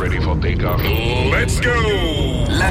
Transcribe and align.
ready 0.00 0.18
for 0.18 0.34
takeoff. 0.40 0.80
Let's 1.30 1.60
go! 1.60 1.74
La 2.48 2.70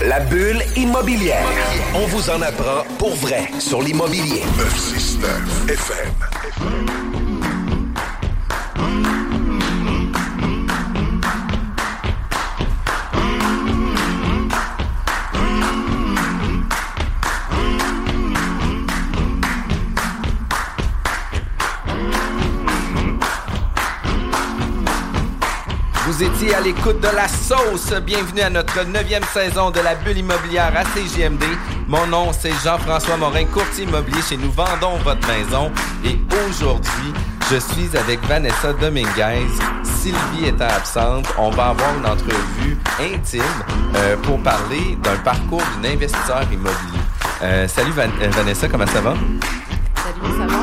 La 0.00 0.20
bulle 0.20 0.62
immobilière. 0.76 1.46
On 1.94 2.06
vous 2.06 2.30
en 2.30 2.42
apprend 2.42 2.84
pour 2.98 3.14
vrai 3.16 3.48
sur 3.58 3.82
l'immobilier. 3.82 4.42
969 4.56 5.68
FM. 5.68 7.61
Vous 26.22 26.28
étiez 26.28 26.54
à 26.54 26.60
l'écoute 26.60 27.00
de 27.00 27.08
la 27.08 27.26
sauce. 27.26 27.92
Bienvenue 28.06 28.42
à 28.42 28.50
notre 28.50 28.84
neuvième 28.84 29.24
saison 29.24 29.72
de 29.72 29.80
la 29.80 29.96
bulle 29.96 30.18
immobilière 30.18 30.72
à 30.76 30.84
CGMD. 30.96 31.42
Mon 31.88 32.06
nom, 32.06 32.30
c'est 32.32 32.52
Jean-François 32.62 33.16
Morin, 33.16 33.44
courtier 33.46 33.82
immobilier 33.86 34.22
chez 34.22 34.36
Nous 34.36 34.52
Vendons 34.52 34.98
Votre 35.02 35.26
Maison. 35.26 35.72
Et 36.04 36.20
aujourd'hui, 36.48 37.12
je 37.50 37.56
suis 37.56 37.96
avec 37.98 38.24
Vanessa 38.26 38.72
Dominguez. 38.72 39.48
Sylvie 39.82 40.46
étant 40.46 40.68
absente, 40.68 41.26
on 41.38 41.50
va 41.50 41.70
avoir 41.70 41.88
une 41.98 42.06
entrevue 42.06 42.78
intime 43.00 43.42
euh, 43.96 44.16
pour 44.22 44.40
parler 44.44 44.96
d'un 45.02 45.16
parcours 45.24 45.62
d'un 45.82 45.90
investisseur 45.90 46.42
immobilier. 46.52 47.00
Euh, 47.42 47.66
salut 47.66 47.90
Van- 47.90 48.02
euh, 48.22 48.28
Vanessa, 48.30 48.68
comment 48.68 48.86
ça 48.86 49.00
va? 49.00 49.14
Salut, 49.96 50.38
ça 50.38 50.46
va? 50.46 50.62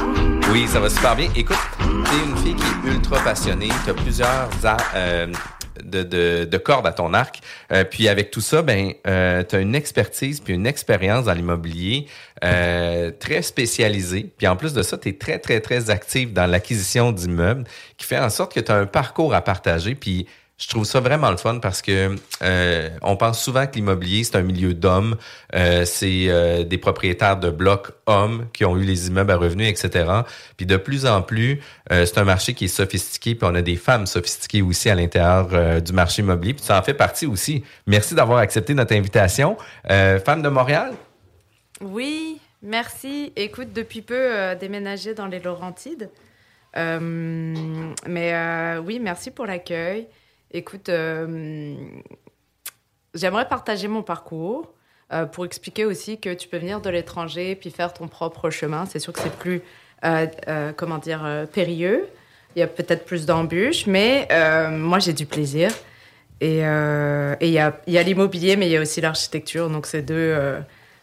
Oui, 0.53 0.67
ça 0.71 0.79
va 0.79 0.89
super 0.89 1.15
bien. 1.17 1.27
Écoute, 1.35 1.57
t'es 2.05 2.25
une 2.25 2.37
fille 2.37 2.55
qui 2.55 2.63
est 2.87 2.91
ultra 2.91 3.19
passionnée, 3.23 3.69
t'as 3.85 3.93
plusieurs 3.93 4.49
euh, 4.95 5.27
de, 5.83 6.03
de, 6.03 6.45
de 6.45 6.57
cordes 6.57 6.87
à 6.87 6.91
ton 6.91 7.13
arc. 7.13 7.39
Euh, 7.71 7.83
puis 7.83 8.07
avec 8.07 8.31
tout 8.31 8.41
ça, 8.41 8.61
ben, 8.61 8.93
euh, 9.07 9.43
t'as 9.43 9.61
une 9.61 9.75
expertise 9.75 10.39
puis 10.39 10.53
une 10.53 10.67
expérience 10.67 11.25
dans 11.25 11.33
l'immobilier 11.33 12.07
euh, 12.43 13.11
très 13.11 13.41
spécialisée. 13.41 14.31
Puis 14.37 14.47
en 14.47 14.55
plus 14.55 14.73
de 14.73 14.83
ça, 14.83 14.97
t'es 14.97 15.13
très, 15.13 15.39
très, 15.39 15.61
très 15.61 15.89
active 15.89 16.33
dans 16.33 16.45
l'acquisition 16.45 17.11
d'immeubles, 17.11 17.63
qui 17.97 18.05
fait 18.05 18.19
en 18.19 18.29
sorte 18.29 18.53
que 18.53 18.59
t'as 18.59 18.75
un 18.75 18.85
parcours 18.85 19.33
à 19.33 19.41
partager. 19.41 19.95
Puis 19.95 20.27
je 20.59 20.67
trouve 20.67 20.83
ça 20.83 20.99
vraiment 20.99 21.31
le 21.31 21.37
fun 21.37 21.59
parce 21.59 21.81
que 21.81 22.17
euh, 22.41 22.89
on 23.01 23.15
pense 23.15 23.41
souvent 23.41 23.65
que 23.65 23.75
l'immobilier 23.75 24.25
c'est 24.25 24.35
un 24.35 24.41
milieu 24.41 24.73
d'hommes, 24.73 25.15
Euh, 25.55 25.83
c'est 25.83 26.25
euh, 26.27 26.63
des 26.63 26.77
propriétaires 26.77 27.37
de 27.37 27.49
blocs 27.49 27.91
hommes 28.05 28.47
qui 28.53 28.65
ont 28.65 28.77
eu 28.77 28.83
les 28.83 29.07
immeubles 29.07 29.31
à 29.31 29.35
revenus, 29.35 29.67
etc. 29.67 30.07
Puis 30.57 30.67
de 30.67 30.77
plus 30.77 31.07
en 31.07 31.23
plus, 31.23 31.59
c'est 31.89 32.19
un 32.19 32.23
marché 32.23 32.53
qui 32.53 32.65
est 32.65 32.67
sophistiqué, 32.67 33.33
puis 33.33 33.47
on 33.49 33.55
a 33.55 33.63
des 33.63 33.77
femmes 33.77 34.05
sophistiquées 34.05 34.61
aussi 34.61 34.91
à 34.91 34.95
l'intérieur 34.95 35.81
du 35.81 35.91
marché 35.91 36.21
immobilier. 36.21 36.53
Puis 36.53 36.63
ça 36.63 36.77
en 36.77 36.83
fait 36.83 36.93
partie 36.93 37.25
aussi. 37.25 37.63
Merci 37.87 38.13
d'avoir 38.13 38.39
accepté 38.39 38.75
notre 38.75 38.93
invitation, 38.93 39.57
euh, 39.89 40.19
femme 40.19 40.43
de 40.43 40.49
Montréal? 40.49 40.91
Oui, 41.81 42.39
merci. 42.61 43.33
Écoute, 43.35 43.73
depuis 43.73 44.01
peu 44.01 44.55
déménagé 44.59 45.15
dans 45.15 45.27
les 45.27 45.39
Laurentides. 45.39 46.11
Mais 46.75 48.77
oui, 48.85 48.99
merci 48.99 49.31
pour 49.31 49.47
l'accueil. 49.47 50.07
Écoute, 50.51 50.89
euh, 50.89 51.75
j'aimerais 53.13 53.47
partager 53.47 53.87
mon 53.87 54.01
parcours 54.01 54.73
euh, 55.13 55.25
pour 55.25 55.45
expliquer 55.45 55.85
aussi 55.85 56.19
que 56.19 56.33
tu 56.33 56.47
peux 56.47 56.57
venir 56.57 56.81
de 56.81 56.89
l'étranger 56.89 57.55
puis 57.55 57.69
faire 57.69 57.93
ton 57.93 58.07
propre 58.07 58.49
chemin. 58.49 58.85
C'est 58.87 58.99
sûr 58.99 59.13
que 59.13 59.19
c'est 59.19 59.35
plus, 59.35 59.61
euh, 60.05 60.71
comment 60.75 60.97
dire, 60.97 61.47
périlleux. 61.53 62.07
Il 62.55 62.59
y 62.59 62.63
a 62.63 62.67
peut-être 62.67 63.05
plus 63.05 63.27
d'embûches, 63.27 63.85
mais 63.85 64.27
moi, 64.71 64.97
j'ai 64.97 65.13
du 65.13 65.27
plaisir. 65.27 65.71
Et 66.41 66.59
il 66.59 67.51
y 67.51 67.59
a, 67.59 67.81
y 67.85 67.97
a 67.97 68.03
l'immobilier, 68.03 68.55
mais 68.55 68.67
il 68.67 68.71
y 68.71 68.77
a 68.77 68.81
aussi 68.81 69.01
l'architecture. 69.01 69.69
Donc, 69.69 69.85
c'est 69.85 70.01
deux. 70.01 70.57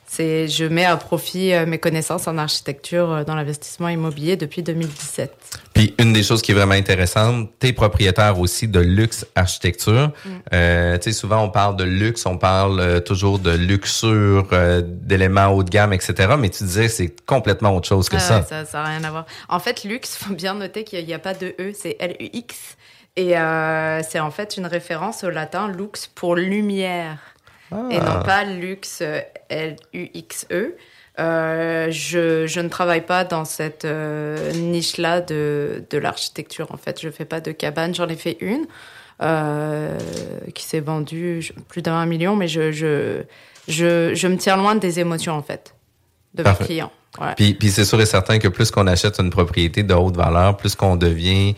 C'est, 0.07 0.49
je 0.49 0.65
mets 0.65 0.85
à 0.85 0.97
profit 0.97 1.53
euh, 1.53 1.67
mes 1.67 1.79
connaissances 1.79 2.29
en 2.29 2.39
architecture 2.39 3.11
euh, 3.11 3.25
dans 3.25 3.35
l'investissement 3.35 3.89
immobilier 3.89 4.37
depuis 4.37 4.63
2017. 4.63 5.33
Puis 5.75 5.95
une 5.99 6.13
des 6.13 6.23
choses 6.23 6.43
qui 6.43 6.53
est 6.53 6.55
vraiment 6.55 6.75
intéressante, 6.75 7.51
t'es 7.59 7.73
propriétaire 7.73 8.39
aussi 8.39 8.69
de 8.69 8.81
luxe 8.81 9.27
architecture. 9.35 10.13
Euh, 10.53 10.97
tu 10.99 11.05
sais, 11.05 11.13
souvent 11.13 11.43
on 11.43 11.51
parle 11.51 11.77
de 11.77 11.85
luxe, 11.85 12.25
on 12.25 12.39
parle 12.39 12.81
euh, 12.81 13.01
toujours 13.01 13.39
de 13.39 13.51
luxure, 13.51 14.49
euh, 14.53 14.81
d'éléments 14.85 15.49
haut 15.49 15.63
de 15.63 15.71
gamme, 15.71 15.93
etc. 15.93 16.35
Mais 16.39 16.49
tu 16.49 16.65
disais 16.65 16.89
c'est 16.89 17.15
complètement 17.27 17.75
autre 17.77 17.89
chose 17.89 18.09
que 18.09 18.17
Ah 18.17 18.21
ça. 18.21 18.37
ouais, 18.39 18.45
ça. 18.49 18.65
Ça 18.65 18.83
n'a 18.83 18.89
rien 18.89 19.05
à 19.05 19.11
voir. 19.11 19.27
En 19.49 19.59
fait, 19.59 19.85
luxe, 19.85 20.17
faut 20.17 20.35
bien 20.35 20.55
noter 20.55 20.85
qu'il 20.85 21.05
n'y 21.05 21.15
a, 21.15 21.19
pas 21.19 21.35
de 21.35 21.55
E, 21.61 21.73
c'est 21.75 21.97
L-U-X. 22.01 22.77
Et 23.17 23.37
euh, 23.37 24.03
c'est 24.03 24.21
en 24.21 24.31
fait 24.31 24.57
une 24.57 24.67
référence 24.67 25.25
au 25.25 25.31
latin 25.31 25.69
lux 25.69 26.07
pour 26.15 26.37
lumière. 26.37 27.19
Et 27.73 27.99
non 27.99 28.23
pas 28.25 28.45
luxe 28.45 29.01
euh, 29.03 29.21
L-U-X-E. 29.49 30.77
Euh, 31.19 31.89
je, 31.91 32.47
je 32.47 32.61
ne 32.61 32.69
travaille 32.69 33.05
pas 33.05 33.25
dans 33.25 33.45
cette 33.45 33.85
euh, 33.85 34.53
niche-là 34.53 35.21
de, 35.21 35.85
de 35.89 35.99
l'architecture. 35.99 36.69
En 36.73 36.77
fait, 36.77 37.01
je 37.01 37.09
fais 37.11 37.25
pas 37.25 37.41
de 37.41 37.53
cabane. 37.53 37.95
J'en 37.95 38.09
ai 38.09 38.17
fait 38.17 38.37
une 38.41 38.67
euh, 39.23 39.99
qui 40.55 40.65
s'est 40.65 40.81
vendue 40.81 41.53
plus 41.69 41.83
d'un 41.83 42.05
million, 42.07 42.37
mais 42.37 42.49
je, 42.49 42.71
je, 42.71 43.23
je, 43.67 44.15
je 44.15 44.29
me 44.29 44.37
tiens 44.37 44.57
loin 44.57 44.75
des 44.75 45.01
émotions, 45.01 45.33
en 45.33 45.43
fait, 45.43 45.75
de 46.35 46.43
mes 46.43 46.55
clients. 46.67 46.93
Ouais. 47.19 47.35
Puis, 47.35 47.55
puis 47.55 47.71
c'est 47.71 47.87
sûr 47.87 47.99
et 48.01 48.07
certain 48.07 48.39
que 48.39 48.49
plus 48.49 48.71
qu'on 48.71 48.87
achète 48.87 49.19
une 49.19 49.31
propriété 49.31 49.83
de 49.83 49.95
haute 49.95 50.17
valeur, 50.17 50.59
plus 50.59 50.75
qu'on 50.75 50.97
devient 50.97 51.57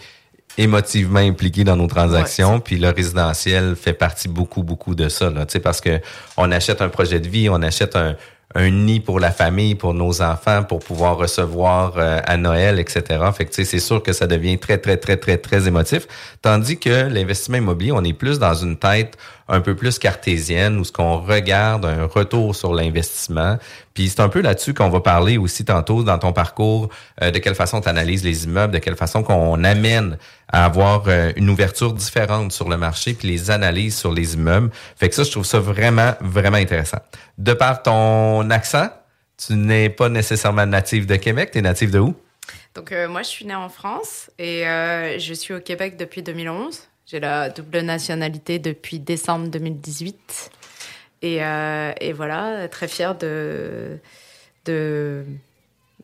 émotivement 0.59 1.21
impliqué 1.21 1.65
dans 1.65 1.77
nos 1.77 1.87
transactions, 1.87 2.61
puis 2.61 2.77
le 2.77 2.91
résidentiel 2.91 3.77
fait 3.77 3.93
partie 3.95 4.29
beaucoup, 4.29 4.63
beaucoup 4.63 4.95
de 4.95 5.09
ça, 5.09 5.31
là, 5.31 5.47
tu 5.47 5.53
sais, 5.53 5.61
parce 5.61 5.81
que 5.81 6.01
on 6.37 6.51
achète 6.51 6.83
un 6.83 6.89
projet 6.89 7.21
de 7.21 7.29
vie, 7.29 7.49
on 7.49 7.63
achète 7.63 7.97
un, 7.97 8.17
un 8.55 8.71
nid 8.71 9.01
pour 9.01 9.21
la 9.21 9.31
famille, 9.31 9.75
pour 9.75 9.95
nos 9.95 10.23
enfants, 10.23 10.65
pour 10.65 10.81
pouvoir 10.81 11.17
recevoir 11.17 11.95
euh, 11.97 12.21
à 12.25 12.37
Noël, 12.37 12.79
etc. 12.81 13.03
Fait 13.35 13.45
que, 13.45 13.51
tu 13.51 13.57
sais, 13.57 13.65
c'est 13.65 13.79
sûr 13.79 14.03
que 14.03 14.13
ça 14.13 14.27
devient 14.27 14.59
très, 14.59 14.79
très, 14.79 14.97
très, 14.97 15.17
très, 15.17 15.37
très 15.37 15.69
émotif. 15.69 16.07
Tandis 16.41 16.79
que 16.79 17.09
l'investissement 17.09 17.59
immobilier, 17.59 17.93
on 17.93 18.05
est 18.05 18.13
plus 18.13 18.39
dans 18.39 18.55
une 18.55 18.77
tête 18.77 19.17
un 19.49 19.61
peu 19.61 19.75
plus 19.75 19.99
cartésienne 19.99 20.79
où 20.79 20.85
ce 20.85 20.93
qu'on 20.93 21.19
regarde 21.19 21.85
un 21.85 22.05
retour 22.05 22.55
sur 22.55 22.75
l'investissement. 22.75 23.59
Puis 23.95 24.09
c'est 24.09 24.21
un 24.21 24.29
peu 24.29 24.41
là-dessus 24.41 24.75
qu'on 24.75 24.91
va 24.91 25.01
parler 25.01 25.39
aussi 25.39 25.65
tantôt 25.65 26.03
dans 26.03 26.19
ton 26.19 26.33
parcours, 26.33 26.89
euh, 27.23 27.31
de 27.31 27.39
quelle 27.39 27.55
façon 27.55 27.81
tu 27.81 27.89
analyses 27.89 28.25
les 28.25 28.45
immeubles, 28.45 28.73
de 28.73 28.79
quelle 28.79 28.97
façon 28.97 29.23
qu'on 29.23 29.65
amène 29.65 30.19
à 30.53 30.65
avoir 30.65 31.05
euh, 31.09 31.33
une 31.37 31.51
ouverture 31.51 31.93
différente 31.93 32.53
sur 32.53 32.69
le 32.69 32.77
marché, 32.77 33.15
puis 33.15 33.29
les 33.29 33.51
analyses 33.51 33.97
sur 33.97 34.13
les 34.13 34.35
immeubles. 34.35 34.71
Fait 34.97 35.09
que 35.09 35.15
ça, 35.15 35.25
je 35.25 35.31
trouve 35.31 35.47
ça 35.47 35.61
vraiment, 35.61 36.15
vraiment 36.21 36.59
intéressant. 36.59 36.99
De 37.39 37.53
par 37.53 37.83
ton 37.83 38.49
accent, 38.51 38.89
tu 39.47 39.55
n'es 39.55 39.89
pas 39.89 40.09
nécessairement 40.09 40.67
natif 40.67 41.07
de 41.07 41.17
Québec, 41.17 41.51
tu 41.53 41.59
es 41.59 41.63
natif 41.63 41.91
de 41.91 41.99
où? 42.01 42.15
Donc 42.75 42.93
euh, 42.93 43.09
moi, 43.09 43.23
je 43.23 43.29
suis 43.29 43.45
née 43.45 43.55
en 43.55 43.69
France 43.69 44.31
et 44.39 44.67
euh, 44.67 45.19
je 45.19 45.35
suis 45.35 45.55
au 45.55 45.61
Québec 45.61 45.97
depuis 45.97 46.23
2011. 46.23 46.88
J'ai 47.11 47.21
la 47.21 47.49
double 47.49 47.81
nationalité 47.81 48.59
depuis 48.59 48.99
décembre 48.99 49.49
2018. 49.49 50.51
Et, 51.23 51.43
euh, 51.43 51.93
et 52.03 52.13
voilà, 52.13 52.69
très 52.69 52.87
fière 52.87 53.17
de, 53.17 53.99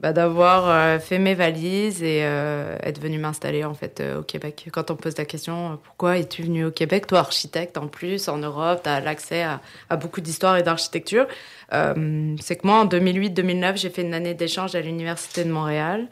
bah, 0.00 0.14
d'avoir 0.14 0.66
euh, 0.66 0.98
fait 0.98 1.18
mes 1.18 1.34
valises 1.34 2.02
et 2.02 2.20
euh, 2.22 2.78
être 2.82 3.02
venue 3.02 3.18
m'installer 3.18 3.64
en 3.64 3.74
fait 3.74 4.02
au 4.18 4.22
Québec. 4.22 4.70
Quand 4.72 4.90
on 4.90 4.96
pose 4.96 5.18
la 5.18 5.26
question 5.26 5.78
pourquoi 5.84 6.16
es-tu 6.16 6.44
venue 6.44 6.64
au 6.64 6.70
Québec, 6.70 7.06
toi 7.06 7.18
architecte 7.18 7.76
en 7.76 7.86
plus 7.86 8.26
en 8.28 8.38
Europe, 8.38 8.80
tu 8.84 8.88
as 8.88 9.00
l'accès 9.00 9.42
à, 9.42 9.96
beaucoup 9.96 10.22
d'histoire 10.22 10.56
et 10.56 10.62
d'architecture. 10.62 11.26
C'est 11.70 12.56
que 12.56 12.66
moi 12.66 12.78
en 12.78 12.86
2008-2009 12.86 13.76
j'ai 13.76 13.90
fait 13.90 14.02
une 14.02 14.14
année 14.14 14.32
d'échange 14.32 14.74
à 14.74 14.80
l'université 14.80 15.44
de 15.44 15.52
Montréal 15.52 16.08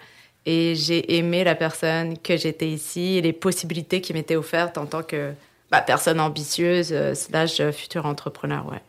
et 0.47 0.75
j'ai 0.75 1.17
aimé 1.17 1.45
la 1.45 1.55
personne 1.55 2.19
que 2.19 2.37
j'étais 2.37 2.69
ici 2.69 3.19
et 3.19 3.23
les 3.23 3.33
possibilités 3.33 4.01
qui 4.01 4.13
m'étaient 4.13 4.37
offertes 4.37 4.79
en 4.79 4.87
tant 4.87 5.03
que 5.03 5.33
bah, 5.71 5.81
personne 5.81 6.21
ambitieuse 6.21 6.91
euh, 6.93 7.15
slash 7.15 7.61
euh, 7.61 7.73
futur 7.73 8.07
entrepreneur. 8.07 8.67
Ouais. 8.71 8.81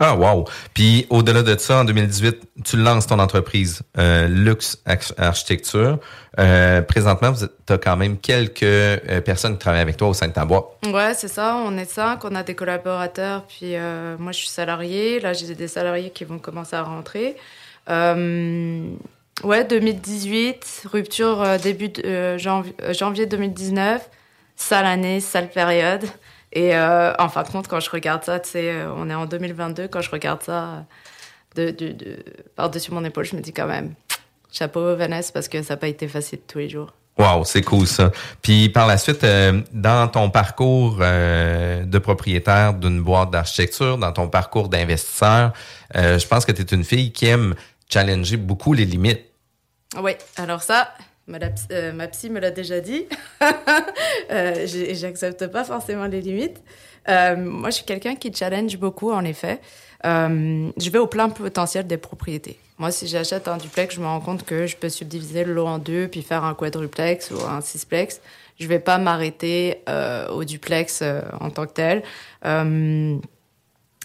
Ah, 0.00 0.14
wow. 0.14 0.44
Puis 0.74 1.06
au-delà 1.10 1.42
de 1.42 1.58
ça, 1.58 1.80
en 1.80 1.84
2018, 1.84 2.36
tu 2.64 2.76
lances 2.76 3.06
ton 3.06 3.18
entreprise 3.18 3.82
euh, 3.98 4.28
Luxe 4.28 4.80
Architecture. 5.16 5.98
Euh, 6.38 6.82
présentement, 6.82 7.32
tu 7.32 7.72
as 7.72 7.78
quand 7.78 7.96
même 7.96 8.16
quelques 8.18 8.62
euh, 8.62 9.20
personnes 9.20 9.54
qui 9.54 9.58
travaillent 9.58 9.80
avec 9.80 9.96
toi 9.96 10.08
au 10.08 10.14
sein 10.14 10.28
de 10.28 10.32
ta 10.32 10.44
boîte. 10.44 10.66
Ouais, 10.86 11.14
c'est 11.14 11.28
ça. 11.28 11.56
On 11.56 11.76
est 11.76 11.90
cinq, 11.90 12.24
on 12.24 12.34
a 12.36 12.44
des 12.44 12.54
collaborateurs. 12.54 13.44
Puis 13.48 13.74
moi, 14.18 14.32
je 14.32 14.38
suis 14.38 14.48
salarié. 14.48 15.18
Là, 15.20 15.32
j'ai 15.32 15.54
des 15.54 15.68
salariés 15.68 16.10
qui 16.10 16.24
vont 16.24 16.38
commencer 16.38 16.76
à 16.76 16.82
rentrer. 16.82 17.36
Ouais, 19.44 19.64
2018, 19.64 20.86
rupture 20.92 21.58
début 21.62 21.88
de, 21.88 22.38
janvier, 22.38 22.74
janvier 22.90 23.26
2019. 23.26 24.08
Sale 24.56 24.86
année, 24.86 25.20
sale 25.20 25.48
période. 25.50 26.04
Et 26.52 26.74
euh, 26.74 27.12
en 27.18 27.28
fin 27.28 27.42
de 27.42 27.48
compte, 27.48 27.68
quand 27.68 27.80
je 27.80 27.90
regarde 27.90 28.24
ça, 28.24 28.40
tu 28.40 28.50
sais, 28.50 28.70
euh, 28.70 28.92
on 28.96 29.10
est 29.10 29.14
en 29.14 29.26
2022, 29.26 29.88
quand 29.88 30.00
je 30.00 30.10
regarde 30.10 30.42
ça 30.42 30.86
de, 31.56 31.70
de, 31.70 31.92
de 31.92 32.24
par-dessus 32.56 32.90
mon 32.90 33.04
épaule, 33.04 33.24
je 33.24 33.36
me 33.36 33.40
dis 33.40 33.52
quand 33.52 33.66
même, 33.66 33.94
chapeau 34.50 34.96
Vanessa, 34.96 35.30
parce 35.32 35.48
que 35.48 35.62
ça 35.62 35.74
n'a 35.74 35.78
pas 35.78 35.88
été 35.88 36.08
facile 36.08 36.40
tous 36.46 36.58
les 36.58 36.68
jours. 36.68 36.92
Wow, 37.18 37.44
c'est 37.44 37.62
cool 37.62 37.86
ça. 37.86 38.12
Puis 38.42 38.68
par 38.68 38.86
la 38.86 38.96
suite, 38.96 39.24
euh, 39.24 39.60
dans 39.72 40.08
ton 40.08 40.30
parcours 40.30 40.98
de 40.98 41.98
propriétaire 41.98 42.74
d'une 42.74 43.02
boîte 43.02 43.30
d'architecture, 43.30 43.98
dans 43.98 44.12
ton 44.12 44.28
parcours 44.28 44.68
d'investisseur, 44.68 45.52
je 45.94 46.26
pense 46.26 46.44
que 46.44 46.52
tu 46.52 46.62
es 46.62 46.74
une 46.74 46.84
fille 46.84 47.12
qui 47.12 47.26
aime 47.26 47.54
challenger 47.90 48.36
beaucoup 48.36 48.72
les 48.72 48.84
limites. 48.84 49.27
Oui, 49.96 50.12
alors 50.36 50.62
ça, 50.62 50.92
euh, 51.70 51.92
ma, 51.92 52.08
psy 52.08 52.30
me 52.30 52.40
l'a 52.40 52.50
déjà 52.50 52.80
dit. 52.80 53.06
euh, 54.30 54.66
J'accepte 54.92 55.46
pas 55.48 55.64
forcément 55.64 56.06
les 56.06 56.20
limites. 56.20 56.62
Euh, 57.08 57.36
moi, 57.36 57.70
je 57.70 57.76
suis 57.76 57.84
quelqu'un 57.84 58.14
qui 58.14 58.32
challenge 58.32 58.76
beaucoup, 58.78 59.12
en 59.12 59.24
effet. 59.24 59.60
Je 60.04 60.90
vais 60.90 60.98
au 60.98 61.06
plein 61.06 61.28
potentiel 61.28 61.86
des 61.86 61.96
propriétés. 61.96 62.58
Moi, 62.78 62.90
si 62.90 63.08
j'achète 63.08 63.48
un 63.48 63.56
duplex, 63.56 63.94
je 63.94 64.00
me 64.00 64.06
rends 64.06 64.20
compte 64.20 64.44
que 64.44 64.66
je 64.66 64.76
peux 64.76 64.88
subdiviser 64.88 65.44
le 65.44 65.52
lot 65.52 65.66
en 65.66 65.78
deux, 65.78 66.06
puis 66.06 66.22
faire 66.22 66.44
un 66.44 66.54
quadruplex 66.54 67.30
ou 67.30 67.40
un 67.44 67.60
sixplex. 67.60 68.20
Je 68.60 68.66
vais 68.66 68.78
pas 68.78 68.98
m'arrêter 68.98 69.82
au 70.30 70.44
duplex 70.44 71.02
en 71.40 71.50
tant 71.50 71.66
que 71.66 71.72
tel. 71.72 72.02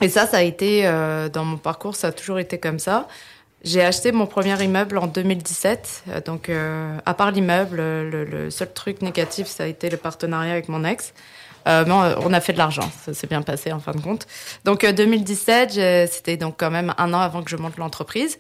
et 0.01 0.09
ça, 0.09 0.27
ça 0.27 0.37
a 0.37 0.41
été, 0.41 0.83
dans 1.31 1.45
mon 1.45 1.57
parcours, 1.57 1.95
ça 1.95 2.07
a 2.07 2.11
toujours 2.11 2.39
été 2.39 2.57
comme 2.57 2.79
ça. 2.79 3.07
J'ai 3.63 3.81
acheté 3.81 4.11
mon 4.11 4.25
premier 4.25 4.61
immeuble 4.61 4.97
en 4.97 5.07
2017. 5.07 6.03
Euh, 6.09 6.21
donc, 6.21 6.49
euh, 6.49 6.97
à 7.05 7.13
part 7.13 7.31
l'immeuble, 7.31 7.77
le, 7.77 8.49
seul 8.49 8.71
truc 8.73 9.01
négatif, 9.01 9.47
ça 9.47 9.63
a 9.63 9.67
été 9.67 9.89
le 9.89 9.95
partenariat 9.95 10.51
avec 10.51 10.67
mon 10.67 10.83
ex. 10.83 11.13
Euh, 11.65 11.85
mais 11.87 11.93
on 11.93 12.33
a 12.33 12.41
fait 12.41 12.51
de 12.51 12.57
l'argent, 12.57 12.91
ça 13.05 13.13
s'est 13.13 13.27
bien 13.27 13.41
passé 13.41 13.71
en 13.71 13.79
fin 13.79 13.93
de 13.93 14.01
compte. 14.01 14.27
Donc, 14.65 14.85
2017, 14.85 16.09
c'était 16.11 16.35
donc 16.35 16.55
quand 16.57 16.71
même 16.71 16.93
un 16.97 17.13
an 17.13 17.19
avant 17.19 17.41
que 17.41 17.49
je 17.49 17.55
monte 17.55 17.77
l'entreprise. 17.77 18.37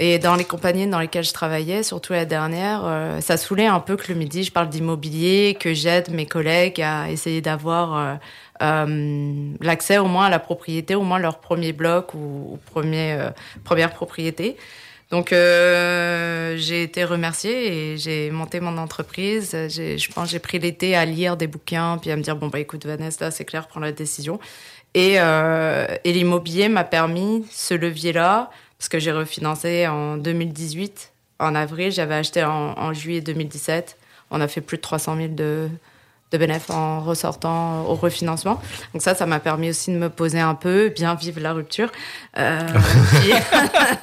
Et 0.00 0.18
dans 0.18 0.36
les 0.36 0.44
compagnies 0.44 0.86
dans 0.86 1.00
lesquelles 1.00 1.24
je 1.24 1.32
travaillais, 1.32 1.82
surtout 1.82 2.12
la 2.12 2.24
dernière, 2.24 3.18
ça 3.20 3.36
saoulait 3.36 3.66
un 3.66 3.80
peu 3.80 3.96
que 3.96 4.10
le 4.12 4.14
midi, 4.18 4.44
je 4.44 4.52
parle 4.52 4.68
d'immobilier, 4.68 5.58
que 5.58 5.74
j'aide 5.74 6.10
mes 6.10 6.24
collègues 6.24 6.80
à 6.80 7.10
essayer 7.10 7.40
d'avoir 7.42 7.96
euh, 7.96 8.14
l'accès 8.60 9.98
au 9.98 10.06
moins 10.06 10.26
à 10.26 10.30
la 10.30 10.38
propriété, 10.38 10.94
au 10.94 11.02
moins 11.02 11.18
leur 11.18 11.38
premier 11.38 11.72
bloc 11.72 12.14
ou, 12.14 12.58
euh, 12.76 13.30
première 13.64 13.92
propriété. 13.92 14.56
Donc 15.10 15.32
euh, 15.32 16.56
j'ai 16.58 16.82
été 16.82 17.04
remerciée 17.04 17.92
et 17.92 17.96
j'ai 17.96 18.30
monté 18.30 18.60
mon 18.60 18.76
entreprise. 18.76 19.52
Je 19.52 20.12
pense 20.12 20.30
j'ai 20.30 20.38
pris 20.38 20.58
l'été 20.58 20.94
à 20.96 21.04
lire 21.06 21.36
des 21.36 21.46
bouquins 21.46 21.96
puis 21.98 22.10
à 22.10 22.16
me 22.16 22.22
dire 22.22 22.36
bon 22.36 22.48
bah 22.48 22.60
écoute 22.60 22.84
Vanessa 22.84 23.30
c'est 23.30 23.44
clair 23.46 23.68
prends 23.68 23.80
la 23.80 23.92
décision. 23.92 24.38
Et, 24.94 25.18
l'immobilier 26.04 26.68
m'a 26.68 26.84
permis 26.84 27.46
ce 27.50 27.74
levier 27.74 28.12
là 28.12 28.50
parce 28.78 28.88
que 28.88 28.98
j'ai 28.98 29.12
refinancé 29.12 29.86
en 29.86 30.18
2018 30.18 31.12
en 31.38 31.54
avril 31.54 31.90
j'avais 31.90 32.16
acheté 32.16 32.44
en, 32.44 32.74
en, 32.76 32.92
juillet 32.92 33.22
2017. 33.22 33.96
On 34.30 34.42
a 34.42 34.48
fait 34.48 34.60
plus 34.60 34.76
de 34.76 34.82
300 34.82 35.16
000 35.16 35.28
de 35.28 35.70
de 36.30 36.38
bénéfices 36.38 36.70
en 36.70 37.00
ressortant 37.00 37.84
au 37.86 37.94
refinancement. 37.94 38.60
Donc 38.92 39.02
ça, 39.02 39.14
ça 39.14 39.26
m'a 39.26 39.40
permis 39.40 39.70
aussi 39.70 39.90
de 39.92 39.98
me 39.98 40.10
poser 40.10 40.40
un 40.40 40.54
peu, 40.54 40.88
bien 40.90 41.14
vivre 41.14 41.40
la 41.40 41.52
rupture. 41.52 41.90
Euh, 42.38 42.60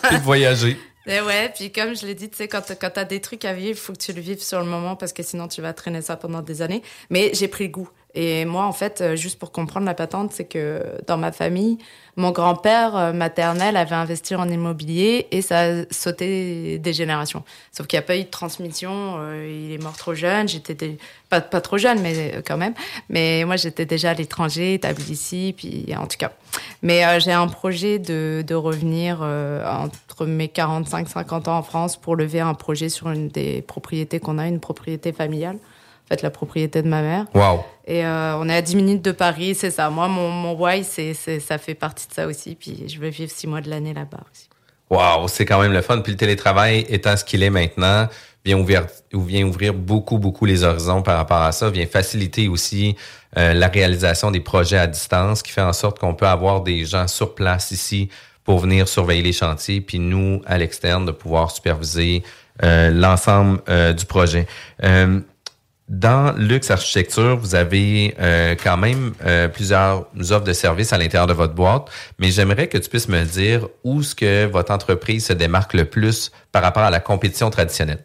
puis... 0.09 0.17
voyager. 0.23 0.77
Et 1.07 1.21
ouais, 1.21 1.51
puis 1.53 1.71
comme 1.71 1.95
je 1.95 2.07
l'ai 2.07 2.15
dit, 2.15 2.29
tu 2.29 2.37
sais, 2.37 2.47
quand, 2.47 2.63
quand 2.81 2.89
tu 2.89 2.99
as 2.99 3.05
des 3.05 3.21
trucs 3.21 3.45
à 3.45 3.53
vivre, 3.53 3.77
faut 3.77 3.93
que 3.93 3.99
tu 3.99 4.11
le 4.11 4.21
vives 4.21 4.41
sur 4.41 4.59
le 4.59 4.65
moment 4.65 4.95
parce 4.95 5.13
que 5.13 5.21
sinon 5.21 5.47
tu 5.47 5.61
vas 5.61 5.71
traîner 5.71 6.01
ça 6.01 6.15
pendant 6.15 6.41
des 6.41 6.63
années. 6.63 6.81
Mais 7.11 7.31
j'ai 7.33 7.47
pris 7.47 7.65
le 7.65 7.71
goût. 7.71 7.89
Et 8.15 8.45
moi, 8.45 8.65
en 8.65 8.71
fait, 8.71 9.01
euh, 9.01 9.15
juste 9.15 9.37
pour 9.37 9.51
comprendre 9.51 9.85
la 9.85 9.93
patente, 9.93 10.31
c'est 10.31 10.45
que 10.45 10.81
dans 11.05 11.17
ma 11.17 11.31
famille, 11.31 11.77
mon 12.17 12.31
grand-père 12.31 12.95
euh, 12.95 13.13
maternel 13.13 13.75
avait 13.75 13.95
investi 13.95 14.35
en 14.35 14.47
immobilier 14.47 15.27
et 15.31 15.41
ça 15.41 15.61
a 15.61 15.83
sauté 15.91 16.77
des 16.79 16.93
générations. 16.93 17.43
Sauf 17.71 17.87
qu'il 17.87 17.97
n'y 17.97 18.03
a 18.03 18.07
pas 18.07 18.17
eu 18.17 18.23
de 18.23 18.29
transmission. 18.29 19.15
Euh, 19.19 19.65
il 19.67 19.73
est 19.73 19.83
mort 19.83 19.97
trop 19.97 20.13
jeune. 20.13 20.47
J'étais 20.47 20.97
pas, 21.29 21.41
pas 21.41 21.61
trop 21.61 21.77
jeune, 21.77 22.01
mais 22.01 22.41
quand 22.45 22.57
même. 22.57 22.73
Mais 23.09 23.43
moi, 23.45 23.57
j'étais 23.57 23.85
déjà 23.85 24.11
à 24.11 24.13
l'étranger, 24.13 24.75
établi 24.75 25.11
ici, 25.11 25.53
puis 25.57 25.93
en 25.97 26.07
tout 26.07 26.17
cas. 26.17 26.31
Mais 26.81 27.19
j'ai 27.19 27.31
un 27.31 27.47
projet 27.47 27.99
de, 27.99 28.43
de 28.45 28.55
revenir 28.55 29.21
entre 29.21 30.25
mes 30.25 30.47
45-50 30.47 31.49
ans 31.49 31.57
en 31.57 31.63
France 31.63 31.97
pour 31.97 32.15
lever 32.15 32.39
un 32.39 32.53
projet 32.53 32.89
sur 32.89 33.09
une 33.09 33.27
des 33.27 33.61
propriétés 33.61 34.19
qu'on 34.19 34.37
a, 34.37 34.47
une 34.47 34.59
propriété 34.59 35.11
familiale 35.11 35.57
en 36.05 36.13
fait, 36.13 36.21
la 36.21 36.29
propriété 36.29 36.83
de 36.83 36.87
ma 36.87 37.01
mère. 37.01 37.25
Wow. 37.33 37.63
Et 37.87 38.05
euh, 38.05 38.37
on 38.37 38.47
est 38.47 38.55
à 38.55 38.61
10 38.61 38.75
minutes 38.75 39.01
de 39.01 39.11
Paris, 39.11 39.55
c'est 39.55 39.71
ça. 39.71 39.89
Moi, 39.89 40.07
mon, 40.07 40.29
mon 40.29 40.53
why, 40.53 40.83
c'est, 40.83 41.13
ça 41.13 41.57
fait 41.57 41.73
partie 41.73 42.07
de 42.07 42.13
ça 42.13 42.27
aussi. 42.27 42.55
Puis 42.55 42.83
je 42.87 42.99
veux 42.99 43.09
vivre 43.09 43.31
six 43.31 43.47
mois 43.47 43.61
de 43.61 43.69
l'année 43.69 43.93
là-bas 43.93 44.19
aussi. 44.31 44.47
Wow, 44.91 45.27
c'est 45.27 45.45
quand 45.45 45.59
même 45.59 45.73
le 45.73 45.81
fun. 45.81 45.99
Puis 46.01 46.11
le 46.11 46.17
télétravail 46.17 46.85
étant 46.89 47.17
ce 47.17 47.23
qu'il 47.23 47.41
est 47.41 47.49
maintenant, 47.49 48.07
vient 48.43 48.59
ouvrir, 48.59 48.85
vient 49.13 49.47
ouvrir 49.47 49.73
beaucoup, 49.73 50.19
beaucoup 50.19 50.45
les 50.45 50.63
horizons 50.63 51.01
par 51.01 51.17
rapport 51.17 51.41
à 51.41 51.51
ça, 51.51 51.71
vient 51.71 51.87
faciliter 51.87 52.47
aussi 52.47 52.95
euh, 53.37 53.53
la 53.53 53.67
réalisation 53.67 54.29
des 54.29 54.41
projets 54.41 54.77
à 54.77 54.85
distance, 54.85 55.41
qui 55.41 55.51
fait 55.51 55.61
en 55.61 55.73
sorte 55.73 55.97
qu'on 55.97 56.13
peut 56.13 56.27
avoir 56.27 56.61
des 56.61 56.85
gens 56.85 57.07
sur 57.07 57.33
place 57.33 57.71
ici 57.71 58.09
pour 58.43 58.59
venir 58.59 58.87
surveiller 58.87 59.23
les 59.23 59.33
chantiers, 59.33 59.81
puis 59.81 59.97
nous, 59.97 60.43
à 60.45 60.59
l'externe, 60.59 61.07
de 61.07 61.11
pouvoir 61.11 61.49
superviser 61.49 62.21
euh, 62.61 62.91
l'ensemble 62.91 63.63
du 63.95 64.05
projet. 64.05 64.45
Dans 65.87 66.35
Luxe 66.35 66.71
Architecture, 66.71 67.37
vous 67.37 67.53
avez 67.53 68.15
euh, 68.19 68.55
quand 68.61 68.75
même 68.75 69.13
euh, 69.23 69.47
plusieurs 69.47 70.07
offres 70.31 70.43
de 70.43 70.53
services 70.53 70.93
à 70.93 70.97
l'intérieur 70.97 71.27
de 71.27 71.33
votre 71.33 71.53
boîte, 71.53 71.89
mais 72.17 72.31
j'aimerais 72.31 72.67
que 72.67 72.79
tu 72.79 72.89
puisses 72.89 73.07
me 73.07 73.23
dire 73.23 73.67
où 73.83 74.01
est-ce 74.01 74.15
que 74.15 74.45
votre 74.45 74.73
entreprise 74.73 75.27
se 75.27 75.33
démarque 75.33 75.75
le 75.75 75.85
plus 75.85 76.31
par 76.51 76.63
rapport 76.63 76.81
à 76.81 76.89
la 76.89 76.99
compétition 76.99 77.51
traditionnelle. 77.51 78.03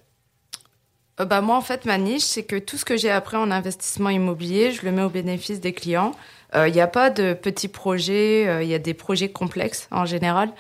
Euh, 1.21 1.25
bah 1.25 1.41
moi, 1.41 1.57
en 1.57 1.63
fait, 1.63 1.87
ma 1.87 1.97
niche, 1.97 2.23
c'est 2.23 2.43
que 2.43 2.57
tout 2.57 2.77
ce 2.77 2.85
que 2.85 2.99
j'ai 2.99 3.11
appris 3.11 3.39
en 3.39 3.51
investissement 3.51 4.11
immobilier, 4.11 4.73
je 4.73 4.85
le 4.85 4.93
mets 4.93 5.03
au 5.03 5.11
bénéfice 5.11 5.61
des 5.61 5.73
clients. 5.73 6.13
Il 6.55 6.73
n'y 6.73 6.81
a 6.81 6.89
pas 6.89 7.11
de 7.11 7.33
petits 7.33 7.69
projets, 7.69 8.65
il 8.65 8.69
y 8.69 8.75
a 8.75 8.81
des 8.81 8.93
projets 8.93 9.31
complexes 9.31 9.87
en 9.93 10.05
général. 10.05 10.51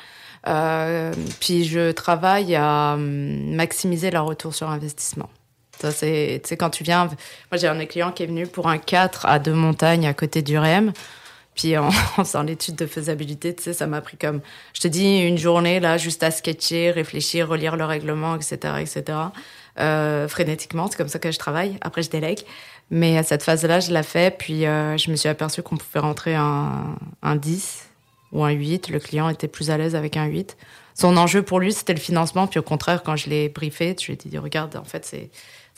puis 1.40 1.64
je 1.64 1.90
travaille 1.90 2.54
à 2.54 2.92
hum, 2.94 3.56
maximiser 3.56 4.12
leur 4.12 4.24
retour 4.24 4.54
sur 4.54 4.70
investissement. 4.70 5.28
C'est, 5.90 6.42
quand 6.58 6.70
tu 6.70 6.84
viens. 6.84 7.06
Moi, 7.06 7.16
j'ai 7.54 7.68
un 7.68 7.84
client 7.86 8.12
qui 8.12 8.22
est 8.24 8.26
venu 8.26 8.46
pour 8.46 8.68
un 8.68 8.78
4 8.78 9.26
à 9.26 9.38
deux 9.38 9.54
montagnes 9.54 10.06
à 10.06 10.14
côté 10.14 10.42
du 10.42 10.58
REM. 10.58 10.92
Puis 11.54 11.76
en, 11.78 11.90
faisant 11.90 12.42
l'étude 12.42 12.76
de 12.76 12.86
faisabilité, 12.86 13.54
tu 13.54 13.62
sais, 13.62 13.72
ça 13.72 13.86
m'a 13.86 14.00
pris 14.00 14.16
comme, 14.16 14.40
je 14.74 14.80
te 14.80 14.88
dis, 14.88 15.20
une 15.20 15.38
journée 15.38 15.80
là, 15.80 15.98
juste 15.98 16.22
à 16.22 16.30
sketcher, 16.30 16.90
réfléchir, 16.90 17.48
relire 17.48 17.76
le 17.76 17.84
règlement, 17.84 18.36
etc., 18.36 18.74
etc. 18.80 19.18
Euh, 19.78 20.28
frénétiquement, 20.28 20.88
c'est 20.90 20.96
comme 20.96 21.08
ça 21.08 21.18
que 21.18 21.30
je 21.30 21.38
travaille. 21.38 21.78
Après, 21.80 22.02
je 22.02 22.10
délègue. 22.10 22.40
Mais 22.90 23.16
à 23.16 23.22
cette 23.22 23.42
phase-là, 23.42 23.80
je 23.80 23.92
l'ai 23.92 24.02
fait. 24.02 24.36
Puis 24.36 24.66
euh, 24.66 24.96
je 24.96 25.10
me 25.10 25.16
suis 25.16 25.28
aperçu 25.28 25.62
qu'on 25.62 25.76
pouvait 25.76 26.00
rentrer 26.00 26.34
un, 26.34 26.96
un 27.22 27.36
10 27.36 27.88
ou 28.32 28.44
un 28.44 28.50
8. 28.50 28.88
Le 28.88 28.98
client 28.98 29.28
était 29.28 29.48
plus 29.48 29.70
à 29.70 29.78
l'aise 29.78 29.94
avec 29.94 30.16
un 30.16 30.26
8. 30.26 30.56
Son 30.94 31.16
enjeu 31.16 31.42
pour 31.42 31.60
lui, 31.60 31.72
c'était 31.72 31.94
le 31.94 32.00
financement. 32.00 32.46
Puis 32.46 32.58
au 32.58 32.62
contraire, 32.62 33.02
quand 33.02 33.16
je 33.16 33.30
l'ai 33.30 33.48
briefé, 33.48 33.96
je 33.98 34.06
lui 34.06 34.12
ai 34.14 34.16
dit, 34.16 34.38
regarde, 34.38 34.76
en 34.76 34.84
fait, 34.84 35.04
c'est 35.04 35.30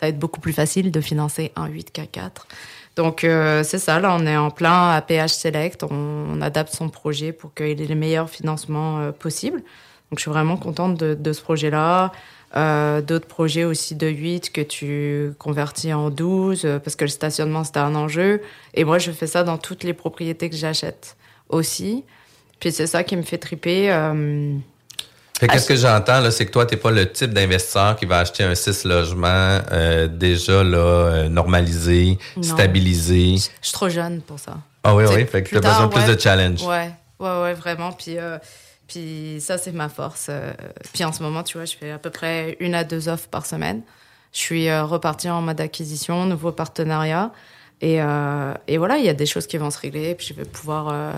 va 0.02 0.08
être 0.08 0.18
beaucoup 0.18 0.40
plus 0.40 0.52
facile 0.52 0.90
de 0.90 1.00
financer 1.00 1.52
un 1.56 1.68
8K4. 1.68 2.30
Donc 2.96 3.24
euh, 3.24 3.62
c'est 3.62 3.78
ça, 3.78 4.00
là 4.00 4.14
on 4.18 4.26
est 4.26 4.36
en 4.36 4.50
plein 4.50 4.90
APH 4.90 5.28
Select, 5.28 5.82
on, 5.84 6.42
adapte 6.42 6.74
son 6.74 6.88
projet 6.88 7.32
pour 7.32 7.54
qu'il 7.54 7.80
ait 7.80 7.86
les 7.86 7.94
meilleurs 7.94 8.28
financements 8.28 8.98
euh, 8.98 9.12
possibles. 9.12 9.58
Donc 10.10 10.18
je 10.18 10.22
suis 10.22 10.30
vraiment 10.30 10.58
contente 10.58 10.98
de, 10.98 11.32
ce 11.32 11.40
projet-là. 11.40 12.12
Euh, 12.54 13.00
d'autres 13.00 13.28
projets 13.28 13.64
aussi 13.64 13.94
de 13.94 14.08
8 14.08 14.52
que 14.52 14.60
tu 14.60 15.32
convertis 15.38 15.94
en 15.94 16.10
12 16.10 16.68
parce 16.84 16.96
que 16.96 17.04
le 17.04 17.10
stationnement 17.10 17.64
c'était 17.64 17.78
un 17.78 17.94
enjeu. 17.94 18.42
Et 18.74 18.84
moi 18.84 18.98
je 18.98 19.10
fais 19.10 19.26
ça 19.26 19.42
dans 19.42 19.56
toutes 19.56 19.84
les 19.84 19.94
propriétés 19.94 20.50
que 20.50 20.56
j'achète 20.56 21.16
aussi. 21.48 22.04
Puis 22.60 22.72
c'est 22.72 22.86
ça 22.86 23.04
qui 23.04 23.16
me 23.16 23.22
fait 23.22 23.38
triper. 23.38 23.90
Qu'est-ce 25.46 25.68
que 25.68 25.76
j'entends, 25.76 26.20
là, 26.20 26.30
c'est 26.30 26.46
que 26.46 26.50
toi, 26.50 26.66
tu 26.66 26.74
n'es 26.74 26.80
pas 26.80 26.90
le 26.90 27.10
type 27.10 27.32
d'investisseur 27.32 27.96
qui 27.96 28.06
va 28.06 28.18
acheter 28.18 28.44
un 28.44 28.54
6 28.54 28.84
logements 28.84 29.60
euh, 29.72 30.06
déjà 30.06 30.62
là, 30.62 30.78
euh, 30.78 31.28
normalisé, 31.28 32.18
stabilisé. 32.40 33.36
Je 33.36 33.66
suis 33.66 33.72
trop 33.72 33.88
jeune 33.88 34.20
pour 34.20 34.38
ça. 34.38 34.56
Ah 34.84 34.94
oui, 34.94 35.04
oui, 35.08 35.26
fait 35.26 35.42
que 35.42 35.50
tu 35.50 35.56
as 35.56 35.60
besoin 35.60 35.86
de 35.86 35.92
plus 35.92 36.06
de 36.06 36.18
challenge. 36.18 36.62
Ouais. 36.62 36.90
ouais, 37.20 37.42
ouais, 37.42 37.54
vraiment. 37.54 37.92
Puis, 37.92 38.16
puis 38.86 39.38
ça, 39.40 39.58
c'est 39.58 39.72
ma 39.72 39.88
force. 39.88 40.30
puis 40.92 41.04
en 41.04 41.12
ce 41.12 41.22
moment, 41.22 41.42
tu 41.42 41.56
vois, 41.56 41.66
je 41.66 41.76
fais 41.76 41.92
à 41.92 41.98
peu 41.98 42.10
près 42.10 42.56
une 42.60 42.74
à 42.74 42.84
deux 42.84 43.08
offres 43.08 43.28
par 43.28 43.46
semaine. 43.46 43.82
Je 44.32 44.38
suis 44.38 44.80
repartie 44.80 45.28
en 45.28 45.42
mode 45.42 45.60
acquisition, 45.60 46.24
nouveau 46.26 46.52
partenariat. 46.52 47.30
Et, 47.80 47.98
et 48.66 48.78
voilà, 48.78 48.96
il 48.96 49.04
y 49.04 49.08
a 49.08 49.14
des 49.14 49.26
choses 49.26 49.46
qui 49.46 49.56
vont 49.56 49.70
se 49.70 49.78
régler. 49.78 50.14
Puis 50.16 50.28
je 50.28 50.34
vais 50.34 50.44
pouvoir 50.44 51.14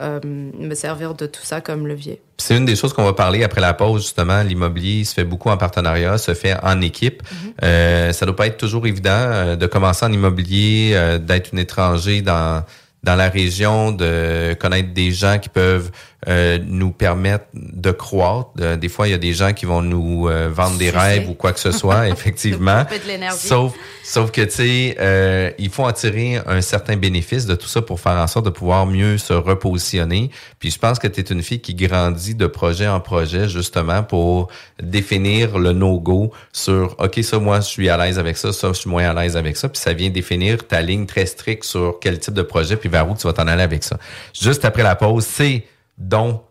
euh, 0.00 0.20
me 0.24 0.74
servir 0.74 1.14
de 1.14 1.26
tout 1.26 1.44
ça 1.44 1.60
comme 1.60 1.86
levier. 1.86 2.20
C'est 2.38 2.56
une 2.56 2.64
des 2.64 2.74
choses 2.74 2.92
qu'on 2.92 3.04
va 3.04 3.12
parler 3.12 3.44
après 3.44 3.60
la 3.60 3.74
pause, 3.74 4.02
justement. 4.02 4.42
L'immobilier 4.42 5.04
se 5.04 5.14
fait 5.14 5.24
beaucoup 5.24 5.50
en 5.50 5.56
partenariat, 5.56 6.18
se 6.18 6.34
fait 6.34 6.56
en 6.62 6.80
équipe. 6.80 7.22
Mm-hmm. 7.22 7.64
euh, 7.64 8.12
ça 8.12 8.26
doit 8.26 8.34
pas 8.34 8.48
être 8.48 8.56
toujours 8.56 8.86
évident 8.86 9.10
euh, 9.12 9.56
de 9.56 9.66
commencer 9.66 10.04
en 10.04 10.12
immobilier, 10.12 10.92
euh, 10.94 11.18
d'être 11.18 11.54
un 11.54 11.58
étranger 11.58 12.22
dans 12.22 12.64
dans 13.04 13.16
la 13.16 13.28
région, 13.28 13.92
de 13.92 14.54
connaître 14.58 14.94
des 14.94 15.12
gens 15.12 15.38
qui 15.38 15.50
peuvent 15.50 15.90
euh, 16.28 16.58
nous 16.64 16.90
permettre 16.90 17.44
de 17.54 17.90
croître. 17.90 18.50
des 18.78 18.88
fois, 18.88 19.08
il 19.08 19.10
y 19.10 19.14
a 19.14 19.18
des 19.18 19.34
gens 19.34 19.52
qui 19.52 19.66
vont 19.66 19.82
nous 19.82 20.28
euh, 20.28 20.48
vendre 20.48 20.78
des 20.78 20.90
rêves 20.90 21.28
ou 21.28 21.34
quoi 21.34 21.52
que 21.52 21.60
ce 21.60 21.70
soit, 21.70 22.08
effectivement. 22.14 22.84
sauf, 23.32 23.74
sauf 24.02 24.30
que, 24.30 24.40
tu 24.40 24.50
sais, 24.50 24.96
euh, 25.00 25.50
il 25.58 25.68
faut 25.68 25.84
en 25.84 25.92
tirer 25.92 26.40
un 26.46 26.60
certain 26.62 26.96
bénéfice 26.96 27.44
de 27.44 27.54
tout 27.54 27.66
ça 27.66 27.82
pour 27.82 28.00
faire 28.00 28.16
en 28.16 28.26
sorte 28.26 28.46
de 28.46 28.50
pouvoir 28.50 28.86
mieux 28.86 29.18
se 29.18 29.34
repositionner. 29.34 30.30
Puis 30.58 30.70
je 30.70 30.78
pense 30.78 30.98
que 30.98 31.08
tu 31.08 31.20
es 31.20 31.24
une 31.24 31.42
fille 31.42 31.60
qui 31.60 31.74
grandit 31.74 32.34
de 32.34 32.46
projet 32.46 32.88
en 32.88 33.00
projet, 33.00 33.48
justement, 33.48 34.02
pour 34.02 34.48
définir 34.82 35.58
le 35.58 35.72
no-go 35.72 36.32
sur, 36.52 36.96
OK, 36.98 37.22
ça, 37.22 37.38
moi, 37.38 37.60
je 37.60 37.66
suis 37.66 37.88
à 37.90 37.98
l'aise 37.98 38.18
avec 38.18 38.38
ça, 38.38 38.52
ça, 38.52 38.68
je 38.68 38.80
suis 38.80 38.90
moins 38.90 39.10
à 39.10 39.22
l'aise 39.22 39.36
avec 39.36 39.56
ça. 39.56 39.68
Puis 39.68 39.80
ça 39.80 39.92
vient 39.92 40.10
définir 40.10 40.66
ta 40.66 40.80
ligne 40.80 41.04
très 41.04 41.26
stricte 41.26 41.64
sur 41.64 41.98
quel 42.00 42.18
type 42.18 42.34
de 42.34 42.42
projet, 42.42 42.76
puis 42.76 42.88
vers 42.88 43.08
où 43.10 43.14
tu 43.14 43.26
vas 43.26 43.34
t'en 43.34 43.46
aller 43.46 43.62
avec 43.62 43.84
ça. 43.84 43.98
Juste 44.32 44.64
après 44.64 44.82
la 44.82 44.96
pause, 44.96 45.26
c'est 45.26 45.64
dont 45.98 46.42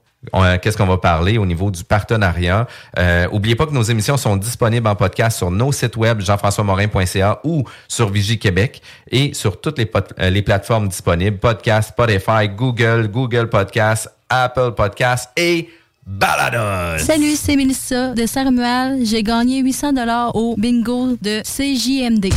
qu'est-ce 0.62 0.78
qu'on 0.78 0.86
va 0.86 0.98
parler 0.98 1.38
au 1.38 1.46
niveau 1.46 1.72
du 1.72 1.84
partenariat. 1.84 2.68
Euh, 2.98 3.28
oubliez 3.32 3.56
pas 3.56 3.66
que 3.66 3.74
nos 3.74 3.84
émissions 3.84 4.18
sont 4.18 4.38
disponibles 4.38 4.88
en 4.88 4.96
podcast 4.96 5.38
sur 5.38 5.52
nos 5.52 5.72
sites 5.72 5.98
web 5.98 6.22
jean-françois-morin.ca 6.22 7.40
ou 7.44 7.64
sur 7.88 8.10
Vigie 8.10 8.40
Québec 8.40 8.82
et 9.12 9.34
sur 9.34 9.60
toutes 9.60 9.78
les, 9.78 9.90
euh, 10.20 10.30
les 10.30 10.42
plateformes 10.42 10.88
disponibles, 10.88 11.38
podcast, 11.38 11.90
Spotify, 11.90 12.48
Google, 12.50 13.10
Google 13.10 13.50
Podcast, 13.50 14.10
Apple 14.30 14.72
Podcast 14.76 15.30
et 15.38 15.70
Balados. 16.06 17.04
Salut, 17.04 17.36
c'est 17.36 17.56
Melissa 17.56 18.14
de 18.14 18.26
Saint-Romuald. 18.26 19.06
J'ai 19.06 19.24
gagné 19.24 19.60
800 19.60 19.94
dollars 19.94 20.36
au 20.36 20.56
bingo 20.58 21.18
de 21.22 21.42
CJMD. 21.42 22.34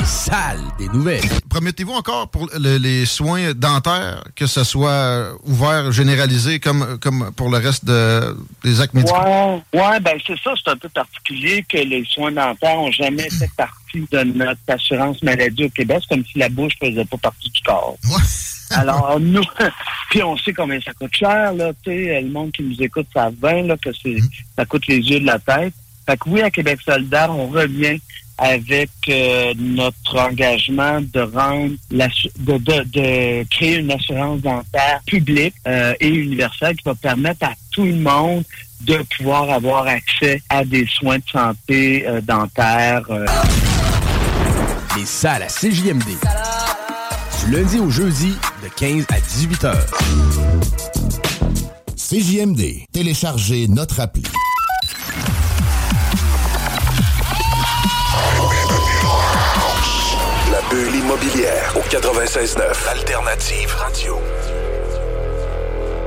Les 0.00 0.06
salles 0.06 0.64
des 0.78 0.88
nouvelles. 0.88 1.20
Promettez-vous 1.50 1.92
encore 1.92 2.30
pour 2.30 2.48
les 2.58 3.04
soins 3.04 3.52
dentaires 3.52 4.24
que 4.34 4.46
ce 4.46 4.64
soit 4.64 5.32
ouvert, 5.44 5.92
généralisé 5.92 6.58
comme, 6.58 6.98
comme 6.98 7.30
pour 7.36 7.50
le 7.50 7.58
reste 7.58 7.84
de, 7.84 8.34
des 8.64 8.80
actes 8.80 8.94
médicaux? 8.94 9.18
Ouais, 9.18 9.62
ouais 9.74 10.00
ben 10.00 10.18
c'est 10.26 10.38
ça, 10.42 10.52
c'est 10.56 10.70
un 10.70 10.76
peu 10.76 10.88
particulier 10.88 11.66
que 11.68 11.76
les 11.76 12.02
soins 12.06 12.32
dentaires 12.32 12.76
n'ont 12.76 12.90
jamais 12.90 13.28
fait 13.28 13.50
partie 13.58 14.06
de 14.10 14.22
notre 14.22 14.60
assurance 14.68 15.22
maladie 15.22 15.64
au 15.64 15.70
Québec. 15.70 15.98
C'est 16.00 16.14
comme 16.14 16.24
si 16.24 16.38
la 16.38 16.48
bouche 16.48 16.72
faisait 16.80 17.04
pas 17.04 17.18
partie 17.18 17.50
du 17.50 17.60
corps. 17.60 17.98
Ouais. 18.04 18.22
Alors, 18.70 19.20
nous, 19.20 19.44
puis 20.10 20.22
on 20.22 20.34
sait 20.38 20.54
combien 20.54 20.80
ça 20.80 20.94
coûte 20.94 21.14
cher, 21.14 21.52
là, 21.52 21.72
tu 21.84 21.90
sais, 21.90 22.22
le 22.22 22.30
monde 22.30 22.52
qui 22.52 22.62
nous 22.62 22.82
écoute 22.82 23.08
ça 23.12 23.30
va, 23.38 23.60
là, 23.60 23.76
que 23.76 23.90
c'est, 24.02 24.16
ça 24.56 24.64
coûte 24.64 24.86
les 24.86 25.00
yeux 25.00 25.20
de 25.20 25.26
la 25.26 25.38
tête. 25.38 25.74
Fait 26.06 26.16
que 26.16 26.28
oui, 26.30 26.40
à 26.40 26.50
Québec 26.50 26.78
solidaire, 26.86 27.30
on 27.30 27.48
revient 27.48 28.00
avec 28.40 28.90
euh, 29.08 29.52
notre 29.58 30.18
engagement 30.18 31.00
de 31.00 31.20
rendre 31.20 31.74
de, 31.90 33.44
créer 33.44 33.76
une 33.76 33.92
assurance 33.92 34.40
dentaire 34.40 35.00
publique 35.06 35.54
euh, 35.68 35.94
et 36.00 36.08
universelle 36.08 36.74
qui 36.76 36.84
va 36.84 36.94
permettre 36.94 37.44
à 37.44 37.52
tout 37.70 37.84
le 37.84 37.96
monde 37.96 38.42
de 38.80 38.96
pouvoir 39.16 39.50
avoir 39.50 39.86
accès 39.86 40.42
à 40.48 40.64
des 40.64 40.86
soins 40.86 41.18
de 41.18 41.28
santé 41.30 42.08
euh, 42.08 42.20
dentaire. 42.22 43.02
Les 44.96 45.04
salles 45.04 45.42
à 45.42 45.46
CJMD 45.46 46.16
du 47.44 47.52
lundi 47.52 47.78
au 47.78 47.90
jeudi 47.90 48.34
de 48.62 48.68
15 48.68 49.06
à 49.10 49.20
18 49.20 49.64
heures. 49.64 49.86
CJMD. 51.96 52.86
Téléchargez 52.92 53.68
notre 53.68 54.00
appli. 54.00 54.24
Bulle 60.70 61.02
au 61.74 61.80
96.9. 61.80 62.88
Alternative 62.88 63.74
Radio. 63.74 64.20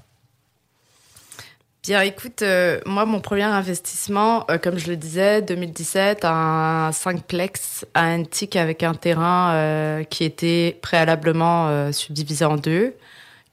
Bien, 1.83 2.03
écoute, 2.03 2.43
euh, 2.43 2.79
moi, 2.87 3.07
mon 3.07 3.19
premier 3.19 3.43
investissement, 3.43 4.45
euh, 4.49 4.59
comme 4.59 4.79
je 4.79 4.87
le 4.87 4.97
disais, 4.97 5.43
2017, 5.43 6.25
un 6.25 6.91
5plex 6.93 7.85
à 7.95 8.05
Antique 8.15 8.55
avec 8.55 8.85
un 8.85 8.95
terrain 8.95 9.53
euh, 9.55 10.05
qui 10.05 10.23
était 10.23 10.79
préalablement 10.81 11.91
subdivisé 11.91 12.45
en 12.45 12.57
deux, 12.57 12.95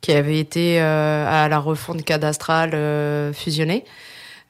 qui 0.01 0.11
avait 0.11 0.37
été 0.37 0.79
à 0.79 1.47
la 1.49 1.57
refonte 1.57 2.03
cadastrale 2.03 3.33
fusionnée. 3.33 3.83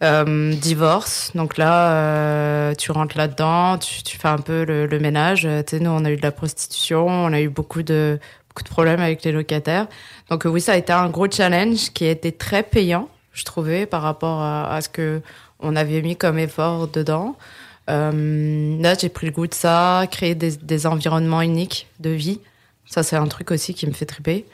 Divorce, 0.02 1.32
donc 1.36 1.58
là, 1.58 2.74
tu 2.76 2.92
rentres 2.92 3.18
là-dedans, 3.18 3.78
tu, 3.78 4.02
tu, 4.04 4.18
fais 4.18 4.30
un 4.30 4.38
peu 4.38 4.64
le, 4.64 4.86
le 4.86 5.00
ménage. 5.00 5.42
Tu 5.42 5.78
sais, 5.78 5.80
nous, 5.80 5.90
on 5.90 6.06
a 6.06 6.12
eu 6.12 6.16
de 6.16 6.22
la 6.22 6.32
prostitution, 6.32 7.08
on 7.08 7.34
a 7.34 7.42
eu 7.42 7.50
beaucoup 7.50 7.84
de 7.84 8.20
beaucoup 8.48 8.64
de 8.64 8.70
problèmes 8.70 9.02
avec 9.02 9.24
les 9.24 9.32
locataires. 9.32 9.88
Donc 10.30 10.46
oui, 10.46 10.62
ça 10.62 10.74
a 10.74 10.78
été 10.78 10.94
un 10.94 11.10
gros 11.10 11.30
challenge 11.30 11.92
qui 11.94 12.06
a 12.06 12.12
été 12.12 12.32
très 12.32 12.64
payant 12.64 13.10
je 13.40 13.46
trouvais, 13.46 13.86
par 13.86 14.02
rapport 14.02 14.42
à, 14.42 14.80
ce 14.82 14.90
que 14.90 15.22
on 15.60 15.76
avait 15.76 16.02
mis 16.02 16.16
comme 16.16 16.38
effort 16.38 16.88
dedans. 16.88 17.36
Euh, 17.90 18.82
là, 18.82 18.94
j'ai 19.00 19.10
pris 19.10 19.28
le 19.28 19.34
goût 19.34 19.48
de 19.48 19.54
ça, 19.54 20.06
créer 20.12 20.36
des, 20.36 20.88
environnements 20.88 21.42
uniques 21.42 21.88
de 22.00 22.12
vie. 22.12 22.40
Ça, 22.86 23.04
c'est 23.04 23.16
un 23.16 23.28
truc 23.28 23.52
aussi 23.52 23.74
qui 23.74 23.88
me 23.88 23.94
fait 23.94 24.06
triper. 24.06 24.46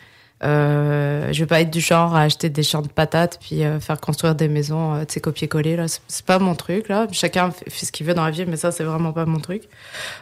Euh, 0.44 1.32
je 1.32 1.40
vais 1.40 1.46
pas 1.46 1.62
être 1.62 1.72
du 1.72 1.80
genre 1.80 2.14
à 2.16 2.24
acheter 2.24 2.50
des 2.50 2.62
champs 2.62 2.82
de 2.82 2.90
patates 2.90 3.40
puis 3.42 3.64
euh, 3.64 3.80
faire 3.80 4.00
construire 4.00 4.36
des 4.36 4.50
maisons, 4.50 4.94
euh, 4.94 5.06
tu 5.06 5.14
sais, 5.14 5.20
copier-coller. 5.22 5.76
Là, 5.76 5.86
c'est 6.08 6.26
pas 6.26 6.40
mon 6.40 6.56
truc. 6.56 6.90
Là, 6.90 7.08
chacun 7.12 7.52
fait, 7.52 7.86
ce 7.86 7.92
qu'il 7.92 8.06
veut 8.06 8.14
dans 8.14 8.26
la 8.26 8.32
vie, 8.32 8.46
mais 8.46 8.58
ça, 8.58 8.72
c'est 8.72 8.84
vraiment 8.84 9.14
pas 9.14 9.26
mon 9.26 9.40
truc. 9.40 9.64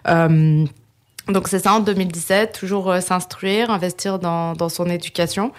Euh, 0.07 0.65
donc 1.29 1.47
c'est 1.47 1.59
ça 1.59 1.73
en 1.73 1.79
2017, 1.79 2.57
toujours 2.59 2.93
s'instruire, 3.01 3.71
investir 3.71 4.19
dans, 4.19 4.69
son 4.69 4.89
éducation. 4.89 5.51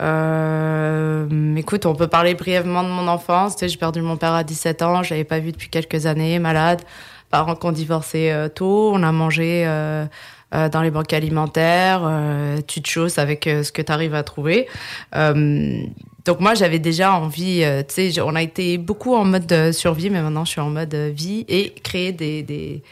Euh, 0.00 1.56
écoute, 1.56 1.84
on 1.86 1.94
peut 1.94 2.06
parler 2.06 2.34
brièvement 2.34 2.84
de 2.84 2.88
mon 2.88 3.08
enfance. 3.08 3.56
Tu 3.56 3.60
sais, 3.60 3.68
j'ai 3.68 3.78
perdu 3.78 4.00
mon 4.00 4.16
père 4.16 4.32
à 4.32 4.44
17 4.44 4.82
ans, 4.82 5.02
je 5.02 5.10
l'avais 5.10 5.24
pas 5.24 5.40
vu 5.40 5.52
depuis 5.52 5.68
quelques 5.68 6.06
années, 6.06 6.38
malade. 6.38 6.82
Parents 7.30 7.56
qui 7.56 7.66
ont 7.66 7.72
divorcé 7.72 8.30
euh, 8.30 8.48
tôt, 8.48 8.90
on 8.94 9.02
a 9.02 9.12
mangé 9.12 9.64
euh, 9.66 10.06
euh 10.54 10.68
dans 10.68 10.82
les 10.82 10.90
banques 10.90 11.12
alimentaires, 11.12 12.02
euh, 12.04 12.58
tu 12.66 12.80
te 12.80 12.88
chausses 12.88 13.18
avec 13.18 13.46
euh, 13.46 13.62
ce 13.62 13.72
que 13.72 13.82
tu 13.82 13.92
arrives 13.92 14.14
à 14.14 14.22
trouver. 14.22 14.66
donc 15.12 16.40
moi, 16.40 16.54
j'avais 16.54 16.78
déjà 16.78 17.12
envie, 17.12 17.64
tu 17.88 18.12
sais, 18.12 18.20
on 18.20 18.34
a 18.34 18.42
été 18.42 18.76
beaucoup 18.78 19.14
en 19.14 19.24
mode 19.24 19.72
survie, 19.72 20.10
mais 20.10 20.20
maintenant 20.20 20.44
je 20.44 20.50
suis 20.50 20.60
en 20.60 20.70
mode 20.70 20.94
vie 20.94 21.44
et 21.48 21.70
créer 21.82 22.12
des... 22.12 22.44
tu 22.46 22.82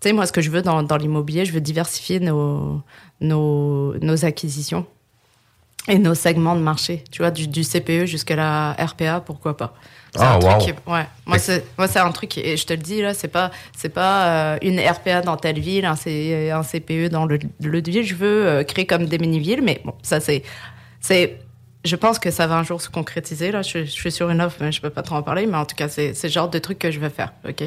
sais, 0.00 0.12
moi, 0.12 0.26
ce 0.26 0.32
que 0.32 0.42
je 0.42 0.50
veux 0.50 0.62
dans, 0.62 0.96
l'immobilier, 0.96 1.44
je 1.46 1.52
veux 1.52 1.60
diversifier 1.60 2.20
nos, 2.20 2.82
nos, 3.20 4.24
acquisitions. 4.24 4.84
et 5.88 5.98
nos 5.98 6.14
segments 6.14 6.54
de 6.54 6.60
marché. 6.60 7.02
Tu 7.10 7.22
vois, 7.22 7.30
du 7.30 7.62
CPE 7.62 8.04
jusqu'à 8.04 8.36
la 8.36 8.72
RPA, 8.72 9.20
pourquoi 9.20 9.56
pas. 9.56 9.74
Ah, 10.18 10.38
wow. 10.38 10.58
Ouais. 10.92 11.06
Moi, 11.24 11.38
c'est, 11.38 11.64
moi, 11.78 11.88
c'est 11.88 11.98
un 11.98 12.10
truc, 12.10 12.36
et 12.36 12.56
je 12.56 12.66
te 12.66 12.72
le 12.74 12.80
dis, 12.80 13.00
là, 13.00 13.14
c'est 13.14 13.28
pas, 13.28 13.50
c'est 13.74 13.88
pas 13.88 14.26
euh, 14.26 14.58
une 14.60 14.78
RPA 14.78 15.22
dans 15.22 15.36
telle 15.36 15.58
ville, 15.58 15.86
un, 15.86 15.96
C, 15.96 16.50
un 16.50 16.62
CPE 16.62 17.08
dans 17.10 17.24
le 17.24 17.38
ville. 17.38 18.04
Je 18.04 18.14
veux 18.14 18.46
euh, 18.46 18.64
créer 18.64 18.86
comme 18.86 19.06
des 19.06 19.18
mini-villes, 19.18 19.62
mais 19.62 19.80
bon, 19.84 19.94
ça, 20.02 20.20
c'est, 20.20 20.42
c'est 21.00 21.38
je 21.84 21.96
pense 21.96 22.18
que 22.20 22.30
ça 22.30 22.46
va 22.46 22.56
un 22.56 22.62
jour 22.62 22.80
se 22.80 22.88
concrétiser. 22.88 23.50
Là, 23.50 23.62
je, 23.62 23.84
je 23.84 23.90
suis 23.90 24.12
sur 24.12 24.30
une 24.30 24.40
offre, 24.40 24.56
mais 24.60 24.70
je 24.70 24.80
peux 24.80 24.90
pas 24.90 25.02
trop 25.02 25.16
en 25.16 25.22
parler. 25.22 25.46
Mais 25.46 25.56
en 25.56 25.64
tout 25.64 25.74
cas, 25.74 25.88
c'est 25.88 26.14
le 26.22 26.28
genre 26.28 26.48
de 26.48 26.58
truc 26.58 26.78
que 26.78 26.92
je 26.92 27.00
veux 27.00 27.08
faire, 27.08 27.32
ok? 27.48 27.64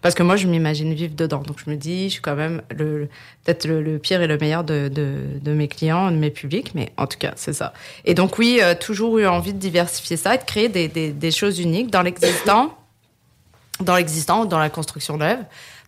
Parce 0.00 0.16
que 0.16 0.24
moi, 0.24 0.36
je 0.36 0.48
m'imagine 0.48 0.92
vivre 0.94 1.14
dedans. 1.14 1.42
Donc, 1.42 1.58
je 1.64 1.70
me 1.70 1.76
dis, 1.76 2.08
je 2.08 2.14
suis 2.14 2.22
quand 2.22 2.34
même 2.34 2.62
le, 2.70 3.08
peut-être 3.44 3.66
le, 3.66 3.98
pire 3.98 4.20
et 4.20 4.26
le 4.26 4.36
meilleur 4.36 4.64
de, 4.64 4.88
de, 4.88 5.16
de, 5.40 5.52
mes 5.52 5.68
clients, 5.68 6.10
de 6.10 6.16
mes 6.16 6.30
publics. 6.30 6.74
Mais 6.74 6.92
en 6.96 7.06
tout 7.06 7.18
cas, 7.18 7.34
c'est 7.36 7.52
ça. 7.52 7.72
Et 8.04 8.14
donc, 8.14 8.36
oui, 8.38 8.58
euh, 8.60 8.74
toujours 8.74 9.18
eu 9.18 9.26
envie 9.26 9.52
de 9.52 9.58
diversifier 9.58 10.16
ça 10.16 10.36
de 10.36 10.44
créer 10.44 10.68
des, 10.68 10.88
des, 10.88 11.12
des 11.12 11.30
choses 11.30 11.60
uniques 11.60 11.90
dans 11.90 12.02
l'existant, 12.02 12.76
dans 13.80 13.94
l'existant, 13.94 14.44
dans 14.44 14.58
la 14.58 14.70
construction 14.70 15.16
neuve. 15.18 15.38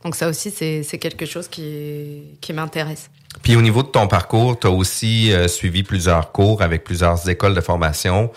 Donc, 0.05 0.15
ça 0.15 0.29
aussi, 0.29 0.51
c'est 0.51 0.99
quelque 0.99 1.27
chose 1.27 1.49
qui, 1.49 2.23
qui 2.41 2.53
m'intéresse. 2.53 3.11
Puis 3.43 3.57
au 3.57 3.63
niveau 3.63 3.83
de 3.83 3.89
ton 3.89 4.07
parcours, 4.07 4.59
tu 4.59 4.67
as 4.67 4.71
aussi 4.71 5.33
euh, 5.33 5.49
suivi 5.49 5.83
plusieurs 5.83 6.33
cours 6.33 6.63
avec 6.63 6.85
plusieurs 6.85 7.29
écoles 7.29 7.55
de 7.55 7.61
formation. 7.61 8.31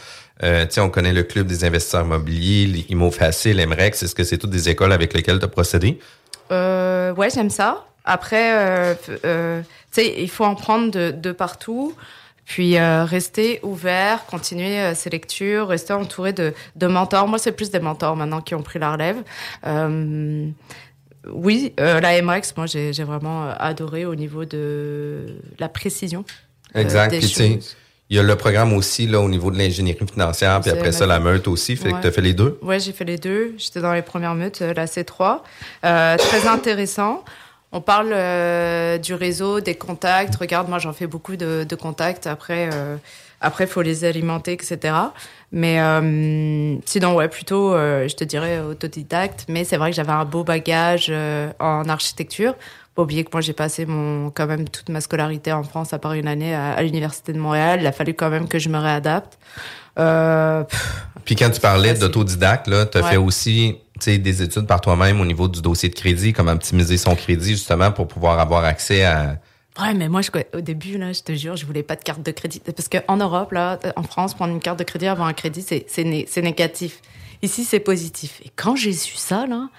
Euh, 0.43 0.65
on 0.77 0.89
connaît 0.89 1.13
le 1.13 1.23
Club 1.23 1.47
des 1.47 1.65
investisseurs 1.65 2.05
immobiliers, 2.05 2.85
IMO 2.89 3.11
Facile, 3.11 3.65
MREX. 3.65 4.03
Est-ce 4.03 4.15
que 4.15 4.23
c'est 4.23 4.37
toutes 4.37 4.51
des 4.51 4.69
écoles 4.69 4.91
avec 4.91 5.13
lesquelles 5.13 5.39
tu 5.39 5.45
as 5.45 5.49
procédé? 5.49 5.99
Euh, 6.51 7.13
ouais, 7.13 7.29
j'aime 7.29 7.49
ça. 7.49 7.85
Après, 8.05 8.53
euh, 8.53 8.93
euh 9.25 9.61
il 9.97 10.29
faut 10.29 10.45
en 10.45 10.53
prendre 10.53 10.91
de, 10.91 11.31
partout. 11.31 11.95
Puis 12.45 12.79
rester 12.79 13.59
ouvert, 13.63 14.27
continuer 14.27 14.93
ses 14.93 15.09
lectures, 15.09 15.69
rester 15.69 15.93
entouré 15.93 16.33
de, 16.33 16.53
de 16.75 16.85
mentors. 16.85 17.27
Moi, 17.27 17.39
c'est 17.39 17.51
plus 17.51 17.71
des 17.71 17.79
mentors 17.79 18.15
maintenant 18.15 18.39
qui 18.39 18.53
ont 18.53 18.61
pris 18.61 18.77
la 18.77 18.91
relève 18.91 19.17
oui, 21.31 21.73
euh, 21.79 21.99
la 21.99 22.21
MREX, 22.21 22.55
moi, 22.57 22.65
j'ai 22.65 22.91
vraiment 23.03 23.45
euh, 23.45 23.53
adoré 23.59 24.05
au 24.05 24.15
niveau 24.15 24.45
de 24.45 25.37
la 25.59 25.69
précision. 25.69 26.25
Euh, 26.75 26.81
exact. 26.81 27.13
il 27.13 27.61
y 28.15 28.19
a 28.19 28.23
le 28.23 28.35
programme 28.35 28.73
aussi 28.73 29.07
là 29.07 29.21
au 29.21 29.29
niveau 29.29 29.51
de 29.51 29.57
l'ingénierie 29.57 30.05
financière, 30.11 30.59
puis 30.61 30.71
après 30.71 30.91
ça, 30.91 31.05
la 31.05 31.19
meute 31.19 31.47
aussi. 31.47 31.75
Fait 31.75 31.91
que 31.91 32.01
tu 32.01 32.07
as 32.07 32.11
fait 32.11 32.21
les 32.21 32.33
deux? 32.33 32.57
Oui, 32.61 32.79
j'ai 32.79 32.91
fait 32.91 33.05
les 33.05 33.17
deux. 33.17 33.55
J'étais 33.57 33.81
dans 33.81 33.93
les 33.93 34.01
premières 34.01 34.35
meutes, 34.35 34.59
la 34.59 34.85
C3. 34.85 35.41
très 35.81 36.47
intéressant. 36.47 37.23
On 37.73 37.81
parle 37.81 38.09
du 39.01 39.13
réseau, 39.13 39.59
des 39.59 39.75
contacts. 39.75 40.35
Regarde, 40.35 40.69
moi, 40.69 40.79
j'en 40.79 40.93
fais 40.93 41.07
beaucoup 41.07 41.35
de, 41.35 41.65
de 41.67 41.75
contacts. 41.75 42.27
Après, 42.27 42.69
après, 43.39 43.65
il 43.65 43.69
faut 43.69 43.81
les 43.81 44.03
alimenter, 44.03 44.53
etc. 44.53 44.93
Mais 45.51 45.79
euh, 45.79 46.75
sinon, 46.85 47.15
ouais, 47.15 47.27
plutôt, 47.27 47.73
euh, 47.73 48.07
je 48.07 48.15
te 48.15 48.23
dirais 48.23 48.59
autodidacte. 48.59 49.45
Mais 49.47 49.63
c'est 49.63 49.77
vrai 49.77 49.91
que 49.91 49.95
j'avais 49.95 50.11
un 50.11 50.25
beau 50.25 50.43
bagage 50.43 51.07
euh, 51.09 51.51
en 51.59 51.87
architecture. 51.87 52.55
Pas 52.95 53.03
oublier 53.03 53.23
que 53.23 53.29
moi, 53.31 53.41
j'ai 53.41 53.53
passé 53.53 53.85
mon, 53.85 54.31
quand 54.31 54.47
même 54.47 54.67
toute 54.67 54.89
ma 54.89 55.01
scolarité 55.01 55.53
en 55.53 55.63
France, 55.63 55.93
à 55.93 55.99
part 55.99 56.13
une 56.13 56.27
année 56.27 56.55
à, 56.55 56.81
l'Université 56.81 57.31
de 57.31 57.37
Montréal. 57.37 57.79
Il 57.81 57.87
a 57.87 57.91
fallu 57.91 58.15
quand 58.15 58.29
même 58.29 58.47
que 58.47 58.57
je 58.57 58.69
me 58.69 58.79
réadapte. 58.79 59.37
Euh, 59.99 60.63
Puis 61.23 61.35
quand 61.35 61.49
tu 61.51 61.61
parlais 61.61 61.93
d'autodidacte, 61.93 62.67
là, 62.67 62.87
tu 62.87 62.97
as 62.97 63.03
fait 63.03 63.17
aussi 63.17 63.77
des 64.05 64.41
études 64.41 64.67
par 64.67 64.81
toi-même 64.81 65.21
au 65.21 65.25
niveau 65.25 65.47
du 65.47 65.61
dossier 65.61 65.89
de 65.89 65.95
crédit, 65.95 66.33
comment 66.33 66.51
optimiser 66.51 66.97
son 66.97 67.15
crédit 67.15 67.51
justement 67.51 67.91
pour 67.91 68.07
pouvoir 68.07 68.39
avoir 68.39 68.63
accès 68.63 69.03
à 69.03 69.37
Ouais, 69.79 69.93
mais 69.93 70.09
moi, 70.09 70.21
je, 70.21 70.31
au 70.53 70.61
début, 70.61 70.97
là, 70.97 71.13
je 71.13 71.21
te 71.21 71.33
jure, 71.33 71.55
je 71.55 71.65
voulais 71.65 71.83
pas 71.83 71.95
de 71.95 72.03
carte 72.03 72.23
de 72.23 72.31
crédit. 72.31 72.59
Parce 72.59 72.89
qu'en 72.89 73.17
Europe, 73.17 73.51
là, 73.51 73.79
en 73.95 74.03
France, 74.03 74.33
prendre 74.33 74.53
une 74.53 74.59
carte 74.59 74.79
de 74.79 74.83
crédit, 74.83 75.07
avoir 75.07 75.27
un 75.27 75.33
crédit, 75.33 75.61
c'est, 75.61 75.85
c'est, 75.87 76.41
négatif. 76.41 77.01
Ici, 77.41 77.63
c'est 77.63 77.79
positif. 77.79 78.41
Et 78.43 78.51
quand 78.55 78.75
j'ai 78.75 78.93
su 78.93 79.15
ça, 79.15 79.45
là, 79.45 79.69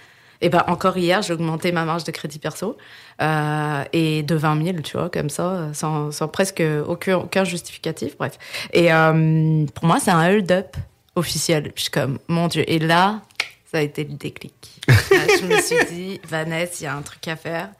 et 0.40 0.46
eh 0.46 0.48
ben, 0.50 0.62
encore 0.68 0.96
hier, 0.96 1.20
j'ai 1.22 1.32
augmenté 1.32 1.72
ma 1.72 1.84
marge 1.84 2.04
de 2.04 2.12
crédit 2.12 2.38
perso, 2.38 2.76
euh, 3.20 3.84
et 3.92 4.22
de 4.22 4.36
20 4.36 4.64
000, 4.64 4.78
tu 4.82 4.96
vois, 4.96 5.10
comme 5.10 5.30
ça, 5.30 5.70
sans, 5.72 6.12
sans 6.12 6.28
presque 6.28 6.62
aucun, 6.86 7.16
aucun 7.16 7.42
justificatif, 7.42 8.16
bref. 8.16 8.38
Et 8.72 8.92
euh, 8.92 9.66
pour 9.74 9.86
moi, 9.86 9.98
c'est 9.98 10.12
un 10.12 10.28
hold-up 10.30 10.76
officiel. 11.16 11.72
Je 11.74 11.82
suis 11.82 11.90
comme, 11.90 12.20
mon 12.28 12.46
Dieu. 12.46 12.62
Et 12.70 12.78
là, 12.78 13.22
ça 13.70 13.78
a 13.78 13.80
été 13.80 14.04
le 14.04 14.14
déclic. 14.14 14.54
je 14.88 15.44
me 15.44 15.60
suis 15.60 15.84
dit, 15.92 16.20
Vanessa, 16.28 16.72
il 16.80 16.84
y 16.84 16.86
a 16.86 16.94
un 16.94 17.02
truc 17.02 17.26
à 17.26 17.34
faire. 17.34 17.70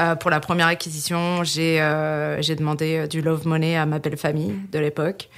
Euh, 0.00 0.14
pour 0.14 0.30
la 0.30 0.40
première 0.40 0.66
acquisition, 0.66 1.44
j'ai 1.44 1.78
euh, 1.80 2.40
demandé 2.56 2.96
euh, 2.96 3.06
du 3.06 3.20
love 3.20 3.46
money 3.46 3.76
à 3.76 3.84
ma 3.86 3.98
belle 3.98 4.16
famille 4.16 4.54
de 4.72 4.78
l'époque. 4.78 5.28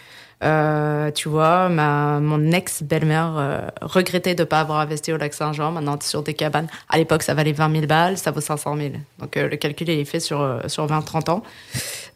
tu 1.14 1.28
vois, 1.28 1.68
ma, 1.68 2.20
mon 2.20 2.52
ex-belle-mère 2.52 3.70
regrettait 3.80 4.34
de 4.34 4.42
ne 4.42 4.44
pas 4.44 4.60
avoir 4.60 4.80
investi 4.80 5.12
au 5.12 5.16
lac 5.16 5.34
Saint-Jean. 5.34 5.72
Maintenant, 5.72 5.98
sur 6.00 6.22
des 6.22 6.34
cabanes. 6.34 6.68
À 6.88 6.98
l'époque, 6.98 7.22
ça 7.22 7.34
valait 7.34 7.52
20 7.52 7.72
000 7.72 7.86
balles, 7.86 8.18
ça 8.18 8.30
vaut 8.30 8.40
500 8.40 8.76
000. 8.76 8.90
Donc, 9.18 9.36
le 9.36 9.56
calcul 9.56 9.88
est 9.90 10.04
fait 10.04 10.20
sur, 10.20 10.60
sur 10.66 10.86
20-30 10.86 11.30
ans. 11.30 11.42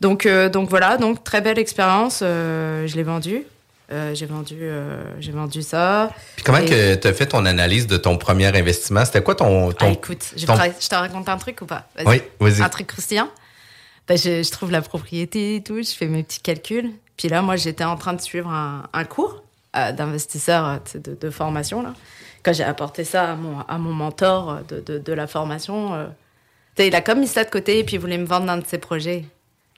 Donc, 0.01 0.29
donc 0.53 0.69
voilà, 0.69 0.97
donc 0.99 1.25
très 1.25 1.41
belle 1.41 1.59
expérience. 1.59 2.19
je 2.21 2.95
l'ai 2.97 3.05
vendue. 3.05 3.45
Euh, 3.93 4.15
j'ai 4.15 4.27
vendu, 4.27 4.59
euh, 4.61 5.01
j'ai 5.21 5.31
vendu 5.31 5.63
ça. 5.63 6.11
Puis 6.35 6.45
comment 6.45 6.59
que 6.59 6.97
tu 6.97 7.07
as 7.07 7.13
fait 7.13 7.27
ton 7.27 7.45
analyse 7.45 7.87
de 7.87 7.97
ton 7.97 8.19
premier 8.19 8.47
investissement? 8.47 9.05
C'était 9.05 9.23
quoi 9.23 9.37
ton... 9.37 9.71
ton 9.73 9.87
ah, 9.87 9.91
écoute, 9.91 10.33
je, 10.37 10.45
te 10.45 10.95
raconte 10.95 11.29
un 11.29 11.37
truc 11.37 11.61
ou 11.63 11.67
pas? 11.67 11.89
Oui, 12.05 12.21
vas-y. 12.41 12.63
Un 12.63 12.69
truc 12.69 12.89
croustillant? 12.89 13.29
Ben, 14.09 14.19
je, 14.19 14.43
je, 14.43 14.51
trouve 14.51 14.73
la 14.73 14.83
propriété 14.83 15.57
et 15.57 15.63
tout, 15.63 15.81
je 15.83 15.91
fais 15.91 16.07
mes 16.07 16.25
petits 16.25 16.41
calculs. 16.41 16.91
Puis 17.17 17.29
là, 17.29 17.43
moi, 17.43 17.57
j'étais 17.57 17.85
en 17.85 17.97
train 17.97 18.13
de 18.13 18.21
suivre 18.21 18.51
un, 18.51 18.85
un 18.93 19.05
cours 19.05 19.45
euh, 19.77 19.93
d'investisseur 19.93 20.81
de, 20.95 21.15
de, 21.15 21.31
formation. 21.31 21.83
Là. 21.83 21.95
Quand 22.43 22.53
j'ai 22.53 22.65
apporté 22.65 23.05
ça 23.05 23.33
à 23.33 23.37
mon, 23.37 23.61
à 23.61 23.79
mon 23.79 23.93
mentor 23.93 24.63
de, 24.69 24.81
de, 24.81 24.99
de 24.99 25.13
la 25.13 25.29
formation, 25.29 26.09
il 26.79 26.95
a 26.95 27.01
comme 27.01 27.21
mis 27.21 27.29
ça 27.29 27.45
de 27.45 27.51
côté 27.51 27.79
et 27.79 27.85
puis 27.85 27.97
il 27.97 28.01
voulait 28.01 28.19
me 28.19 28.27
vendre 28.27 28.51
un 28.51 28.59
de 28.59 28.67
ses 28.67 28.79
projets. 28.79 29.25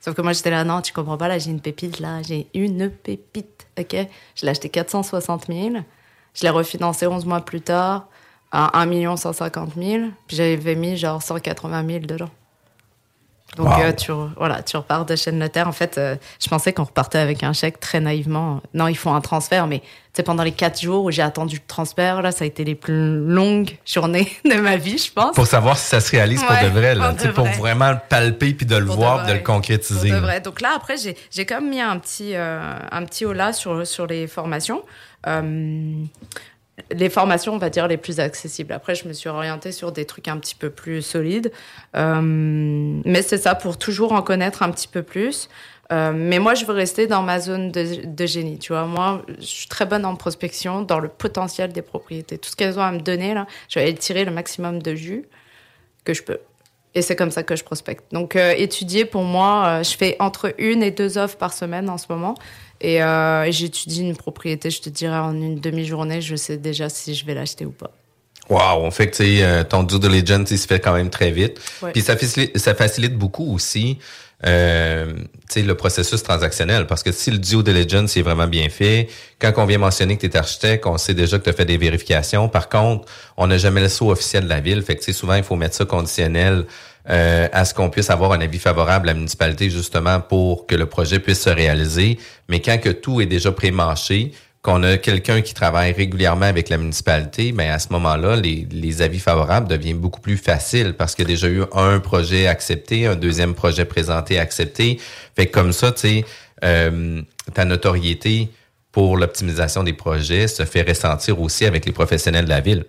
Sauf 0.01 0.15
que 0.15 0.21
moi, 0.21 0.33
j'étais 0.33 0.49
là, 0.49 0.63
non, 0.63 0.81
tu 0.81 0.93
comprends 0.93 1.17
pas, 1.17 1.27
là, 1.27 1.37
j'ai 1.39 1.51
une 1.51 1.61
pépite, 1.61 1.99
là, 1.99 2.21
j'ai 2.21 2.47
une 2.53 2.89
pépite, 2.89 3.67
ok? 3.77 4.07
Je 4.35 4.45
l'ai 4.45 4.49
acheté 4.49 4.69
460 4.69 5.47
000, 5.47 5.75
je 6.33 6.43
l'ai 6.43 6.49
refinancé 6.49 7.05
11 7.05 7.25
mois 7.25 7.41
plus 7.41 7.61
tard 7.61 8.07
à 8.51 8.81
1 8.81 9.17
150 9.17 9.73
000, 9.75 10.05
puis 10.27 10.37
j'avais 10.37 10.75
mis 10.75 10.97
genre 10.97 11.21
180 11.21 11.85
000 11.85 11.99
dedans. 11.99 12.29
Donc, 13.57 13.67
euh, 13.79 13.91
tu, 13.91 14.11
voilà, 14.37 14.61
tu 14.61 14.77
repars 14.77 15.05
de 15.05 15.15
chez 15.15 15.31
le 15.31 15.37
notaire. 15.37 15.67
En 15.67 15.71
fait, 15.71 15.97
euh, 15.97 16.15
je 16.41 16.47
pensais 16.47 16.73
qu'on 16.73 16.83
repartait 16.83 17.17
avec 17.17 17.43
un 17.43 17.53
chèque 17.53 17.79
très 17.79 17.99
naïvement. 17.99 18.61
Non, 18.73 18.87
ils 18.87 18.97
font 18.97 19.13
un 19.13 19.21
transfert, 19.21 19.67
mais 19.67 19.81
c'est 20.13 20.23
pendant 20.23 20.43
les 20.43 20.51
quatre 20.51 20.79
jours 20.81 21.05
où 21.05 21.11
j'ai 21.11 21.21
attendu 21.21 21.57
le 21.57 21.67
transfert, 21.67 22.21
là, 22.21 22.31
ça 22.31 22.43
a 22.43 22.47
été 22.47 22.63
les 22.63 22.75
plus 22.75 23.19
longues 23.19 23.77
journées 23.85 24.31
de 24.45 24.55
ma 24.59 24.77
vie, 24.77 24.97
je 24.97 25.11
pense. 25.11 25.35
Pour 25.35 25.47
savoir 25.47 25.77
si 25.77 25.87
ça 25.87 25.99
se 25.99 26.11
réalise 26.11 26.43
pour 26.43 26.55
de 26.55 26.67
vrai, 26.67 26.95
là, 26.95 27.13
pour 27.33 27.45
vraiment 27.45 27.91
le 27.91 27.99
palper 28.07 28.53
puis 28.53 28.65
de 28.65 28.75
le 28.75 28.85
voir, 28.85 29.23
de, 29.23 29.29
de 29.29 29.33
le 29.33 29.43
concrétiser. 29.43 30.09
Pour 30.09 30.19
de 30.19 30.23
vrai. 30.23 30.41
Donc 30.41 30.61
là, 30.61 30.69
après, 30.75 30.95
j'ai 30.97 31.45
quand 31.45 31.61
même 31.61 31.69
mis 31.69 31.81
un 31.81 31.97
petit, 31.99 32.35
euh, 32.35 32.77
un 32.91 33.03
petit 33.05 33.25
holà 33.25 33.53
sur, 33.53 33.85
sur 33.85 34.07
les 34.07 34.27
formations 34.27 34.83
les 36.91 37.09
formations, 37.09 37.53
on 37.53 37.57
va 37.57 37.69
dire, 37.69 37.87
les 37.87 37.97
plus 37.97 38.19
accessibles. 38.19 38.73
Après, 38.73 38.95
je 38.95 39.07
me 39.07 39.13
suis 39.13 39.29
orientée 39.29 39.71
sur 39.71 39.91
des 39.91 40.05
trucs 40.05 40.27
un 40.27 40.37
petit 40.37 40.55
peu 40.55 40.69
plus 40.69 41.01
solides. 41.01 41.51
Euh, 41.95 42.21
mais 42.23 43.21
c'est 43.21 43.37
ça, 43.37 43.55
pour 43.55 43.77
toujours 43.77 44.13
en 44.13 44.21
connaître 44.21 44.63
un 44.63 44.71
petit 44.71 44.87
peu 44.87 45.03
plus. 45.03 45.49
Euh, 45.91 46.11
mais 46.13 46.39
moi, 46.39 46.53
je 46.53 46.65
veux 46.65 46.73
rester 46.73 47.07
dans 47.07 47.23
ma 47.23 47.39
zone 47.39 47.71
de, 47.71 48.25
génie. 48.25 48.59
Tu 48.59 48.73
vois, 48.73 48.85
moi, 48.85 49.23
je 49.39 49.45
suis 49.45 49.67
très 49.67 49.85
bonne 49.85 50.05
en 50.05 50.15
prospection, 50.15 50.81
dans 50.81 50.99
le 50.99 51.07
potentiel 51.07 51.71
des 51.71 51.81
propriétés. 51.81 52.37
Tout 52.37 52.49
ce 52.49 52.55
qu'elles 52.55 52.77
ont 52.77 52.83
à 52.83 52.91
me 52.91 52.99
donner, 52.99 53.33
là, 53.33 53.47
je 53.69 53.79
vais 53.79 53.93
tirer 53.93 54.25
le 54.25 54.31
maximum 54.31 54.81
de 54.81 54.95
jus 54.95 55.25
que 56.05 56.13
je 56.13 56.23
peux. 56.23 56.39
Et 56.95 57.01
c'est 57.01 57.15
comme 57.15 57.31
ça 57.31 57.43
que 57.43 57.55
je 57.55 57.63
prospecte. 57.63 58.11
Donc, 58.11 58.35
euh, 58.35 58.53
étudier, 58.57 59.05
pour 59.05 59.23
moi, 59.23 59.81
je 59.83 59.95
fais 59.95 60.15
entre 60.19 60.53
une 60.57 60.83
et 60.83 60.91
deux 60.91 61.17
offres 61.17 61.37
par 61.37 61.53
semaine 61.53 61.89
en 61.89 61.97
ce 61.97 62.07
moment. 62.09 62.35
Et 62.81 63.03
euh, 63.03 63.51
j'étudie 63.51 64.01
une 64.01 64.15
propriété, 64.15 64.69
je 64.69 64.81
te 64.81 64.89
dirais, 64.89 65.17
en 65.17 65.33
une 65.33 65.59
demi-journée, 65.59 66.21
je 66.21 66.35
sais 66.35 66.57
déjà 66.57 66.89
si 66.89 67.13
je 67.13 67.25
vais 67.25 67.33
l'acheter 67.33 67.65
ou 67.65 67.71
pas. 67.71 67.91
Wow, 68.49 68.85
en 68.85 68.91
fait, 68.91 69.11
tu 69.11 69.23
euh, 69.23 69.63
ton 69.63 69.83
due 69.83 69.99
diligence, 69.99 70.49
il 70.51 70.57
se 70.57 70.65
fait 70.65 70.79
quand 70.79 70.93
même 70.93 71.09
très 71.09 71.31
vite. 71.31 71.59
Puis 71.93 72.01
ça 72.01 72.17
facilite, 72.17 72.57
ça 72.57 72.73
facilite 72.73 73.15
beaucoup 73.15 73.53
aussi 73.53 73.99
euh, 74.45 75.13
le 75.55 75.73
processus 75.73 76.23
transactionnel. 76.23 76.87
Parce 76.87 77.03
que 77.03 77.11
si 77.11 77.29
le 77.29 77.37
due 77.37 77.61
diligence 77.61 78.17
est 78.17 78.23
vraiment 78.23 78.47
bien 78.47 78.69
fait, 78.69 79.07
quand 79.39 79.53
on 79.57 79.65
vient 79.65 79.77
mentionner 79.77 80.17
que 80.17 80.25
tu 80.25 80.33
es 80.33 80.37
architecte, 80.37 80.87
on 80.87 80.97
sait 80.97 81.13
déjà 81.13 81.37
que 81.37 81.43
tu 81.43 81.49
as 81.49 81.53
fait 81.53 81.65
des 81.65 81.77
vérifications. 81.77 82.49
Par 82.49 82.69
contre, 82.69 83.07
on 83.37 83.47
n'a 83.47 83.57
jamais 83.57 83.81
le 83.81 83.89
saut 83.89 84.09
officiel 84.09 84.45
de 84.45 84.49
la 84.49 84.61
ville. 84.61 84.81
Fait 84.81 84.95
que 84.95 85.11
souvent, 85.11 85.35
il 85.35 85.43
faut 85.43 85.55
mettre 85.55 85.75
ça 85.75 85.85
conditionnel 85.85 86.65
euh, 87.09 87.47
à 87.51 87.65
ce 87.65 87.73
qu'on 87.73 87.89
puisse 87.89 88.09
avoir 88.09 88.33
un 88.33 88.41
avis 88.41 88.59
favorable 88.59 89.09
à 89.09 89.13
la 89.13 89.17
municipalité 89.17 89.69
justement 89.69 90.19
pour 90.19 90.67
que 90.67 90.75
le 90.75 90.85
projet 90.85 91.19
puisse 91.19 91.41
se 91.41 91.49
réaliser. 91.49 92.19
Mais 92.47 92.61
quand 92.61 92.79
que 92.79 92.89
tout 92.89 93.21
est 93.21 93.25
déjà 93.25 93.51
pré-mâché, 93.51 94.31
qu'on 94.61 94.83
a 94.83 94.97
quelqu'un 94.97 95.41
qui 95.41 95.53
travaille 95.53 95.93
régulièrement 95.93 96.45
avec 96.45 96.67
la 96.67 96.77
municipalité, 96.77 97.53
ben 97.53 97.71
à 97.71 97.79
ce 97.79 97.87
moment-là, 97.93 98.35
les, 98.35 98.67
les, 98.69 99.01
avis 99.01 99.19
favorables 99.19 99.69
deviennent 99.69 99.99
beaucoup 99.99 100.19
plus 100.19 100.35
faciles 100.35 100.93
parce 100.93 101.15
qu'il 101.15 101.23
y 101.23 101.27
a 101.27 101.33
déjà 101.33 101.47
eu 101.47 101.63
un 101.73 101.99
projet 101.99 102.45
accepté, 102.45 103.07
un 103.07 103.15
deuxième 103.15 103.53
projet 103.53 103.85
présenté 103.85 104.37
accepté. 104.37 104.99
Fait 105.35 105.45
que 105.45 105.51
comme 105.51 105.71
ça, 105.71 105.93
tu 105.93 106.01
sais, 106.01 106.25
euh, 106.65 107.21
ta 107.53 107.63
notoriété 107.63 108.49
pour 108.91 109.17
l'optimisation 109.17 109.83
des 109.83 109.93
projets 109.93 110.47
se 110.47 110.65
fait 110.65 110.81
ressentir 110.81 111.39
aussi 111.41 111.65
avec 111.65 111.85
les 111.85 111.91
professionnels 111.91 112.45
de 112.45 112.49
la 112.49 112.59
ville. 112.59 112.85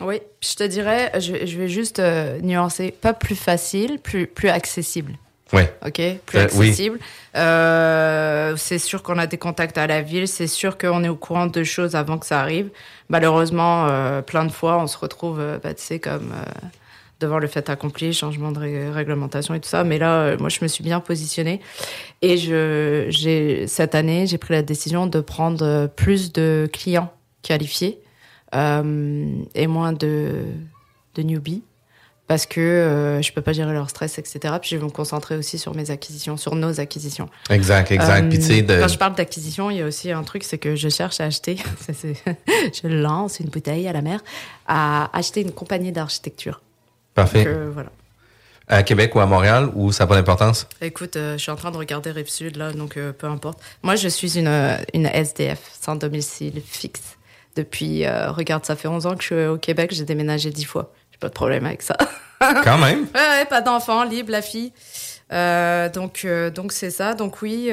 Oui, 0.00 0.20
je 0.40 0.54
te 0.54 0.64
dirais, 0.64 1.12
je, 1.18 1.32
vais 1.32 1.68
juste 1.68 1.98
euh, 1.98 2.40
nuancer, 2.40 2.92
pas 2.92 3.12
plus 3.12 3.34
facile, 3.34 3.98
plus, 3.98 4.26
plus 4.26 4.48
accessible. 4.48 5.14
Oui. 5.52 5.62
OK, 5.84 6.00
plus 6.26 6.38
accessible. 6.38 6.98
Euh, 7.34 8.54
c'est 8.56 8.78
sûr 8.78 9.02
qu'on 9.02 9.18
a 9.18 9.26
des 9.26 9.38
contacts 9.38 9.78
à 9.78 9.86
la 9.86 10.02
ville, 10.02 10.28
c'est 10.28 10.46
sûr 10.46 10.76
qu'on 10.76 11.02
est 11.04 11.08
au 11.08 11.16
courant 11.16 11.46
de 11.46 11.64
choses 11.64 11.96
avant 11.96 12.18
que 12.18 12.26
ça 12.26 12.40
arrive. 12.40 12.68
Malheureusement, 13.08 13.86
euh, 13.88 14.20
plein 14.20 14.44
de 14.44 14.52
fois, 14.52 14.78
on 14.78 14.86
se 14.86 14.98
retrouve, 14.98 15.40
bah, 15.62 15.72
tu 15.74 15.82
sais, 15.82 15.98
comme 15.98 16.32
devant 17.18 17.38
le 17.38 17.48
fait 17.48 17.68
accompli, 17.70 18.12
changement 18.12 18.52
de 18.52 18.60
réglementation 18.92 19.54
et 19.54 19.60
tout 19.60 19.68
ça. 19.68 19.84
Mais 19.84 19.98
là, 19.98 20.36
moi, 20.36 20.50
je 20.50 20.58
me 20.62 20.68
suis 20.68 20.84
bien 20.84 21.00
positionnée. 21.00 21.60
Et 22.20 22.36
je, 22.36 23.64
cette 23.66 23.94
année, 23.94 24.26
j'ai 24.26 24.38
pris 24.38 24.52
la 24.52 24.62
décision 24.62 25.06
de 25.06 25.20
prendre 25.20 25.86
plus 25.96 26.32
de 26.32 26.68
clients 26.72 27.10
qualifiés 27.42 27.98
euh, 27.98 28.07
et 28.52 29.66
moins 29.66 29.92
de, 29.92 30.44
de 31.14 31.22
newbies 31.22 31.62
parce 32.28 32.44
que 32.44 32.60
euh, 32.60 33.22
je 33.22 33.32
peux 33.32 33.40
pas 33.40 33.54
gérer 33.54 33.72
leur 33.72 33.88
stress, 33.88 34.18
etc. 34.18 34.54
Puis 34.60 34.70
je 34.70 34.76
vais 34.76 34.84
me 34.84 34.90
concentrer 34.90 35.34
aussi 35.36 35.58
sur 35.58 35.74
mes 35.74 35.90
acquisitions, 35.90 36.36
sur 36.36 36.54
nos 36.54 36.78
acquisitions. 36.78 37.28
Exact, 37.48 37.90
exact. 37.90 38.26
Euh, 38.26 38.28
Puis 38.28 38.62
de... 38.62 38.80
quand 38.80 38.88
je 38.88 38.98
parle 38.98 39.14
d'acquisition, 39.14 39.70
il 39.70 39.78
y 39.78 39.82
a 39.82 39.86
aussi 39.86 40.12
un 40.12 40.22
truc, 40.22 40.44
c'est 40.44 40.58
que 40.58 40.76
je 40.76 40.90
cherche 40.90 41.20
à 41.20 41.24
acheter, 41.24 41.56
je 41.88 42.86
lance 42.86 43.40
une 43.40 43.48
bouteille 43.48 43.88
à 43.88 43.94
la 43.94 44.02
mer, 44.02 44.20
à 44.66 45.08
acheter 45.16 45.40
une 45.40 45.52
compagnie 45.52 45.90
d'architecture. 45.90 46.60
Parfait. 47.14 47.44
Donc, 47.44 47.46
euh, 47.48 47.70
voilà. 47.72 47.90
À 48.70 48.82
Québec 48.82 49.14
ou 49.14 49.20
à 49.20 49.26
Montréal, 49.26 49.70
ou 49.74 49.90
ça 49.92 50.04
n'a 50.04 50.08
pas 50.08 50.14
d'importance? 50.14 50.68
Écoute, 50.82 51.16
euh, 51.16 51.38
je 51.38 51.42
suis 51.42 51.50
en 51.50 51.56
train 51.56 51.70
de 51.70 51.78
regarder 51.78 52.10
Rive-Sud, 52.10 52.56
là, 52.56 52.74
donc 52.74 52.98
peu 52.98 53.26
importe. 53.26 53.58
Moi, 53.82 53.96
je 53.96 54.08
suis 54.08 54.38
une, 54.38 54.76
une 54.92 55.06
SDF, 55.06 55.60
sans 55.80 55.96
domicile 55.96 56.60
fixe 56.62 57.17
depuis, 57.58 58.06
euh, 58.06 58.30
regarde, 58.30 58.64
ça 58.64 58.76
fait 58.76 58.88
11 58.88 59.06
ans 59.06 59.16
que 59.16 59.22
je 59.22 59.34
suis 59.34 59.46
au 59.46 59.58
Québec, 59.58 59.90
j'ai 59.92 60.04
déménagé 60.04 60.50
10 60.50 60.64
fois. 60.64 60.92
J'ai 61.10 61.18
pas 61.18 61.28
de 61.28 61.34
problème 61.34 61.66
avec 61.66 61.82
ça. 61.82 61.96
Quand 62.64 62.78
même. 62.78 63.06
ouais, 63.14 63.44
pas 63.48 63.60
d'enfant, 63.60 64.04
libre, 64.04 64.30
la 64.30 64.42
fille. 64.42 64.72
Euh, 65.32 65.88
donc, 65.90 66.22
euh, 66.24 66.50
donc 66.50 66.72
c'est 66.72 66.90
ça. 66.90 67.14
Donc 67.14 67.42
oui, 67.42 67.70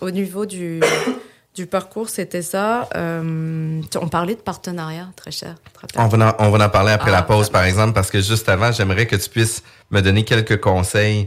au 0.00 0.10
niveau 0.10 0.46
du, 0.46 0.80
du 1.54 1.66
parcours, 1.66 2.08
c'était 2.08 2.40
ça. 2.40 2.88
on 2.94 4.08
parlait 4.08 4.34
de 4.34 4.40
partenariat, 4.40 5.08
très 5.14 5.30
cher. 5.30 5.56
on, 5.96 6.06
va 6.06 6.28
en, 6.28 6.46
on 6.46 6.50
va 6.50 6.66
en 6.66 6.70
parler 6.70 6.92
après 6.92 7.10
la 7.10 7.18
ah, 7.18 7.22
pause, 7.22 7.50
par 7.50 7.64
exemple, 7.64 7.92
parce 7.92 8.10
que 8.10 8.22
juste 8.22 8.48
avant, 8.48 8.72
j'aimerais 8.72 9.06
que 9.06 9.16
tu 9.16 9.28
puisses 9.28 9.62
me 9.90 10.00
donner 10.00 10.24
quelques 10.24 10.58
conseils 10.58 11.26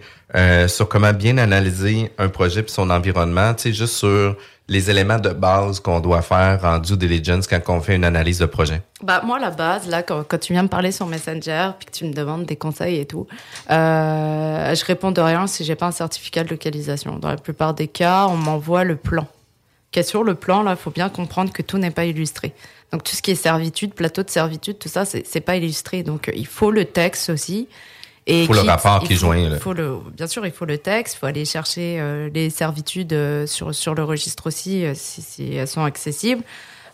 sur 0.67 0.89
comment 0.89 1.13
bien 1.13 1.37
analyser 1.37 2.11
un 2.17 2.29
projet 2.29 2.61
et 2.61 2.67
son 2.67 2.89
environnement, 2.89 3.53
tu 3.53 3.63
sais, 3.63 3.73
juste 3.73 3.93
sur 3.93 4.35
les 4.69 4.89
éléments 4.89 5.17
de 5.17 5.29
base 5.29 5.79
qu'on 5.79 5.99
doit 5.99 6.21
faire 6.21 6.63
en 6.63 6.77
due 6.77 6.95
diligence 6.95 7.47
quand 7.47 7.59
on 7.67 7.81
fait 7.81 7.95
une 7.95 8.05
analyse 8.05 8.37
de 8.37 8.45
projet? 8.45 8.81
Bah, 9.03 9.21
moi, 9.25 9.39
la 9.39 9.49
base, 9.49 9.87
là, 9.87 10.03
quand, 10.03 10.39
tu 10.39 10.53
viens 10.53 10.63
me 10.63 10.67
parler 10.67 10.91
sur 10.91 11.07
Messenger, 11.07 11.71
puis 11.77 11.87
que 11.87 11.91
tu 11.91 12.05
me 12.05 12.13
demandes 12.13 12.45
des 12.45 12.55
conseils 12.55 12.99
et 12.99 13.05
tout, 13.05 13.27
euh, 13.71 14.75
je 14.75 14.85
réponds 14.85 15.11
de 15.11 15.21
rien 15.21 15.47
si 15.47 15.63
j'ai 15.63 15.75
pas 15.75 15.87
un 15.87 15.91
certificat 15.91 16.43
de 16.43 16.49
localisation. 16.49 17.17
Dans 17.17 17.29
la 17.29 17.37
plupart 17.37 17.73
des 17.73 17.87
cas, 17.87 18.27
on 18.29 18.37
m'envoie 18.37 18.83
le 18.83 18.95
plan. 18.95 19.27
Qu'est 19.91 20.03
sur 20.03 20.23
le 20.23 20.35
plan, 20.35 20.61
là, 20.61 20.71
il 20.71 20.77
faut 20.77 20.91
bien 20.91 21.09
comprendre 21.09 21.51
que 21.51 21.63
tout 21.63 21.79
n'est 21.79 21.89
pas 21.89 22.05
illustré. 22.05 22.53
Donc, 22.91 23.03
tout 23.03 23.15
ce 23.15 23.23
qui 23.23 23.31
est 23.31 23.35
servitude, 23.35 23.93
plateau 23.93 24.21
de 24.21 24.29
servitude, 24.29 24.77
tout 24.77 24.89
ça, 24.89 25.03
c'est 25.05 25.41
pas 25.41 25.55
illustré. 25.55 26.03
Donc, 26.03 26.31
il 26.35 26.47
faut 26.47 26.69
le 26.69 26.85
texte 26.85 27.29
aussi. 27.31 27.67
Il 28.29 28.45
faut 28.47 28.53
le 28.53 28.61
rapport 28.61 29.03
qui 29.03 29.15
joint. 29.15 29.57
Faut 29.59 29.73
le, 29.73 29.97
bien 30.15 30.27
sûr, 30.27 30.45
il 30.45 30.51
faut 30.51 30.65
le 30.65 30.77
texte, 30.77 31.15
il 31.15 31.19
faut 31.19 31.25
aller 31.25 31.45
chercher 31.45 31.97
euh, 31.99 32.29
les 32.33 32.49
servitudes 32.49 33.13
euh, 33.13 33.47
sur, 33.47 33.73
sur 33.73 33.95
le 33.95 34.03
registre 34.03 34.47
aussi, 34.47 34.85
euh, 34.85 34.93
si, 34.95 35.55
elles 35.55 35.67
sont 35.67 35.83
accessibles. 35.83 36.43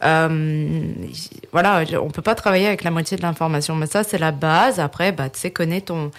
voilà, 0.01 1.83
on 2.01 2.09
peut 2.09 2.21
pas 2.21 2.35
travailler 2.35 2.67
avec 2.67 2.83
la 2.83 2.91
moitié 2.91 3.17
de 3.17 3.21
l'information, 3.21 3.75
mais 3.75 3.87
ça, 3.87 4.03
c'est 4.03 4.17
la 4.17 4.31
base. 4.31 4.79
Après, 4.79 5.11
bah, 5.11 5.29
tu 5.29 5.39
sais, 5.39 5.51
connais 5.51 5.81
ton... 5.81 6.11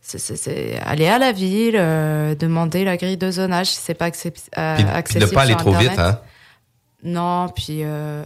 C'est 0.00 0.78
aller 0.86 1.06
à 1.06 1.18
la 1.18 1.32
ville, 1.32 1.74
demander 2.38 2.84
la 2.84 2.96
grille 2.96 3.18
de 3.18 3.30
zonage 3.30 3.66
si 3.66 3.76
c'est 3.76 3.94
pas 3.94 4.06
accessible. 4.06 4.36
Puis, 4.52 5.20
ne 5.20 5.26
pas 5.26 5.42
aller 5.42 5.56
trop 5.56 5.72
vite, 5.72 5.98
hein? 5.98 6.20
Non, 7.02 7.48
puis... 7.48 7.82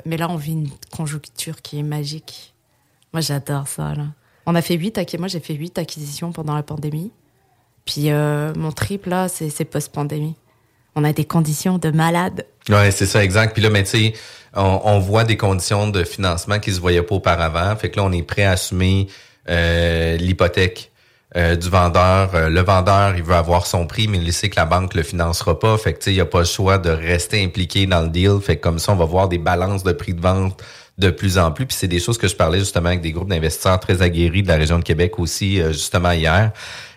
mais 0.07 0.17
là, 0.17 0.29
on 0.31 0.37
vit 0.37 0.53
une 0.53 0.71
conjoncture 0.95 1.61
qui 1.61 1.81
est 1.81 1.83
magique. 1.83 2.55
Moi, 3.13 3.21
j'adore 3.21 3.67
ça, 3.67 3.95
là. 3.95 4.05
On 4.47 4.55
a 4.55 4.63
fait 4.63 4.75
huit 4.75 4.99
moi 5.19 5.29
j'ai 5.29 5.41
fait 5.41 5.55
huit 5.55 5.79
acquisitions 5.79 6.33
pendant 6.33 6.55
la 6.55 6.63
pandémie. 6.63 7.13
Puis 7.85 8.11
euh, 8.11 8.53
mon 8.55 8.73
triple 8.73 9.11
là, 9.11 9.29
c'est 9.29 9.65
post-pandémie. 9.65 10.37
On 10.95 11.05
a 11.05 11.13
des 11.13 11.25
conditions 11.25 11.79
de 11.79 11.91
malade. 11.91 12.47
Ouais, 12.69 12.91
c'est 12.91 13.07
ça, 13.07 13.25
exact. 13.25 13.55
Puis 13.55 13.63
là, 13.63 13.71
mais 13.71 13.83
tu 13.83 13.91
sais, 13.91 14.13
on, 14.55 14.99
voit 14.99 15.25
des 15.25 15.39
conditions 15.39 15.89
de 15.89 16.05
financement 16.05 16.59
qui 16.59 16.71
se 16.71 16.81
voyaient 16.81 17.03
pas 17.03 17.15
auparavant. 17.15 17.75
Fait 17.77 17.91
que 17.91 17.97
là, 17.97 18.05
on 18.05 18.13
est 18.13 18.23
prêt 18.23 18.45
à 18.45 18.53
assumer 18.53 19.07
euh, 19.49 20.19
l'hypothèque 20.19 20.93
euh, 21.35 21.57
du 21.57 21.71
vendeur. 21.71 22.51
le 22.51 22.61
vendeur, 22.61 23.17
il 23.17 23.23
veut 23.23 23.35
avoir 23.35 23.65
son 23.65 23.87
prix, 23.87 24.07
mais 24.07 24.19
il 24.19 24.33
sait 24.35 24.51
que 24.51 24.57
la 24.57 24.67
banque 24.67 24.93
le 24.93 25.03
financera 25.03 25.59
pas. 25.59 25.79
Fait 25.79 25.95
que 25.95 25.99
tu 26.01 26.05
sais, 26.05 26.11
il 26.13 26.17
n'y 26.17 26.21
a 26.21 26.27
pas 26.27 26.41
le 26.41 26.45
choix 26.45 26.77
de 26.77 26.91
rester 26.91 27.43
impliqué 27.43 27.87
dans 27.87 28.03
le 28.03 28.09
deal. 28.09 28.39
Fait 28.43 28.57
que 28.57 28.63
comme 28.63 28.79
ça, 28.79 28.93
on 28.93 28.97
va 28.97 29.07
voir 29.07 29.29
des 29.29 29.39
balances 29.39 29.85
de 29.85 29.93
prix 29.93 30.13
de 30.13 30.21
vente 30.21 30.63
de 30.99 31.11
plus 31.11 31.39
en 31.39 31.51
plus. 31.53 31.67
Puis 31.67 31.77
c'est 31.79 31.89
des 31.89 32.01
choses 32.01 32.19
que 32.19 32.29
je 32.29 32.37
parlais 32.37 32.59
justement 32.59 32.89
avec 32.89 33.01
des 33.01 33.13
groupes 33.13 33.29
d'investisseurs 33.29 33.81
très 33.81 34.03
aguerris 34.03 34.43
de 34.43 34.49
la 34.49 34.57
région 34.57 34.79
de 34.79 34.85
Québec 34.85 35.19
aussi, 35.19 35.61
euh, 35.61 35.73
justement 35.73 36.13
hier. 36.13 36.53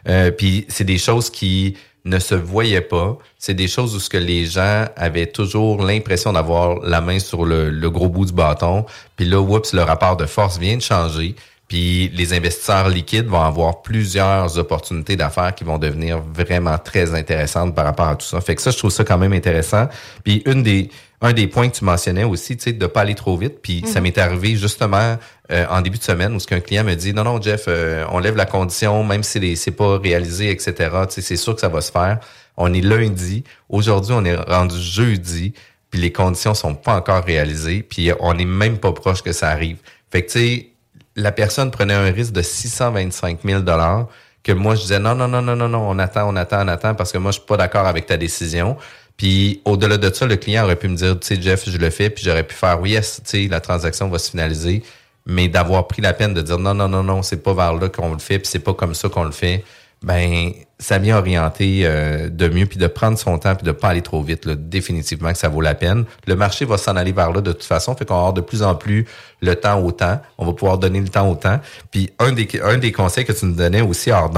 Euh, 0.08 0.32
puis 0.32 0.66
c'est 0.70 0.84
des 0.84 0.98
choses 0.98 1.30
qui 1.30 1.78
ne 2.04 2.20
se 2.20 2.36
voyaient 2.36 2.82
pas. 2.82 3.18
C'est 3.40 3.56
des 3.56 3.68
choses 3.68 3.96
où 3.96 4.00
ce 4.00 4.10
que 4.10 4.18
les 4.18 4.46
gens 4.46 4.86
avaient 4.96 5.26
toujours 5.26 5.84
l'impression 5.84 6.34
d'avoir 6.34 6.80
la 6.82 7.02
main 7.02 7.20
sur 7.20 7.46
le, 7.46 7.70
le, 7.72 7.90
gros 7.90 8.10
bout 8.10 8.26
du 8.26 8.34
bâton. 8.34 8.86
Puis 9.16 9.26
là, 9.26 9.42
oups, 9.42 9.74
le 9.74 9.82
rapport 9.82 10.16
de 10.16 10.26
force 10.26 10.60
vient 10.60 10.78
de 10.78 10.82
changer. 10.82 11.36
Puis 11.68 12.10
les 12.10 12.34
investisseurs 12.34 12.90
liquides 12.90 13.26
vont 13.26 13.42
avoir 13.42 13.82
plusieurs 13.82 14.60
opportunités 14.60 15.16
d'affaires 15.16 15.56
qui 15.56 15.64
vont 15.64 15.80
devenir 15.80 16.22
vraiment 16.22 16.78
très 16.78 17.16
intéressantes 17.16 17.74
par 17.74 17.86
rapport 17.86 18.08
à 18.08 18.16
tout 18.16 18.26
ça. 18.26 18.40
Fait 18.40 18.54
que 18.54 18.62
ça, 18.62 18.70
je 18.70 18.78
trouve 18.78 18.92
ça 18.92 19.04
quand 19.04 19.18
même 19.18 19.34
intéressant. 19.34 19.88
Puis 20.24 20.44
une 20.46 20.62
des 20.62 20.90
un 21.22 21.34
des 21.34 21.48
points 21.48 21.70
que 21.70 21.76
tu 21.76 21.86
mentionnais 21.86 22.24
aussi, 22.24 22.58
tu 22.58 22.64
sais, 22.64 22.74
de 22.74 22.88
pas 22.88 23.02
aller 23.02 23.16
trop 23.16 23.38
vite. 23.38 23.60
Puis 23.62 23.84
ça 23.86 24.00
mhm. 24.00 24.04
m'est 24.04 24.18
arrivé 24.18 24.56
justement 24.56 25.18
euh, 25.52 25.66
en 25.70 25.82
début 25.82 25.98
de 25.98 26.04
semaine 26.04 26.34
où 26.36 26.40
ce 26.40 26.48
qu'un 26.48 26.60
client 26.60 26.84
me 26.84 26.94
dit 26.96 27.14
non 27.14 27.24
non 27.24 27.42
Jeff, 27.42 27.66
euh, 27.68 28.06
on 28.12 28.20
lève 28.20 28.36
la 28.36 28.46
condition 28.46 29.04
même 29.04 29.24
si 29.24 29.56
c'est 29.56 29.72
pas 29.72 29.98
réalisé 29.98 30.50
etc. 30.50 30.74
Tu 31.08 31.16
sais, 31.16 31.22
c'est 31.22 31.38
sûr 31.38 31.56
que 31.56 31.62
ça 31.62 31.70
va 31.70 31.82
se 31.82 31.92
faire. 31.92 32.20
On 32.58 32.74
est 32.74 32.82
lundi. 32.82 33.44
Aujourd'hui 33.70 34.14
on 34.14 34.26
est 34.26 34.36
rendu 34.36 34.80
jeudi. 34.80 35.54
Puis 35.90 36.02
les 36.02 36.12
conditions 36.12 36.54
sont 36.54 36.76
pas 36.76 36.96
encore 36.96 37.24
réalisées. 37.24 37.84
Puis 37.84 38.12
on 38.20 38.38
est 38.38 38.46
même 38.46 38.78
pas 38.78 38.92
proche 38.92 39.22
que 39.22 39.32
ça 39.32 39.50
arrive. 39.50 39.78
Fait 40.12 40.24
que 40.24 40.32
tu 40.32 40.40
sais, 40.40 40.70
la 41.16 41.32
personne 41.32 41.72
prenait 41.72 41.94
un 41.94 42.12
risque 42.12 42.34
de 42.34 42.42
625 42.42 43.40
000 43.46 43.62
dollars 43.62 44.08
que 44.44 44.52
moi 44.52 44.76
je 44.76 44.82
disais 44.82 45.00
non 45.00 45.16
non 45.16 45.28
non 45.28 45.42
non 45.42 45.56
non 45.56 45.68
non 45.68 45.90
on 45.90 45.98
attend 45.98 46.30
on 46.32 46.36
attend 46.36 46.64
on 46.64 46.68
attend 46.68 46.94
parce 46.94 47.12
que 47.12 47.18
moi 47.18 47.32
je 47.32 47.40
suis 47.40 47.48
pas 47.48 47.58
d'accord 47.58 47.88
avec 47.88 48.06
ta 48.06 48.16
décision. 48.16 48.78
Puis 49.18 49.62
au-delà 49.66 49.98
de 49.98 50.14
ça, 50.14 50.26
le 50.26 50.36
client 50.36 50.64
aurait 50.64 50.76
pu 50.76 50.88
me 50.88 50.96
dire, 50.96 51.20
tu 51.20 51.28
sais, 51.28 51.42
Jeff, 51.42 51.70
je 51.70 51.78
le 51.78 51.90
fais, 51.90 52.10
puis 52.10 52.24
j'aurais 52.24 52.44
pu 52.44 52.54
faire, 52.54 52.82
oui, 52.82 52.92
yes, 52.92 53.22
tu 53.24 53.44
sais, 53.44 53.48
la 53.48 53.62
transaction 53.62 54.10
va 54.10 54.20
se 54.20 54.32
finaliser, 54.32 54.84
mais 55.26 55.48
d'avoir 55.48 55.88
pris 55.88 56.02
la 56.02 56.14
peine 56.14 56.34
de 56.34 56.42
dire, 56.42 56.60
non, 56.60 56.74
non, 56.74 56.90
non, 56.90 57.04
non, 57.04 57.22
c'est 57.24 57.42
pas 57.42 57.54
vers 57.54 57.74
là 57.76 57.90
qu'on 57.90 58.14
le 58.14 58.20
fait, 58.20 58.40
puis 58.40 58.48
c'est 58.48 58.60
pas 58.60 58.74
comme 58.74 58.94
ça 58.94 59.08
qu'on 59.08 59.24
le 59.24 59.32
fait, 59.32 59.64
ben 60.04 60.52
ça 60.78 60.98
vient 60.98 61.18
orienter 61.18 61.82
euh, 61.84 62.30
de 62.30 62.50
mieux, 62.50 62.66
puis 62.66 62.78
de 62.78 62.88
prendre 62.88 63.18
son 63.18 63.40
temps, 63.40 63.56
puis 63.56 63.66
de 63.66 63.72
pas 63.72 63.90
aller 63.90 64.02
trop 64.02 64.22
vite, 64.22 64.46
là, 64.46 64.56
définitivement 64.56 65.32
que 65.32 65.38
ça 65.38 65.48
vaut 65.48 65.62
la 65.62 65.74
peine. 65.74 66.04
Le 66.28 66.36
marché 66.36 66.66
va 66.66 66.78
s'en 66.78 66.98
aller 66.98 67.14
vers 67.14 67.32
là 67.32 67.40
de 67.40 67.54
toute 67.54 67.64
façon, 67.64 67.96
fait 67.96 68.06
qu'on 68.06 68.16
va 68.16 68.20
avoir 68.20 68.34
de 68.34 68.42
plus 68.42 68.62
en 68.62 68.76
plus 68.76 69.08
le 69.42 69.56
temps 69.56 69.82
au 69.82 69.92
temps, 69.94 70.22
on 70.38 70.46
va 70.46 70.52
pouvoir 70.52 70.78
donner 70.78 71.00
le 71.00 71.08
temps 71.08 71.30
au 71.30 71.36
temps. 71.36 71.60
Puis 71.92 72.12
un 72.20 72.34
des, 72.34 72.48
un 72.62 72.78
des 72.78 72.92
conseils 72.92 73.24
que 73.24 73.32
tu 73.32 73.46
nous 73.46 73.56
donnais 73.56 73.82
aussi 73.82 74.12
hors 74.12 74.32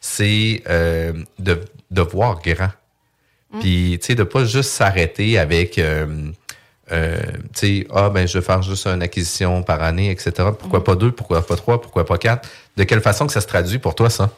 c'est 0.00 0.62
euh, 0.68 1.12
de, 1.38 1.60
de 1.90 2.02
voir 2.02 2.40
grand. 2.42 2.70
Mm. 3.52 3.60
Puis, 3.60 3.98
tu 4.00 4.06
sais, 4.06 4.14
de 4.14 4.24
pas 4.24 4.44
juste 4.44 4.70
s'arrêter 4.70 5.38
avec, 5.38 5.78
euh, 5.78 6.30
euh, 6.92 7.18
tu 7.54 7.82
sais, 7.82 7.86
ah, 7.94 8.10
ben, 8.10 8.26
je 8.26 8.38
vais 8.38 8.44
faire 8.44 8.62
juste 8.62 8.86
une 8.86 9.02
acquisition 9.02 9.62
par 9.62 9.82
année, 9.82 10.10
etc. 10.10 10.32
Pourquoi 10.58 10.80
mm. 10.80 10.84
pas 10.84 10.94
deux, 10.94 11.12
pourquoi 11.12 11.46
pas 11.46 11.56
trois, 11.56 11.80
pourquoi 11.80 12.04
pas 12.04 12.18
quatre? 12.18 12.48
De 12.76 12.84
quelle 12.84 13.00
façon 13.00 13.26
que 13.26 13.32
ça 13.32 13.40
se 13.40 13.46
traduit 13.46 13.78
pour 13.78 13.94
toi, 13.94 14.10
ça? 14.10 14.30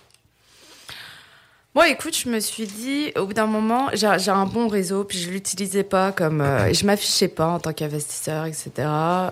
Moi, 1.72 1.88
écoute, 1.88 2.16
je 2.16 2.28
me 2.28 2.40
suis 2.40 2.66
dit, 2.66 3.12
au 3.16 3.26
bout 3.26 3.32
d'un 3.32 3.46
moment, 3.46 3.90
j'ai 3.94 4.06
un 4.06 4.46
bon 4.46 4.66
réseau, 4.66 5.04
puis 5.04 5.18
je 5.18 5.30
l'utilisais 5.30 5.84
pas 5.84 6.10
comme, 6.10 6.40
euh, 6.40 6.72
je 6.72 6.84
m'affichais 6.84 7.28
pas 7.28 7.46
en 7.46 7.60
tant 7.60 7.72
qu'investisseur, 7.72 8.46
etc. 8.46 8.70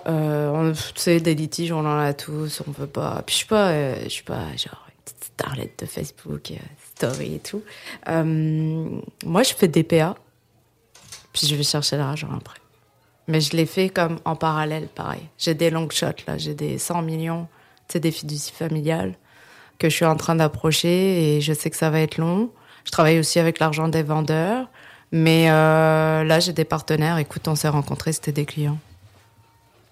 Euh, 0.07 0.73
tu 0.95 1.01
sais, 1.01 1.19
des 1.19 1.35
litiges, 1.35 1.73
on 1.73 1.79
en 1.79 1.99
a 1.99 2.13
tous, 2.13 2.61
on 2.65 2.71
peut 2.71 2.87
pas. 2.87 3.21
Puis 3.25 3.33
je 3.33 3.37
suis 3.39 3.47
pas, 3.47 3.71
euh, 3.71 3.95
je 4.05 4.09
suis 4.09 4.23
pas 4.23 4.39
genre 4.55 4.87
une 4.87 5.03
petite 5.03 5.31
starlette 5.33 5.79
de 5.79 5.85
Facebook, 5.85 6.53
et 7.03 7.39
tout. 7.39 7.63
Euh, 8.07 8.23
moi, 9.25 9.43
je 9.43 9.53
fais 9.53 9.67
des 9.67 9.83
PA, 9.83 10.15
puis 11.33 11.47
je 11.47 11.55
vais 11.55 11.63
chercher 11.63 11.97
l'argent 11.97 12.29
après. 12.35 12.59
Mais 13.27 13.41
je 13.41 13.55
l'ai 13.55 13.65
fait 13.65 13.89
comme 13.89 14.19
en 14.25 14.35
parallèle, 14.35 14.87
pareil. 14.87 15.21
J'ai 15.37 15.53
des 15.53 15.69
long 15.69 15.87
shots, 15.89 16.25
là. 16.27 16.37
J'ai 16.37 16.55
des 16.55 16.77
100 16.77 17.03
millions, 17.03 17.47
c'est 17.87 17.99
des 17.99 18.11
fiducies 18.11 18.53
familiales 18.53 19.15
que 19.77 19.89
je 19.89 19.95
suis 19.95 20.05
en 20.05 20.15
train 20.15 20.35
d'approcher 20.35 21.37
et 21.37 21.41
je 21.41 21.53
sais 21.53 21.69
que 21.69 21.77
ça 21.77 21.89
va 21.89 22.01
être 22.01 22.17
long. 22.17 22.51
Je 22.85 22.91
travaille 22.91 23.19
aussi 23.19 23.39
avec 23.39 23.59
l'argent 23.59 23.87
des 23.87 24.03
vendeurs. 24.03 24.67
Mais 25.11 25.49
euh, 25.49 26.23
là, 26.23 26.39
j'ai 26.39 26.53
des 26.53 26.65
partenaires. 26.65 27.17
Écoute, 27.17 27.47
on 27.47 27.55
s'est 27.55 27.69
rencontrés, 27.69 28.13
c'était 28.13 28.31
des 28.31 28.45
clients 28.45 28.77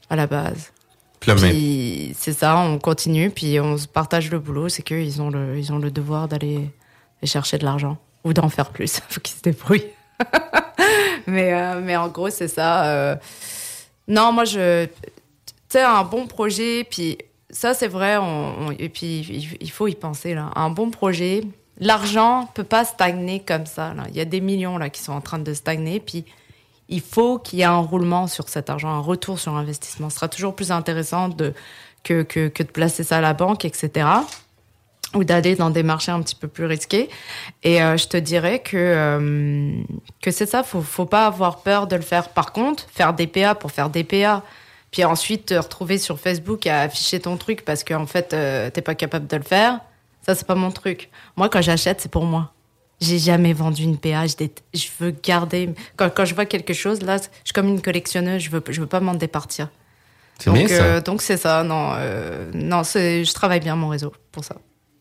à 0.10 0.16
la 0.16 0.28
base. 0.28 0.72
Puis 1.20 2.14
c'est 2.16 2.34
ça, 2.34 2.58
on 2.58 2.78
continue, 2.78 3.32
puis 3.32 3.60
on 3.60 3.78
se 3.78 3.88
partage 3.88 4.30
le 4.30 4.40
boulot. 4.40 4.70
C'est 4.70 4.84
qu'ils 4.84 5.22
ont 5.22 5.30
le, 5.30 5.58
ils 5.58 5.74
ont 5.74 5.80
le 5.80 5.90
devoir 5.90 6.28
d'aller 6.28 6.70
chercher 7.26 7.58
de 7.58 7.66
l'argent 7.66 7.98
ou 8.24 8.34
d'en 8.34 8.50
faire 8.50 8.70
plus. 8.70 9.00
Faut 9.10 9.22
qu'ils 9.22 9.36
se 9.36 9.42
débrouillent. 9.42 9.92
mais, 11.28 11.54
euh, 11.54 11.82
mais 11.82 11.96
en 11.96 12.08
gros, 12.10 12.30
c'est 12.30 12.48
ça. 12.48 12.86
Euh. 12.86 13.16
Non, 14.08 14.32
moi, 14.32 14.46
je. 14.46 14.86
Tu 14.86 14.92
sais, 15.70 15.82
un 15.82 16.04
bon 16.04 16.28
projet, 16.28 16.86
puis 16.90 17.18
ça, 17.50 17.74
c'est 17.74 17.88
vrai, 17.88 18.18
et 18.80 18.90
puis 18.90 19.58
il 19.60 19.72
faut 19.72 19.88
y 19.88 19.96
penser, 19.96 20.34
là. 20.34 20.50
Un 20.56 20.70
bon 20.70 20.92
projet, 20.92 21.44
l'argent 21.78 22.50
peut 22.54 22.64
pas 22.64 22.86
stagner 22.86 23.42
comme 23.42 23.66
ça. 23.66 23.94
Il 24.10 24.16
y 24.16 24.22
a 24.22 24.26
des 24.26 24.40
millions 24.42 24.78
là 24.78 24.90
qui 24.90 25.02
sont 25.02 25.12
en 25.12 25.22
train 25.22 25.40
de 25.40 25.54
stagner, 25.54 26.00
puis 26.00 26.26
il 26.90 27.02
faut 27.02 27.38
qu'il 27.38 27.60
y 27.60 27.62
ait 27.64 27.66
un 27.66 27.80
roulement 27.80 28.28
sur 28.28 28.48
cet 28.48 28.70
argent, 28.70 28.90
un 28.90 29.02
retour 29.02 29.40
sur 29.40 29.56
investissement. 29.56 30.10
Ce 30.10 30.16
sera 30.16 30.30
toujours 30.30 30.56
plus 30.56 30.72
intéressant 30.72 31.30
de, 31.30 31.54
que, 32.04 32.24
que 32.24 32.64
de 32.64 32.70
placer 32.70 33.04
ça 33.04 33.18
à 33.18 33.22
la 33.22 33.34
banque, 33.34 33.66
etc. 33.66 34.08
Ou 35.14 35.24
d'aller 35.24 35.56
dans 35.56 35.70
des 35.70 35.84
marchés 35.84 36.12
un 36.12 36.22
petit 36.22 36.36
peu 36.36 36.48
plus 36.48 36.66
risqués. 36.66 37.10
Et 37.64 37.82
euh, 37.82 37.96
je 37.96 38.08
te 38.08 38.18
dirais 38.18 38.60
que, 38.60 38.76
euh, 38.76 39.72
que 40.22 40.32
c'est 40.32 40.46
ça, 40.46 40.64
faut, 40.64 40.82
faut 40.82 41.06
pas 41.06 41.26
avoir 41.26 41.62
peur 41.62 41.88
de 41.88 41.96
le 41.96 42.02
faire. 42.02 42.30
Par 42.30 42.52
contre, 42.52 42.86
faire 42.94 43.14
des 43.14 43.28
PA 43.28 43.56
pour 43.56 43.72
faire 43.72 43.90
des 43.90 44.04
PA, 44.04 44.44
puis 44.92 45.06
ensuite 45.06 45.48
te 45.48 45.54
retrouver 45.54 45.98
sur 45.98 46.20
Facebook 46.20 46.68
à 46.68 46.82
afficher 46.82 47.22
ton 47.22 47.38
truc 47.38 47.64
parce 47.64 47.84
qu'en 47.84 48.06
fait, 48.06 48.34
euh, 48.34 48.70
t'es 48.70 48.82
pas 48.82 48.96
capable 48.96 49.28
de 49.28 49.38
le 49.38 49.44
faire, 49.44 49.80
ça, 50.28 50.36
c'est 50.36 50.46
pas 50.46 50.56
mon 50.56 50.72
truc. 50.72 51.10
Moi, 51.38 51.48
quand 51.48 51.62
j'achète, 51.62 52.02
c'est 52.02 52.12
pour 52.12 52.26
moi. 52.26 52.52
J'ai 53.00 53.18
jamais 53.18 53.54
vendu 53.54 53.84
une 53.84 53.98
PA. 53.98 54.26
Je, 54.28 54.88
veux 55.00 55.12
garder. 55.12 55.70
Quand, 55.96 56.10
quand, 56.14 56.26
je 56.26 56.36
vois 56.36 56.46
quelque 56.46 56.74
chose, 56.74 57.02
là, 57.02 57.18
je 57.18 57.24
suis 57.46 57.54
comme 57.54 57.70
une 57.70 57.82
collectionneuse. 57.82 58.42
Je 58.42 58.50
veux, 58.50 58.62
je 58.68 58.82
veux 58.82 58.88
pas 58.88 59.00
m'en 59.00 59.14
départir. 59.14 59.70
C'est 60.40 60.52
bien 60.52 60.68
ça. 60.68 60.84
Euh, 60.84 61.02
donc 61.02 61.22
c'est 61.22 61.38
ça. 61.38 61.64
Non, 61.64 61.92
euh, 61.96 62.52
non, 62.54 62.84
je 62.84 63.34
travaille 63.34 63.62
bien 63.62 63.76
mon 63.78 63.88
réseau 63.88 64.12
pour 64.32 64.44
ça. 64.44 64.58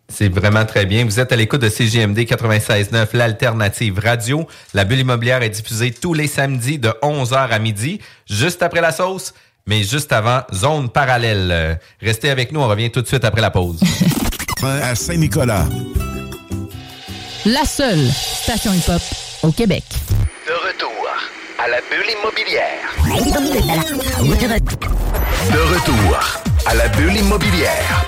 C'est 0.08 0.28
vraiment 0.28 0.64
très 0.64 0.86
bien. 0.86 1.04
Vous 1.04 1.20
êtes 1.20 1.32
à 1.32 1.36
l'écoute 1.36 1.60
de 1.60 1.68
CGMD 1.68 2.18
96.9, 2.20 3.08
l'alternative 3.14 3.98
radio. 3.98 4.46
La 4.72 4.84
bulle 4.84 5.00
immobilière 5.00 5.42
est 5.42 5.50
diffusée 5.50 5.90
tous 5.92 6.14
les 6.14 6.26
samedis 6.28 6.78
de 6.78 6.88
11h 7.02 7.48
à 7.50 7.58
midi, 7.58 8.00
juste 8.28 8.62
après 8.62 8.80
la 8.80 8.92
sauce, 8.92 9.34
mais 9.66 9.82
juste 9.82 10.12
avant, 10.12 10.42
zone 10.54 10.88
parallèle. 10.88 11.78
Restez 12.00 12.30
avec 12.30 12.52
nous, 12.52 12.60
on 12.60 12.68
revient 12.68 12.90
tout 12.90 13.02
de 13.02 13.06
suite 13.08 13.24
après 13.24 13.40
la 13.40 13.50
pause. 13.50 13.80
à 14.82 14.94
Saint-Nicolas. 14.94 15.66
La 17.44 17.64
seule 17.64 18.08
station 18.08 18.72
hip-hop 18.72 19.02
au 19.42 19.52
Québec. 19.52 19.84
De 20.46 20.52
retour 20.52 21.06
à 21.58 21.68
la 21.68 21.78
bulle 21.90 22.10
immobilière. 22.20 22.94
De 25.52 25.58
retour 25.74 26.18
à 26.66 26.74
la 26.74 26.88
bulle 26.88 27.16
immobilière. 27.16 28.04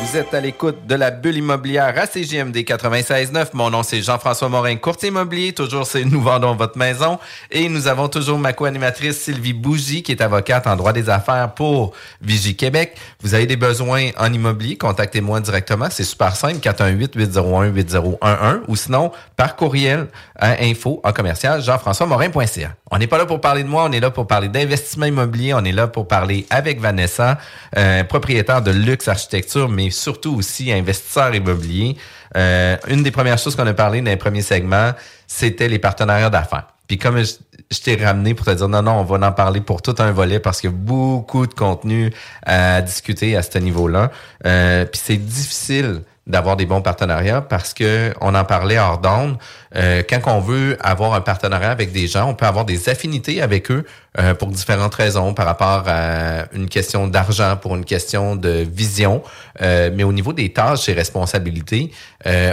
Vous 0.00 0.16
êtes 0.16 0.32
à 0.32 0.40
l'écoute 0.40 0.86
de 0.86 0.94
la 0.94 1.10
bulle 1.10 1.36
immobilière 1.36 1.92
à 1.98 2.06
CGMD 2.06 2.56
96.9. 2.58 3.48
Mon 3.52 3.70
nom, 3.70 3.82
c'est 3.82 4.00
Jean-François 4.00 4.48
Morin, 4.48 4.76
courtier 4.76 5.08
immobilier. 5.08 5.52
Toujours, 5.52 5.86
c'est 5.86 6.04
Nous 6.04 6.22
vendons 6.22 6.54
votre 6.54 6.78
maison. 6.78 7.18
Et 7.50 7.68
nous 7.68 7.88
avons 7.88 8.08
toujours 8.08 8.38
ma 8.38 8.52
co-animatrice 8.52 9.18
Sylvie 9.18 9.52
Bougie, 9.52 10.02
qui 10.02 10.12
est 10.12 10.22
avocate 10.22 10.66
en 10.66 10.76
droit 10.76 10.92
des 10.92 11.10
affaires 11.10 11.52
pour 11.52 11.92
Vigie 12.22 12.56
Québec. 12.56 12.96
Vous 13.20 13.34
avez 13.34 13.46
des 13.46 13.56
besoins 13.56 14.10
en 14.16 14.32
immobilier, 14.32 14.78
contactez-moi 14.78 15.40
directement. 15.40 15.88
C'est 15.90 16.04
super 16.04 16.36
simple, 16.36 16.58
418-801-8011 16.58 18.60
ou 18.68 18.76
sinon 18.76 19.10
par 19.36 19.56
courriel 19.56 20.06
à 20.36 20.62
info 20.62 21.00
en 21.04 21.12
commercial 21.12 21.60
jean-françois 21.60 22.06
morin.ca. 22.06 22.76
On 22.90 22.98
n'est 22.98 23.08
pas 23.08 23.18
là 23.18 23.26
pour 23.26 23.40
parler 23.40 23.64
de 23.64 23.68
moi, 23.68 23.84
on 23.84 23.92
est 23.92 24.00
là 24.00 24.10
pour 24.10 24.26
parler 24.26 24.48
d'investissement 24.48 25.06
immobilier, 25.06 25.52
on 25.52 25.64
est 25.64 25.72
là 25.72 25.88
pour 25.88 26.08
parler 26.08 26.46
avec 26.48 26.80
Vanessa, 26.80 27.38
euh, 27.76 28.04
propriétaire 28.04 28.62
de 28.62 28.70
Luxe 28.70 29.08
Architecture, 29.08 29.68
mais 29.68 29.87
surtout 29.90 30.34
aussi 30.36 30.72
investisseur 30.72 31.34
immobilier. 31.34 31.96
Euh, 32.36 32.76
une 32.88 33.02
des 33.02 33.10
premières 33.10 33.38
choses 33.38 33.56
qu'on 33.56 33.66
a 33.66 33.74
parlé 33.74 34.00
dans 34.00 34.10
les 34.10 34.16
premiers 34.16 34.42
segments, 34.42 34.92
c'était 35.26 35.68
les 35.68 35.78
partenariats 35.78 36.30
d'affaires. 36.30 36.68
Puis 36.86 36.96
comme 36.96 37.22
je, 37.22 37.80
t'ai 37.80 37.96
ramené 37.96 38.34
pour 38.34 38.46
te 38.46 38.50
dire 38.50 38.68
non, 38.68 38.82
non, 38.82 38.92
on 38.92 39.04
va 39.04 39.26
en 39.26 39.32
parler 39.32 39.60
pour 39.60 39.82
tout 39.82 39.94
un 39.98 40.10
volet 40.10 40.40
parce 40.40 40.60
qu'il 40.60 40.70
y 40.70 40.72
a 40.72 40.76
beaucoup 40.76 41.46
de 41.46 41.52
contenu 41.52 42.10
à 42.44 42.80
discuter 42.80 43.36
à 43.36 43.42
ce 43.42 43.58
niveau-là. 43.58 44.10
Euh, 44.46 44.86
puis 44.86 45.00
c'est 45.04 45.16
difficile 45.16 46.02
d'avoir 46.28 46.56
des 46.56 46.66
bons 46.66 46.82
partenariats 46.82 47.40
parce 47.40 47.72
que 47.72 48.12
on 48.20 48.34
en 48.34 48.44
parlait 48.44 48.78
hors 48.78 48.98
d'onde. 48.98 49.38
Euh, 49.74 50.02
quand 50.08 50.20
on 50.26 50.40
veut 50.40 50.76
avoir 50.80 51.14
un 51.14 51.20
partenariat 51.22 51.70
avec 51.70 51.90
des 51.90 52.06
gens, 52.06 52.28
on 52.28 52.34
peut 52.34 52.46
avoir 52.46 52.64
des 52.64 52.88
affinités 52.88 53.40
avec 53.40 53.70
eux 53.70 53.84
euh, 54.18 54.34
pour 54.34 54.48
différentes 54.48 54.94
raisons, 54.94 55.32
par 55.32 55.46
rapport 55.46 55.84
à 55.86 56.44
une 56.52 56.68
question 56.68 57.06
d'argent, 57.06 57.56
pour 57.56 57.74
une 57.76 57.84
question 57.84 58.36
de 58.36 58.66
vision. 58.70 59.22
Euh, 59.62 59.90
mais 59.94 60.04
au 60.04 60.12
niveau 60.12 60.32
des 60.32 60.52
tâches 60.52 60.88
et 60.88 60.92
responsabilités, 60.92 61.90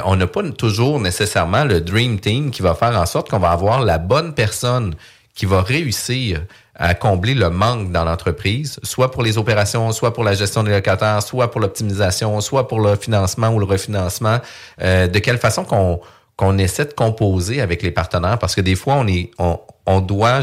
on 0.05 0.15
n'a 0.15 0.27
pas 0.27 0.43
toujours 0.51 0.99
nécessairement 0.99 1.65
le 1.65 1.81
dream 1.81 2.19
team 2.19 2.51
qui 2.51 2.61
va 2.61 2.75
faire 2.75 2.97
en 2.99 3.05
sorte 3.05 3.29
qu'on 3.29 3.39
va 3.39 3.51
avoir 3.51 3.81
la 3.81 3.97
bonne 3.97 4.33
personne 4.33 4.95
qui 5.33 5.45
va 5.45 5.61
réussir 5.61 6.41
à 6.75 6.93
combler 6.93 7.33
le 7.33 7.49
manque 7.49 7.91
dans 7.91 8.03
l'entreprise, 8.03 8.79
soit 8.83 9.11
pour 9.11 9.23
les 9.23 9.37
opérations, 9.37 9.91
soit 9.91 10.13
pour 10.13 10.23
la 10.23 10.33
gestion 10.33 10.63
des 10.63 10.71
locataires, 10.71 11.23
soit 11.23 11.49
pour 11.49 11.61
l'optimisation, 11.61 12.41
soit 12.41 12.67
pour 12.67 12.79
le 12.79 12.95
financement 12.95 13.49
ou 13.49 13.59
le 13.59 13.65
refinancement. 13.65 14.39
Euh, 14.81 15.07
de 15.07 15.19
quelle 15.19 15.37
façon 15.37 15.63
qu'on 15.63 16.01
qu'on 16.37 16.57
essaie 16.57 16.83
de 16.83 16.91
composer 16.91 17.61
avec 17.61 17.81
les 17.81 17.91
partenaires, 17.91 18.37
parce 18.37 18.55
que 18.55 18.61
des 18.61 18.75
fois, 18.75 18.95
on 18.95 19.07
est 19.07 19.31
on, 19.39 19.57
on 19.85 20.01
doit 20.01 20.41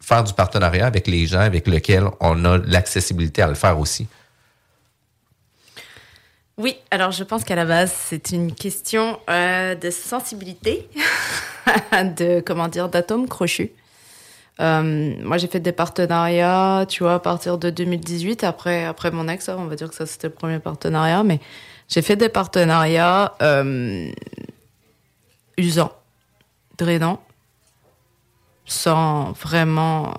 faire 0.00 0.24
du 0.24 0.32
partenariat 0.32 0.86
avec 0.86 1.06
les 1.06 1.26
gens 1.26 1.40
avec 1.40 1.68
lesquels 1.68 2.06
on 2.20 2.44
a 2.44 2.58
l'accessibilité 2.58 3.42
à 3.42 3.48
le 3.48 3.54
faire 3.54 3.78
aussi. 3.78 4.06
Oui, 6.56 6.76
alors 6.90 7.10
je 7.10 7.24
pense 7.24 7.44
qu'à 7.44 7.54
la 7.54 7.64
base, 7.64 7.92
c'est 7.92 8.32
une 8.32 8.54
question 8.54 9.18
euh, 9.30 9.74
de 9.74 9.90
sensibilité, 9.90 10.88
de 11.92 12.40
comment 12.40 12.68
dire, 12.68 12.88
d'atomes 12.88 13.28
crochus. 13.28 13.72
Euh, 14.60 15.14
moi, 15.22 15.38
j'ai 15.38 15.46
fait 15.46 15.60
des 15.60 15.72
partenariats, 15.72 16.84
tu 16.88 17.02
vois, 17.02 17.14
à 17.14 17.18
partir 17.18 17.56
de 17.56 17.70
2018, 17.70 18.44
après, 18.44 18.84
après 18.84 19.10
mon 19.10 19.26
ex, 19.28 19.48
on 19.48 19.66
va 19.66 19.74
dire 19.74 19.88
que 19.88 19.94
ça 19.94 20.06
c'était 20.06 20.28
le 20.28 20.34
premier 20.34 20.58
partenariat, 20.58 21.22
mais 21.22 21.40
j'ai 21.88 22.02
fait 22.02 22.16
des 22.16 22.28
partenariats 22.28 23.34
euh, 23.42 24.10
usants, 25.56 25.92
drainants, 26.76 27.22
sans 28.66 29.32
vraiment 29.32 30.14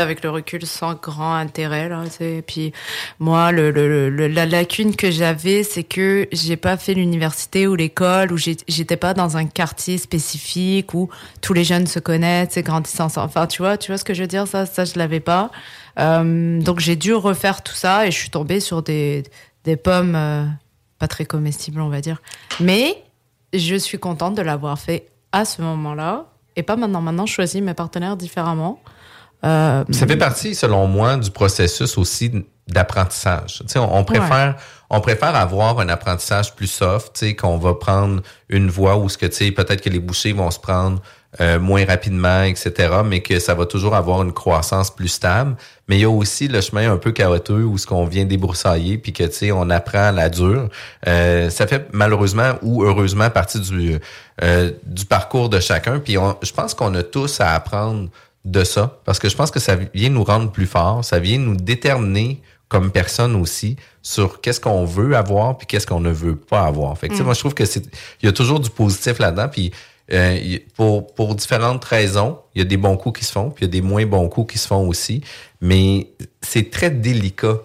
avec 0.00 0.22
le 0.22 0.30
recul 0.30 0.66
sans 0.66 0.94
grand 0.94 1.34
intérêt 1.34 1.90
et 2.20 2.42
puis 2.42 2.72
moi 3.18 3.52
la 3.52 4.46
lacune 4.46 4.96
que 4.96 5.10
j'avais 5.10 5.62
c'est 5.62 5.84
que 5.84 6.28
j'ai 6.32 6.56
pas 6.56 6.76
fait 6.76 6.94
l'université 6.94 7.66
ou 7.66 7.74
l'école 7.74 8.32
ou 8.32 8.36
j'étais 8.36 8.96
pas 8.96 9.14
dans 9.14 9.36
un 9.36 9.46
quartier 9.46 9.98
spécifique 9.98 10.94
où 10.94 11.08
tous 11.40 11.52
les 11.52 11.64
jeunes 11.64 11.86
se 11.86 11.98
connaissent 11.98 12.56
et 12.56 12.62
grandissent 12.62 13.00
ensemble 13.00 13.26
enfin 13.26 13.46
tu 13.46 13.62
vois 13.62 13.76
tu 13.76 13.90
vois 13.90 13.98
ce 13.98 14.04
que 14.04 14.14
je 14.14 14.22
veux 14.22 14.28
dire? 14.28 14.46
Ça 14.46 14.66
ça 14.66 14.84
je 14.84 14.98
l'avais 14.98 15.20
pas. 15.20 15.50
Euh, 15.98 16.60
donc 16.60 16.80
j'ai 16.80 16.96
dû 16.96 17.14
refaire 17.14 17.62
tout 17.62 17.74
ça 17.74 18.06
et 18.06 18.10
je 18.10 18.16
suis 18.16 18.30
tombée 18.30 18.60
sur 18.60 18.82
des 18.82 19.24
des 19.64 19.76
pommes 19.76 20.14
euh, 20.16 20.44
pas 20.98 21.08
très 21.08 21.24
comestibles 21.24 21.80
on 21.80 21.88
va 21.88 22.00
dire. 22.00 22.22
Mais 22.60 23.02
je 23.52 23.76
suis 23.76 23.98
contente 23.98 24.34
de 24.34 24.42
l'avoir 24.42 24.78
fait 24.78 25.06
à 25.32 25.44
ce 25.44 25.62
moment-là 25.62 26.26
et 26.56 26.62
pas 26.62 26.76
maintenant. 26.76 27.00
Maintenant 27.00 27.26
je 27.26 27.32
choisis 27.32 27.60
mes 27.60 27.74
partenaires 27.74 28.16
différemment 28.16 28.80
euh, 29.44 29.84
ça 29.90 30.06
fait 30.06 30.16
partie, 30.16 30.54
selon 30.54 30.86
moi, 30.86 31.16
du 31.16 31.30
processus 31.30 31.98
aussi 31.98 32.32
d'apprentissage. 32.66 33.58
Tu 33.58 33.64
sais, 33.66 33.78
on, 33.78 34.04
préfère, 34.04 34.56
on 34.88 35.00
préfère 35.00 35.34
avoir 35.36 35.78
un 35.80 35.88
apprentissage 35.90 36.54
plus 36.54 36.66
soft, 36.66 37.12
tu 37.14 37.26
sais, 37.26 37.36
qu'on 37.36 37.58
va 37.58 37.74
prendre 37.74 38.22
une 38.48 38.70
voie 38.70 38.96
où 38.96 39.08
ce 39.10 39.18
que 39.18 39.26
tu 39.26 39.36
sais, 39.36 39.50
peut-être 39.50 39.82
que 39.82 39.90
les 39.90 40.00
bouchées 40.00 40.32
vont 40.32 40.50
se 40.50 40.58
prendre 40.58 41.02
euh, 41.42 41.58
moins 41.58 41.84
rapidement, 41.84 42.44
etc., 42.44 42.72
mais 43.04 43.20
que 43.20 43.38
ça 43.38 43.54
va 43.54 43.66
toujours 43.66 43.94
avoir 43.94 44.22
une 44.22 44.32
croissance 44.32 44.90
plus 44.90 45.08
stable. 45.08 45.56
Mais 45.88 45.96
il 45.96 46.00
y 46.00 46.04
a 46.04 46.10
aussi 46.10 46.48
le 46.48 46.62
chemin 46.62 46.90
un 46.90 46.96
peu 46.96 47.12
chaotique 47.12 47.50
où 47.50 47.76
ce 47.76 47.86
qu'on 47.86 48.06
vient 48.06 48.24
débroussailler, 48.24 48.96
puis 48.96 49.12
que 49.12 49.24
tu 49.24 49.32
sais, 49.32 49.52
on 49.52 49.68
apprend 49.68 50.10
la 50.10 50.30
dure. 50.30 50.70
Euh, 51.06 51.50
ça 51.50 51.66
fait 51.66 51.88
malheureusement 51.92 52.52
ou 52.62 52.84
heureusement 52.84 53.28
partie 53.28 53.60
du 53.60 53.98
du 54.86 55.04
parcours 55.04 55.48
de 55.48 55.60
chacun. 55.60 56.00
Puis 56.00 56.16
je 56.42 56.52
pense 56.52 56.74
qu'on 56.74 56.92
a 56.94 57.02
tous 57.04 57.40
à 57.40 57.52
apprendre 57.54 58.08
de 58.44 58.64
ça, 58.64 59.00
parce 59.04 59.18
que 59.18 59.28
je 59.28 59.36
pense 59.36 59.50
que 59.50 59.60
ça 59.60 59.76
vient 59.94 60.10
nous 60.10 60.24
rendre 60.24 60.50
plus 60.50 60.66
forts, 60.66 61.04
ça 61.04 61.18
vient 61.18 61.38
nous 61.38 61.56
déterminer 61.56 62.42
comme 62.68 62.90
personne 62.90 63.36
aussi 63.36 63.76
sur 64.02 64.40
qu'est-ce 64.40 64.60
qu'on 64.60 64.84
veut 64.84 65.16
avoir 65.16 65.56
puis 65.56 65.66
qu'est-ce 65.66 65.86
qu'on 65.86 66.00
ne 66.00 66.10
veut 66.10 66.36
pas 66.36 66.62
avoir. 66.62 66.96
Fait 66.98 67.08
que, 67.08 67.14
mm. 67.14 67.22
moi 67.22 67.34
je 67.34 67.40
trouve 67.40 67.54
que 67.54 67.64
c'est 67.64 67.84
il 68.22 68.26
y 68.26 68.28
a 68.28 68.32
toujours 68.32 68.60
du 68.60 68.70
positif 68.70 69.18
là-dedans 69.18 69.48
puis 69.48 69.72
euh, 70.12 70.58
pour 70.74 71.14
pour 71.14 71.34
différentes 71.34 71.84
raisons, 71.84 72.38
il 72.54 72.58
y 72.58 72.62
a 72.62 72.64
des 72.64 72.76
bons 72.76 72.96
coups 72.96 73.20
qui 73.20 73.24
se 73.24 73.32
font 73.32 73.50
puis 73.50 73.64
il 73.64 73.68
y 73.68 73.70
a 73.70 73.72
des 73.72 73.80
moins 73.80 74.04
bons 74.04 74.28
coups 74.28 74.52
qui 74.52 74.58
se 74.58 74.66
font 74.66 74.86
aussi, 74.88 75.22
mais 75.60 76.08
c'est 76.42 76.70
très 76.70 76.90
délicat 76.90 77.56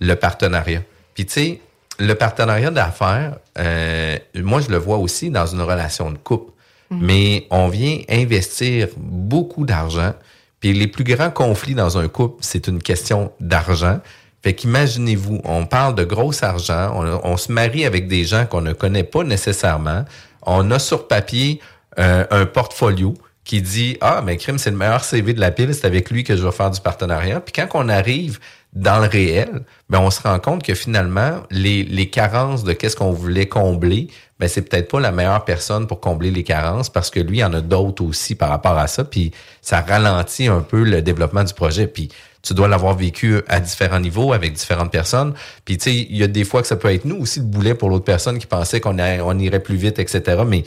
le 0.00 0.14
partenariat. 0.16 0.82
Puis 1.14 1.26
tu 1.26 1.32
sais 1.32 1.60
le 1.98 2.14
partenariat 2.14 2.70
d'affaires, 2.70 3.36
euh, 3.58 4.18
moi, 4.36 4.60
je 4.60 4.68
le 4.70 4.76
vois 4.76 4.98
aussi 4.98 5.30
dans 5.30 5.46
une 5.46 5.60
relation 5.60 6.10
de 6.10 6.18
couple. 6.18 6.52
Mhm. 6.90 6.98
Mais 7.00 7.46
on 7.50 7.68
vient 7.68 7.98
investir 8.08 8.88
beaucoup 8.96 9.64
d'argent. 9.64 10.12
Puis 10.60 10.72
les 10.72 10.86
plus 10.86 11.04
grands 11.04 11.30
conflits 11.30 11.74
dans 11.74 11.98
un 11.98 12.08
couple, 12.08 12.38
c'est 12.40 12.66
une 12.68 12.82
question 12.82 13.32
d'argent. 13.40 14.00
Fait 14.42 14.54
qu'imaginez-vous, 14.54 15.40
on 15.44 15.66
parle 15.66 15.94
de 15.94 16.04
gros 16.04 16.32
argent, 16.44 16.92
on, 16.94 17.20
on, 17.32 17.36
se 17.36 17.50
marie 17.50 17.86
avec 17.86 18.08
des 18.08 18.24
gens 18.24 18.44
qu'on 18.46 18.60
ne 18.60 18.74
connaît 18.74 19.04
pas 19.04 19.24
nécessairement. 19.24 20.04
On 20.42 20.70
a 20.70 20.78
sur 20.78 21.08
papier 21.08 21.60
euh, 21.98 22.26
un 22.30 22.44
portfolio 22.44 23.14
qui 23.44 23.62
dit 23.62 23.96
ah 24.00 24.22
mais 24.24 24.36
crime 24.36 24.58
c'est 24.58 24.70
le 24.70 24.76
meilleur 24.76 25.04
CV 25.04 25.32
de 25.32 25.40
la 25.40 25.50
pile 25.50 25.74
c'est 25.74 25.86
avec 25.86 26.10
lui 26.10 26.24
que 26.24 26.34
je 26.34 26.44
vais 26.44 26.50
faire 26.50 26.70
du 26.70 26.80
partenariat 26.80 27.40
puis 27.40 27.52
quand 27.52 27.68
on 27.74 27.88
arrive 27.88 28.40
dans 28.74 28.98
le 28.98 29.06
réel 29.06 29.62
ben 29.88 30.00
on 30.00 30.10
se 30.10 30.20
rend 30.20 30.38
compte 30.38 30.62
que 30.62 30.74
finalement 30.74 31.42
les, 31.50 31.84
les 31.84 32.10
carences 32.10 32.64
de 32.64 32.72
qu'est-ce 32.72 32.96
qu'on 32.96 33.12
voulait 33.12 33.46
combler 33.46 34.08
ben 34.40 34.48
c'est 34.48 34.62
peut-être 34.62 34.90
pas 34.90 35.00
la 35.00 35.12
meilleure 35.12 35.44
personne 35.44 35.86
pour 35.86 36.00
combler 36.00 36.30
les 36.30 36.42
carences 36.42 36.90
parce 36.90 37.10
que 37.10 37.20
lui 37.20 37.38
il 37.38 37.40
y 37.40 37.44
en 37.44 37.54
a 37.54 37.60
d'autres 37.60 38.04
aussi 38.04 38.34
par 38.34 38.48
rapport 38.48 38.76
à 38.76 38.86
ça 38.88 39.04
puis 39.04 39.30
ça 39.62 39.80
ralentit 39.80 40.48
un 40.48 40.60
peu 40.60 40.82
le 40.82 41.02
développement 41.02 41.44
du 41.44 41.54
projet 41.54 41.86
puis 41.86 42.10
tu 42.44 42.52
dois 42.52 42.68
l'avoir 42.68 42.94
vécu 42.94 43.40
à 43.48 43.58
différents 43.58 44.00
niveaux 44.00 44.32
avec 44.32 44.52
différentes 44.52 44.92
personnes. 44.92 45.32
Puis 45.64 45.78
tu 45.78 45.84
sais, 45.84 45.96
il 45.96 46.16
y 46.16 46.22
a 46.22 46.26
des 46.26 46.44
fois 46.44 46.60
que 46.60 46.68
ça 46.68 46.76
peut 46.76 46.92
être 46.92 47.06
nous 47.06 47.16
aussi 47.16 47.40
le 47.40 47.46
boulet 47.46 47.74
pour 47.74 47.88
l'autre 47.88 48.04
personne 48.04 48.38
qui 48.38 48.46
pensait 48.46 48.80
qu'on 48.80 48.98
on 48.98 49.38
irait 49.38 49.60
plus 49.60 49.76
vite, 49.76 49.98
etc. 49.98 50.42
Mais 50.46 50.64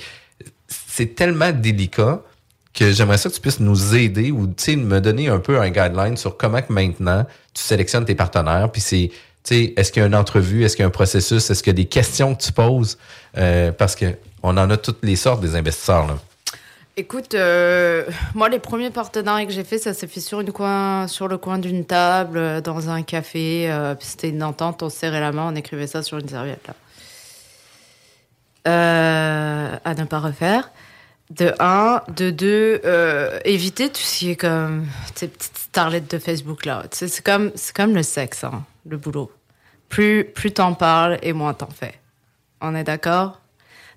c'est 0.68 1.16
tellement 1.16 1.52
délicat 1.52 2.22
que 2.74 2.92
j'aimerais 2.92 3.18
ça 3.18 3.30
que 3.30 3.36
tu 3.36 3.42
puisses 3.42 3.60
nous 3.60 3.96
aider 3.96 4.32
ou 4.32 4.48
me 4.48 5.00
donner 5.00 5.30
un 5.30 5.40
peu 5.40 5.60
un 5.60 5.70
guideline 5.70 6.18
sur 6.18 6.38
comment 6.38 6.62
que 6.62 6.74
maintenant 6.74 7.26
tu 7.58 7.64
sélectionnes 7.64 8.06
tes 8.06 8.16
partenaires. 8.16 8.70
Puis 8.72 8.82
c'est 8.82 9.12
est-ce 9.52 9.92
qu'il 9.92 10.02
y 10.02 10.04
a 10.04 10.08
une 10.08 10.16
entrevue, 10.16 10.64
est-ce 10.64 10.76
qu'il 10.76 10.84
y 10.84 10.86
a 10.86 10.88
un 10.88 10.92
processus, 10.92 11.50
est-ce 11.50 11.64
qu'il 11.64 11.72
y 11.72 11.76
a 11.76 11.82
des 11.82 11.86
questions 11.86 12.36
que 12.36 12.44
tu 12.44 12.52
poses? 12.52 12.98
Euh, 13.38 13.72
parce 13.72 13.96
que 13.96 14.06
on 14.44 14.58
en 14.58 14.70
a 14.70 14.78
toutes 14.78 15.04
les 15.04 15.16
sortes 15.16 15.42
des 15.42 15.56
investisseurs. 15.56 16.08
Là. 16.08 16.18
Écoute, 16.96 17.34
euh, 17.34 18.06
moi, 18.34 18.50
les 18.50 18.60
premiers 18.60 18.90
partenariats 18.90 19.46
que 19.46 19.52
j'ai 19.52 19.64
fait, 19.64 19.78
ça 19.78 19.94
s'est 19.94 20.08
fait 20.08 20.20
sur, 20.20 20.42
une 20.42 20.52
coin, 20.52 21.08
sur 21.08 21.28
le 21.28 21.38
coin 21.38 21.60
d'une 21.60 21.86
table, 21.86 22.38
euh, 22.38 22.62
dans 22.62 22.90
un 22.90 23.04
café. 23.04 23.72
C'était 24.00 24.30
une 24.30 24.44
entente, 24.44 24.84
on 24.84 24.90
serrait 24.90 25.20
la 25.20 25.32
main, 25.32 25.52
on 25.52 25.56
écrivait 25.56 25.88
ça 25.88 26.02
sur 26.02 26.18
une 26.18 26.30
serviette. 26.30 26.68
Là. 26.68 26.74
à 29.84 29.94
ne 29.94 30.04
pas 30.06 30.20
refaire. 30.20 30.72
De 31.30 31.54
un, 31.60 32.02
de 32.16 32.30
deux, 32.30 32.82
éviter 33.44 33.90
tout 33.90 34.02
ce 34.02 34.20
qui 34.20 34.32
est 34.32 34.36
comme 34.38 34.88
ces 35.14 35.28
petites 35.28 35.67
de 35.78 36.18
Facebook 36.18 36.66
là. 36.66 36.84
C'est 36.92 37.24
comme, 37.24 37.52
comme 37.76 37.94
le 37.94 38.04
sexe, 38.04 38.44
hein, 38.44 38.64
le 38.86 38.98
boulot. 38.98 39.32
Plus, 39.90 40.26
plus 40.26 40.52
t'en 40.52 40.74
parles 40.74 41.20
et 41.22 41.34
moins 41.34 41.54
t'en 41.54 41.70
fais. 41.70 41.94
On 42.62 42.76
est 42.76 42.84
d'accord? 42.84 43.40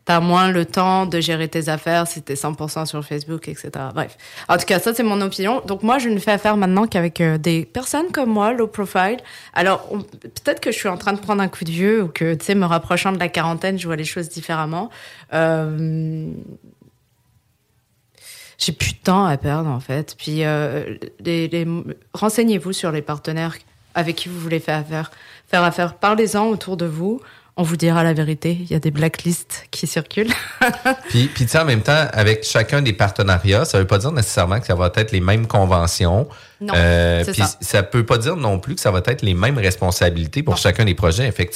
T'as 0.04 0.20
moins 0.20 0.50
le 0.50 0.64
temps 0.64 1.06
de 1.06 1.20
gérer 1.20 1.48
tes 1.48 1.68
affaires 1.68 2.06
si 2.06 2.22
t'es 2.22 2.34
100% 2.34 2.86
sur 2.86 3.04
Facebook, 3.04 3.48
etc. 3.48 3.70
Bref. 3.94 4.16
En 4.48 4.56
tout 4.56 4.64
cas, 4.66 4.78
ça 4.78 4.94
c'est 4.94 5.02
mon 5.02 5.20
opinion. 5.20 5.62
Donc 5.66 5.82
moi, 5.82 5.98
je 5.98 6.08
ne 6.08 6.18
fais 6.18 6.32
affaire 6.32 6.56
maintenant 6.56 6.86
qu'avec 6.86 7.20
euh, 7.20 7.38
des 7.38 7.64
personnes 7.64 8.10
comme 8.12 8.30
moi, 8.30 8.52
low 8.52 8.66
profile. 8.66 9.18
Alors 9.54 9.88
peut-être 9.88 10.60
que 10.60 10.72
je 10.72 10.78
suis 10.78 10.88
en 10.88 10.96
train 10.96 11.12
de 11.12 11.20
prendre 11.20 11.42
un 11.42 11.48
coup 11.48 11.64
de 11.64 11.70
vieux 11.70 12.02
ou 12.02 12.08
que, 12.08 12.34
tu 12.34 12.44
sais, 12.44 12.54
me 12.54 12.66
rapprochant 12.66 13.12
de 13.12 13.18
la 13.18 13.28
quarantaine, 13.28 13.78
je 13.78 13.86
vois 13.86 13.96
les 13.96 14.04
choses 14.04 14.28
différemment. 14.28 14.90
Euh, 15.32 16.30
j'ai 18.60 18.72
plus 18.72 18.92
de 18.92 18.98
temps 18.98 19.24
à 19.24 19.36
perdre 19.36 19.68
en 19.68 19.80
fait. 19.80 20.14
Puis 20.18 20.44
euh, 20.44 20.96
renseignez-vous 22.14 22.72
sur 22.72 22.92
les 22.92 23.02
partenaires 23.02 23.56
avec 23.94 24.16
qui 24.16 24.28
vous 24.28 24.38
voulez 24.38 24.60
faire 24.60 24.78
affaire. 24.78 25.10
Faire 25.48 25.64
affaire, 25.64 25.94
parlez-en 25.94 26.46
autour 26.46 26.76
de 26.76 26.86
vous. 26.86 27.20
On 27.56 27.62
vous 27.62 27.76
dira 27.76 28.04
la 28.04 28.12
vérité. 28.12 28.56
Il 28.60 28.70
y 28.70 28.74
a 28.74 28.78
des 28.78 28.90
blacklists 28.90 29.66
qui 29.70 29.86
circulent. 29.86 30.32
puis, 31.08 31.26
puis 31.26 31.46
tu 31.46 31.56
en 31.56 31.64
même 31.64 31.82
temps, 31.82 32.06
avec 32.12 32.44
chacun 32.44 32.80
des 32.80 32.92
partenariats, 32.92 33.64
ça 33.64 33.78
veut 33.78 33.86
pas 33.86 33.98
dire 33.98 34.12
nécessairement 34.12 34.60
que 34.60 34.66
ça 34.66 34.74
va 34.74 34.92
être 34.94 35.10
les 35.10 35.20
mêmes 35.20 35.46
conventions. 35.46 36.28
Non, 36.60 36.74
euh, 36.76 37.24
puis 37.24 37.40
ça. 37.42 37.56
ça 37.60 37.82
peut 37.82 38.04
pas 38.04 38.18
dire 38.18 38.36
non 38.36 38.58
plus 38.58 38.74
que 38.74 38.80
ça 38.80 38.90
va 38.90 39.00
être 39.06 39.22
les 39.22 39.34
mêmes 39.34 39.56
responsabilités 39.56 40.42
pour 40.42 40.58
chacun 40.58 40.84
des 40.84 40.94
projets. 40.94 41.30
Fait 41.32 41.50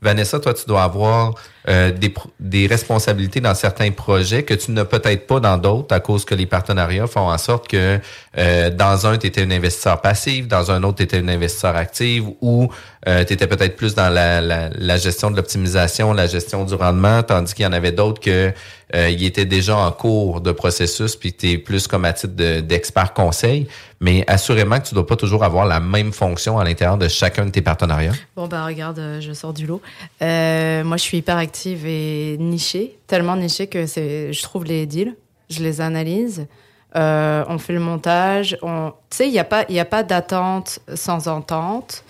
Vanessa, 0.00 0.38
toi, 0.38 0.54
tu 0.54 0.64
dois 0.66 0.84
avoir 0.84 1.34
euh, 1.68 1.90
des, 1.90 2.12
des 2.38 2.66
responsabilités 2.66 3.40
dans 3.40 3.54
certains 3.54 3.90
projets 3.90 4.42
que 4.42 4.54
tu 4.54 4.70
n'as 4.70 4.84
peut-être 4.84 5.26
pas 5.26 5.40
dans 5.40 5.56
d'autres 5.56 5.94
à 5.94 6.00
cause 6.00 6.24
que 6.24 6.34
les 6.34 6.46
partenariats 6.46 7.06
font 7.06 7.30
en 7.30 7.38
sorte 7.38 7.68
que 7.68 7.98
euh, 8.36 8.70
dans 8.70 9.06
un, 9.06 9.16
tu 9.16 9.26
étais 9.26 9.42
un 9.42 9.50
investisseur 9.50 10.00
passif, 10.00 10.46
dans 10.46 10.70
un 10.70 10.82
autre, 10.82 10.98
tu 10.98 11.04
étais 11.04 11.18
un 11.18 11.28
investisseur 11.28 11.74
actif 11.74 12.22
ou 12.40 12.68
euh, 13.08 13.24
tu 13.24 13.32
étais 13.32 13.46
peut-être 13.46 13.76
plus 13.76 13.94
dans 13.94 14.08
la, 14.08 14.40
la, 14.40 14.68
la 14.68 14.96
gestion 14.98 15.30
de 15.30 15.36
l'optimisation, 15.36 16.12
la 16.12 16.26
gestion 16.26 16.64
du 16.64 16.74
rendement, 16.74 17.22
tandis 17.22 17.54
qu'il 17.54 17.64
y 17.64 17.66
en 17.66 17.72
avait 17.72 17.92
d'autres 17.92 18.20
que 18.20 18.52
euh, 18.94 19.10
il 19.10 19.24
était 19.24 19.44
déjà 19.44 19.76
en 19.76 19.90
cours 19.90 20.40
de 20.40 20.52
processus, 20.52 21.16
puis 21.16 21.32
tu 21.32 21.50
es 21.50 21.58
plus 21.58 21.88
comme 21.88 22.04
à 22.04 22.12
titre 22.12 22.34
d'expert 22.60 23.12
conseil. 23.12 23.66
Mais 24.00 24.24
assurément 24.28 24.78
que 24.78 24.86
tu 24.86 24.94
dois 24.94 25.06
pas 25.06 25.16
toujours 25.16 25.42
avoir 25.42 25.66
la 25.66 25.80
même 25.80 26.12
fonction 26.12 26.58
à 26.58 26.64
l'intérieur 26.64 26.96
de 26.96 27.08
chacun 27.08 27.46
de 27.46 27.50
tes 27.50 27.62
partenariats. 27.62 28.12
Bon, 28.36 28.46
bah 28.46 28.64
regarde, 28.66 28.98
euh, 28.98 29.20
je 29.20 29.32
sors 29.32 29.52
du 29.52 29.66
lot. 29.66 29.80
Euh, 30.22 30.84
moi, 30.84 30.96
je 30.96 31.02
suis 31.02 31.18
hyper 31.18 31.36
active 31.36 31.86
et 31.86 32.36
nichée, 32.38 32.96
tellement 33.06 33.36
nichée 33.36 33.66
que 33.66 33.86
je 33.86 34.42
trouve 34.42 34.64
les 34.64 34.86
deals, 34.86 35.16
je 35.50 35.62
les 35.62 35.80
analyse. 35.80 36.46
on 36.94 37.58
fait 37.58 37.72
le 37.72 37.80
montage. 37.80 38.56
On... 38.62 38.92
Tu 39.10 39.16
sais, 39.16 39.26
il 39.26 39.32
n'y 39.32 39.38
a 39.40 39.44
pas, 39.44 39.64
pas 39.64 40.02
d'attente 40.04 40.78
sans 40.94 41.26
entente. 41.26 42.04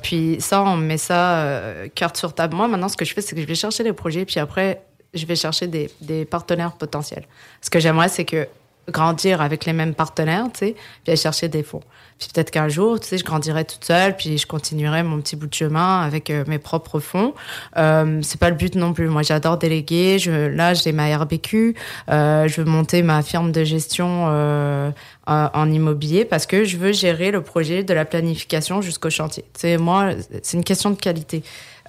puis 0.00 0.36
ça, 0.40 0.62
on 0.62 0.76
met 0.76 0.98
ça 0.98 1.62
carte 1.94 2.16
sur 2.16 2.34
table. 2.34 2.54
Moi, 2.54 2.68
maintenant, 2.68 2.88
ce 2.88 2.96
que 2.96 3.04
je 3.04 3.12
fais, 3.12 3.20
c'est 3.20 3.34
que 3.34 3.42
je 3.42 3.46
vais 3.46 3.54
chercher 3.54 3.82
les 3.82 3.92
projets, 3.92 4.24
puis 4.24 4.40
après, 4.40 4.80
je 5.14 5.26
vais 5.26 5.36
chercher 5.36 5.66
des, 5.66 5.90
des 6.00 6.24
partenaires 6.24 6.72
potentiels. 6.72 7.26
Ce 7.60 7.70
que 7.70 7.80
j'aimerais, 7.80 8.08
c'est 8.08 8.24
que 8.24 8.48
grandir 8.90 9.40
avec 9.40 9.64
les 9.64 9.72
mêmes 9.72 9.94
partenaires, 9.94 10.46
tu 10.52 10.66
sais, 10.66 10.72
puis 10.72 11.12
aller 11.12 11.16
chercher 11.16 11.48
des 11.48 11.62
fonds. 11.62 11.82
Puis 12.18 12.28
peut-être 12.32 12.50
qu'un 12.50 12.68
jour, 12.68 12.98
tu 13.00 13.08
sais, 13.08 13.18
je 13.18 13.24
grandirai 13.24 13.64
toute 13.64 13.84
seule, 13.84 14.16
puis 14.16 14.38
je 14.38 14.46
continuerai 14.46 15.02
mon 15.02 15.20
petit 15.20 15.36
bout 15.36 15.46
de 15.46 15.54
chemin 15.54 16.00
avec 16.02 16.30
euh, 16.30 16.44
mes 16.46 16.58
propres 16.58 17.00
fonds. 17.00 17.34
Euh, 17.76 18.20
c'est 18.22 18.38
pas 18.38 18.50
le 18.50 18.56
but 18.56 18.74
non 18.74 18.92
plus. 18.92 19.08
Moi, 19.08 19.22
j'adore 19.22 19.56
déléguer. 19.56 20.18
Je, 20.18 20.30
là, 20.30 20.74
j'ai 20.74 20.92
ma 20.92 21.16
RBQ. 21.16 21.74
Euh, 22.10 22.48
je 22.48 22.60
veux 22.60 22.68
monter 22.68 23.02
ma 23.02 23.22
firme 23.22 23.52
de 23.52 23.64
gestion 23.64 24.26
euh, 24.28 24.90
en 25.26 25.70
immobilier 25.70 26.24
parce 26.24 26.46
que 26.46 26.64
je 26.64 26.76
veux 26.76 26.92
gérer 26.92 27.30
le 27.30 27.42
projet 27.42 27.84
de 27.84 27.94
la 27.94 28.04
planification 28.04 28.82
jusqu'au 28.82 29.10
chantier. 29.10 29.44
Tu 29.54 29.60
sais, 29.60 29.78
moi, 29.78 30.10
c'est 30.42 30.56
une 30.56 30.64
question 30.64 30.90
de 30.90 30.96
qualité. 30.96 31.42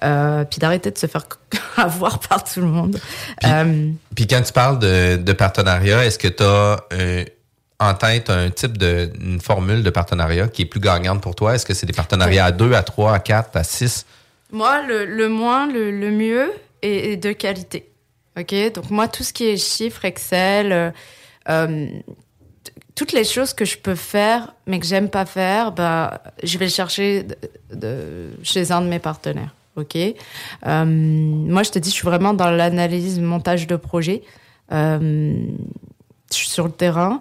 Euh, 0.04 0.44
puis 0.44 0.58
d'arrêter 0.58 0.90
de 0.90 0.98
se 0.98 1.06
faire 1.06 1.26
avoir 1.76 2.18
par 2.18 2.44
tout 2.44 2.60
le 2.60 2.66
monde. 2.66 3.00
Puis, 3.40 3.50
euh, 3.50 3.90
puis 4.14 4.26
quand 4.26 4.42
tu 4.42 4.52
parles 4.52 4.78
de, 4.78 5.16
de 5.16 5.32
partenariat, 5.32 6.04
est-ce 6.04 6.18
que 6.18 6.28
tu 6.28 6.42
as 6.42 6.84
euh, 6.92 7.24
en 7.80 7.94
tête 7.94 8.28
un 8.28 8.50
type 8.50 8.76
de 8.76 9.10
une 9.20 9.40
formule 9.40 9.82
de 9.82 9.90
partenariat 9.90 10.48
qui 10.48 10.62
est 10.62 10.66
plus 10.66 10.80
gagnante 10.80 11.22
pour 11.22 11.34
toi? 11.34 11.54
Est-ce 11.54 11.64
que 11.64 11.72
c'est 11.72 11.86
des 11.86 11.94
partenariats 11.94 12.46
à 12.46 12.52
2, 12.52 12.74
à 12.74 12.82
3, 12.82 13.14
à 13.14 13.18
4, 13.18 13.56
à 13.56 13.64
6? 13.64 14.04
Moi, 14.52 14.82
le, 14.86 15.06
le 15.06 15.28
moins, 15.28 15.66
le, 15.66 15.90
le 15.90 16.10
mieux 16.10 16.52
est, 16.82 17.16
de 17.16 17.32
qualité. 17.32 17.90
OK? 18.38 18.54
Donc, 18.74 18.90
moi, 18.90 19.08
tout 19.08 19.22
ce 19.22 19.32
qui 19.32 19.46
est 19.46 19.56
chiffres, 19.56 20.04
Excel, 20.04 20.92
euh, 21.48 21.86
toutes 22.94 23.12
les 23.12 23.24
choses 23.24 23.54
que 23.54 23.64
je 23.64 23.78
peux 23.78 23.94
faire, 23.94 24.54
mais 24.66 24.78
que 24.78 24.86
j'aime 24.86 25.08
pas 25.08 25.24
faire, 25.24 25.72
bah, 25.72 26.22
je 26.42 26.58
vais 26.58 26.66
le 26.66 26.70
chercher 26.70 27.26
de, 27.72 28.30
chez 28.42 28.70
un 28.70 28.82
de 28.82 28.86
mes 28.86 28.98
partenaires. 28.98 29.54
Ok. 29.76 29.96
Euh, 29.96 30.84
moi, 30.84 31.62
je 31.62 31.70
te 31.70 31.78
dis, 31.78 31.90
je 31.90 31.94
suis 31.94 32.06
vraiment 32.06 32.34
dans 32.34 32.50
l'analyse, 32.50 33.18
montage 33.20 33.66
de 33.66 33.76
projet. 33.76 34.22
Euh, 34.72 35.34
je 36.30 36.36
suis 36.36 36.48
sur 36.48 36.64
le 36.64 36.72
terrain 36.72 37.20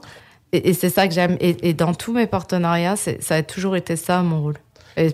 et, 0.51 0.73
c'est 0.73 0.89
ça 0.89 1.07
que 1.07 1.13
j'aime. 1.13 1.37
Et, 1.39 1.73
dans 1.73 1.93
tous 1.93 2.13
mes 2.13 2.27
partenariats, 2.27 2.95
ça 2.95 3.35
a 3.35 3.43
toujours 3.43 3.75
été 3.75 3.95
ça 3.95 4.21
mon 4.21 4.41
rôle. 4.41 4.57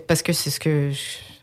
Parce 0.06 0.22
que 0.22 0.32
c'est 0.32 0.50
ce 0.50 0.60
que, 0.60 0.90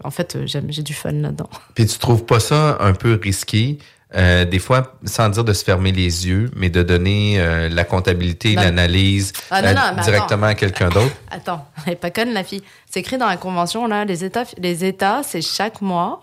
en 0.04 0.12
fait, 0.12 0.38
j'ai 0.46 0.84
du 0.84 0.94
fun 0.94 1.12
là-dedans. 1.12 1.50
Puis 1.74 1.88
tu 1.88 1.98
trouves 1.98 2.24
pas 2.24 2.40
ça 2.40 2.78
un 2.80 2.94
peu 2.94 3.20
risqué 3.22 3.80
euh, 4.16 4.46
des 4.46 4.60
fois, 4.60 4.94
sans 5.04 5.28
dire 5.28 5.44
de 5.44 5.52
se 5.52 5.66
fermer 5.66 5.92
les 5.92 6.28
yeux, 6.28 6.50
mais 6.56 6.70
de 6.70 6.82
donner 6.82 7.40
euh, 7.40 7.68
la 7.68 7.84
comptabilité, 7.84 8.56
l'analyse 8.56 9.34
ah, 9.52 9.60
euh, 9.62 10.02
directement 10.02 10.48
à 10.48 10.56
quelqu'un 10.56 10.88
d'autre. 10.88 11.14
Attends, 11.32 11.68
elle 11.86 11.92
n'est 11.92 11.96
pas 11.98 12.10
conne 12.10 12.32
la 12.32 12.46
fille. 12.46 12.64
C'est 12.90 13.02
écrit 13.02 13.18
dans 13.18 13.28
la 13.28 13.36
convention 13.36 13.86
là, 13.86 14.06
les 14.06 14.24
États, 14.24 14.46
les 14.58 14.86
États, 14.86 15.24
c'est 15.24 15.42
chaque 15.42 15.82
mois. 15.82 16.22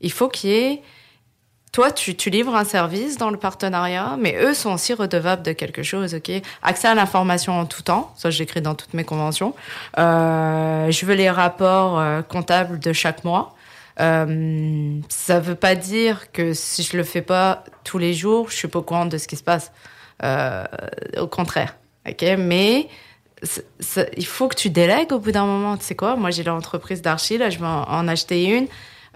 Il 0.00 0.12
faut 0.12 0.28
qu'il 0.28 0.50
y 0.50 0.54
ait 0.54 0.82
toi, 1.72 1.90
tu, 1.90 2.14
tu, 2.14 2.30
livres 2.30 2.54
un 2.54 2.64
service 2.64 3.18
dans 3.18 3.28
le 3.28 3.36
partenariat, 3.36 4.16
mais 4.18 4.34
eux 4.40 4.54
sont 4.54 4.72
aussi 4.72 4.94
redevables 4.94 5.42
de 5.42 5.52
quelque 5.52 5.82
chose, 5.82 6.14
ok? 6.14 6.30
Accès 6.62 6.88
à 6.88 6.94
l'information 6.94 7.58
en 7.58 7.66
tout 7.66 7.82
temps, 7.82 8.14
ça 8.16 8.30
j'écris 8.30 8.62
dans 8.62 8.74
toutes 8.74 8.94
mes 8.94 9.04
conventions. 9.04 9.52
je 9.98 11.04
veux 11.04 11.14
les 11.14 11.28
rapports 11.28 12.02
comptables 12.28 12.78
de 12.78 12.94
chaque 12.94 13.24
mois. 13.24 13.55
Euh, 14.00 15.00
ça 15.08 15.40
veut 15.40 15.54
pas 15.54 15.74
dire 15.74 16.30
que 16.32 16.52
si 16.52 16.82
je 16.82 16.96
le 16.96 17.04
fais 17.04 17.22
pas 17.22 17.64
tous 17.84 17.98
les 17.98 18.12
jours, 18.12 18.50
je 18.50 18.56
suis 18.56 18.68
pas 18.68 18.80
au 18.80 18.82
courant 18.82 19.06
de 19.06 19.18
ce 19.18 19.26
qui 19.26 19.36
se 19.36 19.42
passe. 19.42 19.72
Euh, 20.22 20.64
au 21.18 21.26
contraire, 21.26 21.76
ok? 22.08 22.24
Mais 22.38 22.88
il 24.16 24.26
faut 24.26 24.48
que 24.48 24.54
tu 24.54 24.70
délègues 24.70 25.12
au 25.12 25.18
bout 25.18 25.32
d'un 25.32 25.44
moment. 25.44 25.76
Tu 25.76 25.84
sais 25.84 25.94
quoi? 25.94 26.16
Moi, 26.16 26.30
j'ai 26.30 26.42
l'entreprise 26.42 27.02
d'archi 27.02 27.38
là, 27.38 27.50
je 27.50 27.58
vais 27.58 27.66
en, 27.66 28.08
acheter 28.08 28.44
une. 28.44 28.66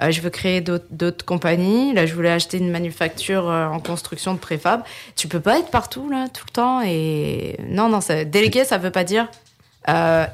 Euh, 0.02 0.10
je 0.10 0.20
veux 0.20 0.30
créer 0.30 0.60
d'autres 0.62 1.24
compagnies. 1.24 1.92
Là, 1.92 2.06
je 2.06 2.14
voulais 2.14 2.30
acheter 2.30 2.58
une 2.58 2.70
manufacture 2.70 3.48
euh, 3.48 3.66
en 3.66 3.80
construction 3.80 4.34
de 4.34 4.38
préfab. 4.38 4.82
Tu 5.16 5.28
peux 5.28 5.40
pas 5.40 5.58
être 5.58 5.70
partout 5.70 6.08
là 6.08 6.26
tout 6.28 6.44
le 6.46 6.52
temps 6.52 6.82
et 6.82 7.56
non 7.66 7.88
non, 7.88 8.00
ça, 8.00 8.24
déléguer 8.24 8.64
ça 8.64 8.78
veut 8.78 8.90
pas 8.90 9.04
dire 9.04 9.28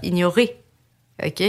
ignorer. 0.02 0.56
OK? 1.24 1.42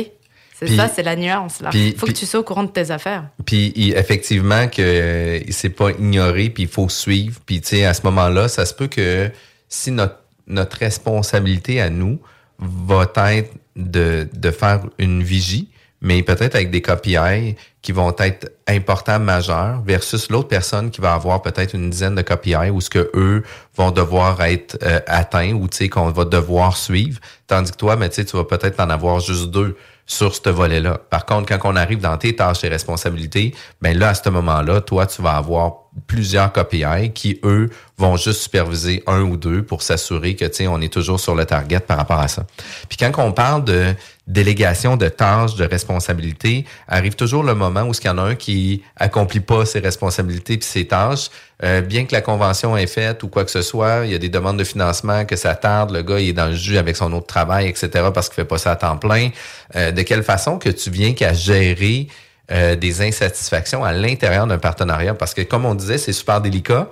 C'est 0.60 0.76
ça, 0.76 0.88
c'est 0.88 1.04
la 1.04 1.16
nuance 1.16 1.62
là. 1.62 1.70
Il 1.74 1.96
faut 1.96 2.08
que 2.08 2.12
tu 2.12 2.26
sois 2.26 2.40
au 2.40 2.44
courant 2.44 2.64
de 2.64 2.72
tes 2.72 2.90
affaires. 2.90 3.26
Puis 3.46 3.74
effectivement 3.96 4.68
que 4.68 5.42
c'est 5.50 5.70
pas 5.70 5.92
ignoré, 5.92 6.50
puis 6.50 6.64
il 6.64 6.70
faut 6.70 6.90
suivre. 6.90 7.40
Puis 7.46 7.62
tu 7.62 7.70
sais, 7.70 7.86
à 7.86 7.94
ce 7.94 8.02
moment-là, 8.04 8.48
ça 8.48 8.66
se 8.66 8.74
peut 8.74 8.88
que 8.88 9.30
si 9.70 9.92
notre, 9.92 10.18
notre 10.48 10.78
responsabilité 10.78 11.80
à 11.80 11.90
nous 11.90 12.20
va 12.60 13.08
être 13.34 13.52
de, 13.76 14.28
de 14.34 14.52
faire 14.52 14.82
une 14.98 15.22
vigie, 15.22 15.70
mais 16.02 16.24
peut-être 16.24 16.56
avec 16.56 16.72
des 16.72 16.82
KPI 16.82 17.56
qui 17.82 17.92
vont 17.92 18.16
être 18.18 18.52
importants, 18.68 19.20
majeurs, 19.20 19.82
versus 19.86 20.30
l'autre 20.30 20.48
personne 20.48 20.92
qui 20.92 21.02
va 21.02 21.14
avoir 21.14 21.42
peut-être 21.42 21.74
une 21.74 21.90
dizaine 21.90 22.16
de 22.16 22.22
KPI 22.22 22.70
où 22.72 22.82
ce 22.82 22.90
que 22.90 23.10
eux 23.14 23.44
vont 23.76 23.92
devoir 23.92 24.42
être 24.44 24.78
euh, 24.84 25.00
atteints 25.08 25.54
ou 25.54 25.68
tu 25.68 25.78
sais 25.78 25.90
qu'on 25.90 26.10
va 26.10 26.26
devoir 26.26 26.78
suivre, 26.78 27.20
tandis 27.48 27.72
que 27.72 27.78
toi, 27.78 27.96
mais 27.96 28.10
tu 28.10 28.16
sais, 28.16 28.26
tu 28.26 28.36
vas 28.36 28.44
peut-être 28.44 28.80
en 28.80 28.90
avoir 28.90 29.20
juste 29.20 29.52
deux 29.52 29.76
sur 30.08 30.34
ce 30.34 30.50
volet-là. 30.50 31.00
Par 31.10 31.26
contre, 31.26 31.48
quand 31.48 31.70
on 31.70 31.76
arrive 31.76 32.00
dans 32.00 32.18
tes 32.18 32.36
tâches 32.36 32.64
et 32.64 32.70
responsabilités, 32.70 33.54
ben 33.82 33.98
là, 33.98 34.10
à 34.10 34.14
ce 34.14 34.30
moment-là, 34.30 34.80
toi, 34.82 35.06
tu 35.06 35.22
vas 35.22 35.34
avoir 35.34 35.74
plusieurs 36.08 36.54
KPI 36.54 37.12
qui, 37.14 37.40
eux, 37.44 37.70
vont 37.98 38.16
juste 38.16 38.42
superviser 38.42 39.04
un 39.08 39.22
ou 39.22 39.36
deux 39.36 39.64
pour 39.64 39.82
s'assurer 39.82 40.36
que, 40.36 40.46
tu 40.46 40.68
on 40.68 40.80
est 40.80 40.92
toujours 40.92 41.20
sur 41.20 41.36
le 41.36 41.46
target 41.46 41.80
par 41.80 41.98
rapport 41.98 42.20
à 42.20 42.28
ça. 42.28 42.46
Puis 42.88 42.98
quand 42.98 43.12
on 43.18 43.32
parle 43.32 43.66
de 43.66 43.94
délégation 44.28 44.98
de 44.98 45.10
tâches, 45.10 45.56
de 45.56 45.66
responsabilités, 45.66 46.66
arrive 46.88 47.16
toujours 47.16 47.44
le 47.44 47.56
moment 47.56 47.84
où 47.84 47.92
il 47.92 48.06
y 48.06 48.10
en 48.10 48.18
a 48.18 48.22
un 48.22 48.36
qui 48.36 48.84
accomplit 48.96 49.40
pas 49.40 49.66
ses 49.66 49.80
responsabilités 49.80 50.58
puis 50.58 50.68
ses 50.68 50.86
tâches, 50.86 51.30
euh, 51.64 51.82
bien 51.82 52.06
que 52.06 52.14
la 52.14 52.22
convention 52.22 52.78
est 52.78 52.88
faite 52.88 53.24
ou 53.24 53.30
quoi 53.30 53.44
que 53.44 53.50
ce 53.50 53.64
soit, 53.64 54.06
il 54.06 54.12
y 54.12 54.16
a 54.16 54.20
des 54.20 54.30
demandes 54.30 54.58
de 54.58 54.64
financement 54.64 55.26
que 55.26 55.36
ça 55.36 55.56
tarde, 55.56 55.92
le 55.92 56.04
gars 56.04 56.20
il 56.20 56.30
est 56.30 56.34
dans 56.34 56.48
le 56.48 56.54
jus 56.54 56.78
avec 56.78 56.96
son 56.96 57.12
autre 57.14 57.26
travail, 57.26 57.68
etc. 57.68 58.10
parce 58.14 58.30
qu'il 58.30 58.36
fait 58.36 58.46
pas 58.46 58.60
ça 58.60 58.72
à 58.72 58.76
temps 58.76 58.98
plein. 58.98 59.30
Euh, 59.76 59.92
de 59.92 60.02
quelle 60.04 60.24
façon 60.24 60.60
que 60.60 60.70
tu 60.70 60.92
viens 60.92 61.14
qu'à 61.14 61.34
gérer 61.34 62.10
euh, 62.52 62.76
des 62.76 63.02
insatisfactions 63.02 63.84
à 63.84 63.92
l'intérieur 63.92 64.46
d'un 64.46 64.60
partenariat? 64.60 65.16
Parce 65.16 65.34
que 65.34 65.42
comme 65.42 65.66
on 65.66 65.74
disait, 65.74 65.98
c'est 65.98 66.14
super 66.14 66.42
délicat. 66.42 66.92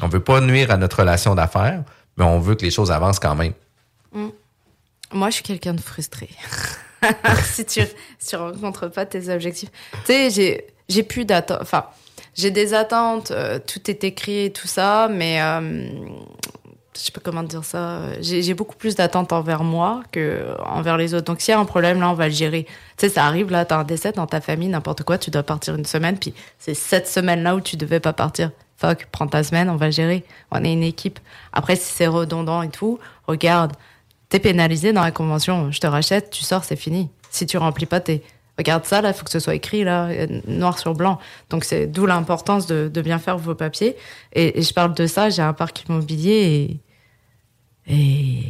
On 0.00 0.06
veut 0.06 0.22
pas 0.22 0.40
nuire 0.40 0.70
à 0.70 0.76
notre 0.76 1.00
relation 1.00 1.34
d'affaires, 1.34 1.82
mais 2.16 2.24
on 2.24 2.38
veut 2.38 2.54
que 2.54 2.64
les 2.64 2.70
choses 2.70 2.92
avancent 2.92 3.18
quand 3.18 3.34
même. 3.34 3.52
Mm. 4.12 4.28
Moi, 5.12 5.30
je 5.30 5.34
suis 5.34 5.44
quelqu'un 5.44 5.74
de 5.74 5.80
frustré. 5.80 6.28
si 7.44 7.64
tu 7.64 7.82
si 8.18 8.36
rencontres 8.36 8.88
pas 8.88 9.06
tes 9.06 9.28
objectifs. 9.28 9.70
Tu 10.04 10.12
sais, 10.12 10.30
j'ai 10.30 10.66
j'ai 10.88 11.02
plus 11.02 11.24
d'attentes. 11.24 11.58
Enfin, 11.60 11.86
j'ai 12.34 12.50
des 12.50 12.74
attentes. 12.74 13.30
Euh, 13.30 13.58
tout 13.58 13.90
est 13.90 14.04
écrit, 14.04 14.52
tout 14.52 14.66
ça, 14.66 15.08
mais 15.10 15.40
euh, 15.40 15.86
je 16.94 17.00
sais 17.00 17.12
pas 17.12 17.20
comment 17.22 17.42
dire 17.42 17.64
ça. 17.64 18.00
J'ai 18.20 18.54
beaucoup 18.54 18.76
plus 18.76 18.94
d'attentes 18.94 19.32
envers 19.32 19.64
moi 19.64 20.02
que 20.12 20.54
envers 20.64 20.96
les 20.96 21.14
autres. 21.14 21.26
Donc, 21.26 21.40
s'il 21.40 21.52
y 21.52 21.56
a 21.56 21.60
un 21.60 21.64
problème, 21.64 22.00
là, 22.00 22.10
on 22.10 22.14
va 22.14 22.28
le 22.28 22.34
gérer. 22.34 22.64
Tu 22.64 22.72
sais, 23.06 23.08
ça 23.08 23.24
arrive 23.24 23.50
là, 23.50 23.64
t'as 23.64 23.78
un 23.78 23.84
décès 23.84 24.12
dans 24.12 24.26
ta 24.26 24.40
famille, 24.40 24.68
n'importe 24.68 25.02
quoi, 25.02 25.18
tu 25.18 25.30
dois 25.30 25.42
partir 25.42 25.74
une 25.74 25.84
semaine, 25.84 26.18
puis 26.18 26.34
c'est 26.58 26.74
cette 26.74 27.08
semaine-là 27.08 27.56
où 27.56 27.60
tu 27.60 27.76
devais 27.76 28.00
pas 28.00 28.12
partir. 28.12 28.50
Fuck, 28.76 29.06
prends 29.12 29.28
ta 29.28 29.42
semaine, 29.44 29.70
on 29.70 29.76
va 29.76 29.90
gérer. 29.90 30.24
On 30.50 30.64
est 30.64 30.72
une 30.72 30.82
équipe. 30.82 31.20
Après, 31.52 31.76
si 31.76 31.92
c'est 31.92 32.08
redondant 32.08 32.62
et 32.62 32.70
tout, 32.70 32.98
regarde 33.26 33.72
t'es 34.34 34.40
pénalisé 34.40 34.92
dans 34.92 35.02
la 35.02 35.12
convention. 35.12 35.70
Je 35.70 35.78
te 35.78 35.86
rachète, 35.86 36.30
tu 36.30 36.42
sors, 36.42 36.64
c'est 36.64 36.74
fini. 36.74 37.08
Si 37.30 37.46
tu 37.46 37.56
remplis 37.56 37.86
pas 37.86 38.00
tes. 38.00 38.22
Regarde 38.56 38.84
ça, 38.84 39.00
là, 39.00 39.10
il 39.10 39.14
faut 39.14 39.24
que 39.24 39.30
ce 39.30 39.40
soit 39.40 39.54
écrit, 39.54 39.82
là, 39.82 40.08
noir 40.46 40.78
sur 40.78 40.94
blanc. 40.94 41.18
Donc, 41.50 41.64
c'est 41.64 41.86
d'où 41.86 42.06
l'importance 42.06 42.66
de, 42.66 42.88
bien 43.00 43.18
faire 43.18 43.36
vos 43.36 43.54
papiers. 43.54 43.96
Et, 44.32 44.62
je 44.62 44.72
parle 44.72 44.94
de 44.94 45.06
ça, 45.06 45.28
j'ai 45.30 45.42
un 45.42 45.52
parc 45.52 45.84
immobilier 45.88 46.80
et. 47.86 47.92
Et. 47.92 48.42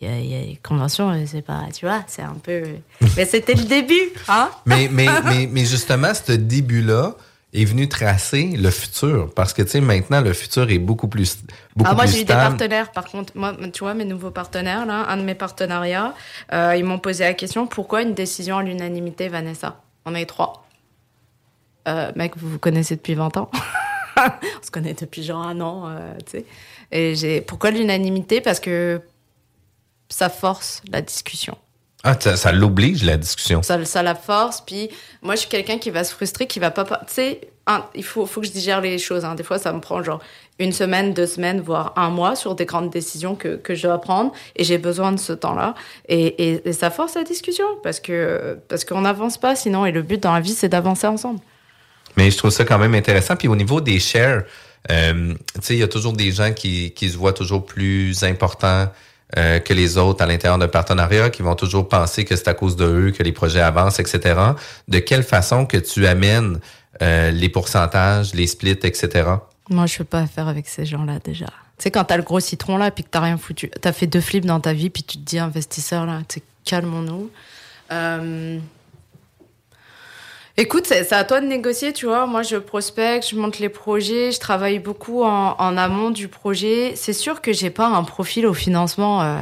Il 0.00 0.08
y, 0.08 0.36
a, 0.36 0.40
des 0.46 0.60
conventions, 0.62 1.12
c'est 1.26 1.42
pas, 1.42 1.64
tu 1.74 1.84
vois, 1.84 2.04
c'est 2.06 2.22
un 2.22 2.36
peu. 2.40 2.62
Mais 3.16 3.24
c'était 3.24 3.54
le 3.54 3.64
début, 3.64 4.12
hein? 4.28 4.48
mais, 4.64 4.88
mais, 4.88 5.08
mais, 5.24 5.48
mais 5.50 5.64
justement, 5.64 6.12
ce 6.14 6.30
début-là, 6.30 7.16
est 7.52 7.64
venu 7.64 7.88
tracer 7.88 8.54
le 8.56 8.70
futur. 8.70 9.32
Parce 9.34 9.52
que 9.52 9.62
tu 9.62 9.70
sais 9.70 9.80
maintenant 9.80 10.20
le 10.20 10.32
futur 10.32 10.70
est 10.70 10.78
beaucoup 10.78 11.08
plus 11.08 11.38
beaucoup 11.74 11.90
ah, 11.90 11.94
moi 11.94 12.06
j'ai 12.06 12.20
eu 12.20 12.24
des 12.24 12.34
partenaires 12.34 12.92
par 12.92 13.06
contre. 13.06 13.32
Moi 13.36 13.54
tu 13.72 13.80
vois 13.80 13.94
mes 13.94 14.04
nouveaux 14.04 14.30
partenaires 14.30 14.84
là 14.86 15.06
un 15.08 15.16
de 15.16 15.22
mes 15.22 15.34
partenariats 15.34 16.14
euh, 16.52 16.76
ils 16.76 16.84
m'ont 16.84 16.98
posé 16.98 17.24
la 17.24 17.34
question 17.34 17.66
pourquoi 17.66 18.02
une 18.02 18.14
décision 18.14 18.58
à 18.58 18.62
l'unanimité 18.62 19.28
Vanessa? 19.28 19.80
On 20.04 20.14
est 20.14 20.26
trois. 20.26 20.66
Euh, 21.86 22.12
mec 22.16 22.36
vous 22.36 22.50
vous 22.50 22.58
connaissez 22.58 22.96
depuis 22.96 23.14
20 23.14 23.36
ans. 23.38 23.50
On 24.18 24.62
se 24.62 24.70
connaît 24.70 24.94
depuis 24.94 25.22
genre 25.22 25.42
un 25.42 25.60
an 25.60 25.88
euh, 25.88 26.14
tu 26.26 26.38
sais. 26.38 26.44
Et 26.90 27.14
j'ai 27.14 27.40
pourquoi 27.40 27.70
l'unanimité? 27.70 28.40
Parce 28.40 28.60
que 28.60 29.00
ça 30.10 30.28
force 30.28 30.82
la 30.90 31.00
discussion 31.00 31.56
ah, 32.04 32.16
ça, 32.20 32.52
l'oblige, 32.52 33.02
la 33.02 33.16
discussion. 33.16 33.62
Ça, 33.62 33.84
ça 33.84 34.02
la 34.02 34.14
force. 34.14 34.60
Puis 34.60 34.88
moi, 35.20 35.34
je 35.34 35.40
suis 35.40 35.48
quelqu'un 35.48 35.78
qui 35.78 35.90
va 35.90 36.04
se 36.04 36.14
frustrer, 36.14 36.46
qui 36.46 36.60
va 36.60 36.70
pas. 36.70 36.84
Tu 36.84 36.94
sais, 37.08 37.40
il 37.94 38.04
faut, 38.04 38.24
faut 38.24 38.40
que 38.40 38.46
je 38.46 38.52
digère 38.52 38.80
les 38.80 38.98
choses. 38.98 39.24
Hein. 39.24 39.34
Des 39.34 39.42
fois, 39.42 39.58
ça 39.58 39.72
me 39.72 39.80
prend 39.80 40.02
genre 40.02 40.20
une 40.60 40.72
semaine, 40.72 41.12
deux 41.12 41.26
semaines, 41.26 41.60
voire 41.60 41.92
un 41.96 42.10
mois 42.10 42.36
sur 42.36 42.54
des 42.54 42.66
grandes 42.66 42.90
décisions 42.90 43.34
que, 43.34 43.56
que 43.56 43.74
je 43.74 43.82
dois 43.82 44.00
prendre. 44.00 44.32
Et 44.54 44.62
j'ai 44.62 44.78
besoin 44.78 45.10
de 45.10 45.18
ce 45.18 45.32
temps-là. 45.32 45.74
Et, 46.08 46.68
et, 46.68 46.72
ça 46.72 46.90
force 46.90 47.14
la 47.14 47.24
discussion 47.24 47.66
parce 47.82 47.98
que 47.98 48.58
parce 48.68 48.84
qu'on 48.84 49.00
n'avance 49.00 49.36
pas 49.36 49.56
sinon. 49.56 49.84
Et 49.84 49.90
le 49.92 50.02
but 50.02 50.22
dans 50.22 50.32
la 50.32 50.40
vie, 50.40 50.54
c'est 50.54 50.68
d'avancer 50.68 51.08
ensemble. 51.08 51.40
Mais 52.16 52.30
je 52.30 52.38
trouve 52.38 52.50
ça 52.50 52.64
quand 52.64 52.78
même 52.78 52.94
intéressant. 52.94 53.34
Puis 53.34 53.48
au 53.48 53.56
niveau 53.56 53.80
des 53.80 53.98
shares, 53.98 54.42
euh, 54.90 55.34
tu 55.54 55.60
sais, 55.62 55.74
il 55.74 55.80
y 55.80 55.82
a 55.82 55.88
toujours 55.88 56.12
des 56.12 56.30
gens 56.30 56.52
qui, 56.52 56.92
qui 56.92 57.10
se 57.10 57.16
voient 57.16 57.32
toujours 57.32 57.66
plus 57.66 58.22
importants 58.22 58.88
euh, 59.36 59.58
que 59.58 59.74
les 59.74 59.98
autres 59.98 60.22
à 60.22 60.26
l'intérieur 60.26 60.58
d'un 60.58 60.68
partenariat, 60.68 61.28
qui 61.28 61.42
vont 61.42 61.54
toujours 61.54 61.88
penser 61.88 62.24
que 62.24 62.34
c'est 62.34 62.48
à 62.48 62.54
cause 62.54 62.76
de 62.76 62.86
eux 62.86 63.10
que 63.10 63.22
les 63.22 63.32
projets 63.32 63.60
avancent, 63.60 63.98
etc. 63.98 64.40
De 64.88 64.98
quelle 65.00 65.22
façon 65.22 65.66
que 65.66 65.76
tu 65.76 66.06
amènes 66.06 66.60
euh, 67.02 67.30
les 67.30 67.48
pourcentages, 67.48 68.34
les 68.34 68.46
splits, 68.46 68.70
etc. 68.82 69.28
Moi, 69.68 69.86
je 69.86 69.98
veux 69.98 70.04
pas 70.04 70.26
faire 70.26 70.48
avec 70.48 70.66
ces 70.66 70.86
gens-là 70.86 71.18
déjà. 71.22 71.46
Tu 71.46 71.84
sais, 71.84 71.90
quand 71.90 72.04
t'as 72.04 72.16
le 72.16 72.22
gros 72.22 72.40
citron 72.40 72.78
là, 72.78 72.90
puis 72.90 73.04
que 73.04 73.10
t'as 73.10 73.20
rien 73.20 73.36
foutu, 73.36 73.70
t'as 73.80 73.92
fait 73.92 74.06
deux 74.06 74.20
flips 74.20 74.46
dans 74.46 74.60
ta 74.60 74.72
vie, 74.72 74.90
puis 74.90 75.02
tu 75.02 75.18
te 75.18 75.22
dis 75.22 75.38
investisseur 75.38 76.06
là, 76.06 76.22
calmons-nous. 76.64 77.30
Euh, 77.92 78.58
Écoute, 80.60 80.86
c'est 80.86 81.12
à 81.12 81.22
toi 81.22 81.40
de 81.40 81.46
négocier, 81.46 81.92
tu 81.92 82.06
vois. 82.06 82.26
Moi, 82.26 82.42
je 82.42 82.56
prospecte, 82.56 83.28
je 83.28 83.36
monte 83.36 83.60
les 83.60 83.68
projets, 83.68 84.32
je 84.32 84.40
travaille 84.40 84.80
beaucoup 84.80 85.22
en, 85.22 85.76
amont 85.76 86.10
du 86.10 86.26
projet. 86.26 86.94
C'est 86.96 87.12
sûr 87.12 87.40
que 87.40 87.52
j'ai 87.52 87.70
pas 87.70 87.86
un 87.86 88.02
profil 88.02 88.44
au 88.44 88.54
financement. 88.54 89.22
Euh... 89.22 89.38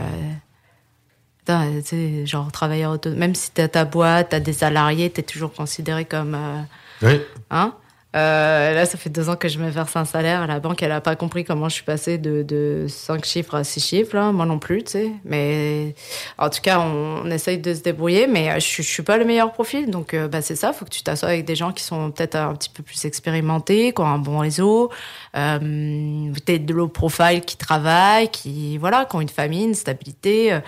Genre 2.26 2.52
travailleur 2.52 2.92
autonome. 2.92 3.18
Même 3.18 3.34
si 3.34 3.50
t'as 3.50 3.68
ta 3.68 3.86
boîte, 3.86 4.30
t'as 4.30 4.40
des 4.40 4.52
salariés, 4.52 5.08
t'es 5.08 5.22
toujours 5.22 5.54
considéré 5.54 6.04
comme. 6.04 6.34
Euh... 6.34 6.60
Oui. 7.00 7.20
Hein 7.50 7.72
euh, 8.14 8.72
là, 8.72 8.86
ça 8.86 8.96
fait 8.96 9.10
deux 9.10 9.28
ans 9.28 9.36
que 9.36 9.48
je 9.48 9.58
me 9.58 9.68
verse 9.68 9.94
un 9.96 10.04
salaire. 10.04 10.46
La 10.46 10.58
banque, 10.58 10.82
elle 10.82 10.88
n'a 10.88 11.02
pas 11.02 11.16
compris 11.16 11.44
comment 11.44 11.68
je 11.68 11.74
suis 11.74 11.84
passée 11.84 12.16
de, 12.16 12.42
de 12.42 12.86
5 12.88 13.24
chiffres 13.24 13.54
à 13.54 13.64
6 13.64 13.80
chiffres. 13.80 14.16
Là. 14.16 14.32
Moi 14.32 14.46
non 14.46 14.58
plus, 14.58 14.84
tu 14.84 14.92
sais. 14.92 15.12
Mais 15.24 15.94
en 16.38 16.48
tout 16.48 16.60
cas, 16.62 16.80
on, 16.80 17.30
essaye 17.30 17.58
de 17.58 17.74
se 17.74 17.82
débrouiller. 17.82 18.26
Mais 18.26 18.50
euh, 18.50 18.58
je 18.58 18.80
ne 18.80 18.86
suis 18.86 19.02
pas 19.02 19.18
le 19.18 19.24
meilleur 19.26 19.52
profil. 19.52 19.90
Donc, 19.90 20.14
euh, 20.14 20.28
bah, 20.28 20.40
c'est 20.40 20.56
ça. 20.56 20.72
Il 20.72 20.78
faut 20.78 20.84
que 20.86 20.90
tu 20.90 21.02
t'assoies 21.02 21.28
avec 21.28 21.44
des 21.44 21.56
gens 21.56 21.72
qui 21.72 21.84
sont 21.84 22.10
peut-être 22.10 22.36
un 22.36 22.54
petit 22.54 22.70
peu 22.70 22.82
plus 22.82 23.04
expérimentés, 23.04 23.92
qui 23.92 24.00
ont 24.00 24.06
un 24.06 24.18
bon 24.18 24.38
réseau, 24.38 24.90
peut-être 25.34 26.64
de 26.64 26.72
low 26.72 26.88
profile 26.88 27.42
qui 27.44 27.56
travaillent, 27.56 28.30
qui, 28.30 28.78
voilà, 28.78 29.04
qui 29.04 29.16
ont 29.16 29.20
une 29.20 29.28
famille, 29.28 29.64
une 29.64 29.74
stabilité. 29.74 30.58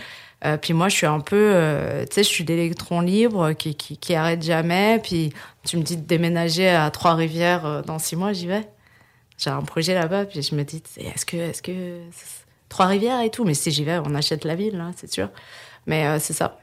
Euh, 0.45 0.57
puis 0.57 0.73
moi, 0.73 0.89
je 0.89 0.97
suis 0.97 1.07
un 1.07 1.21
peu, 1.21 1.51
euh, 1.55 2.05
tu 2.05 2.15
sais, 2.15 2.23
je 2.23 2.29
suis 2.29 2.45
d'électron 2.45 3.01
libre 3.01 3.53
qui, 3.53 3.75
qui, 3.75 4.15
arrête 4.15 4.43
jamais. 4.43 5.01
Puis 5.03 5.33
tu 5.65 5.77
me 5.77 5.83
dis 5.83 5.97
de 5.97 6.07
déménager 6.07 6.69
à 6.69 6.91
Trois-Rivières 6.91 7.67
euh, 7.67 7.83
dans 7.83 7.99
six 7.99 8.15
mois, 8.15 8.33
j'y 8.33 8.47
vais. 8.47 8.69
J'ai 9.37 9.51
un 9.51 9.63
projet 9.63 9.95
là-bas, 9.95 10.27
puis 10.27 10.43
je 10.43 10.55
me 10.55 10.63
dis, 10.63 10.83
est-ce 10.99 11.27
que, 11.27 11.37
est-ce 11.37 11.63
que 11.63 12.01
Trois-Rivières 12.69 13.23
et 13.23 13.31
tout, 13.31 13.45
mais 13.45 13.55
si 13.55 13.71
j'y 13.71 13.85
vais, 13.85 13.99
on 13.99 14.15
achète 14.15 14.45
la 14.45 14.55
ville, 14.55 14.77
là, 14.77 14.91
c'est 14.97 15.13
sûr. 15.13 15.29
Mais 15.87 16.19
c'est 16.19 16.35
ça. 16.35 16.59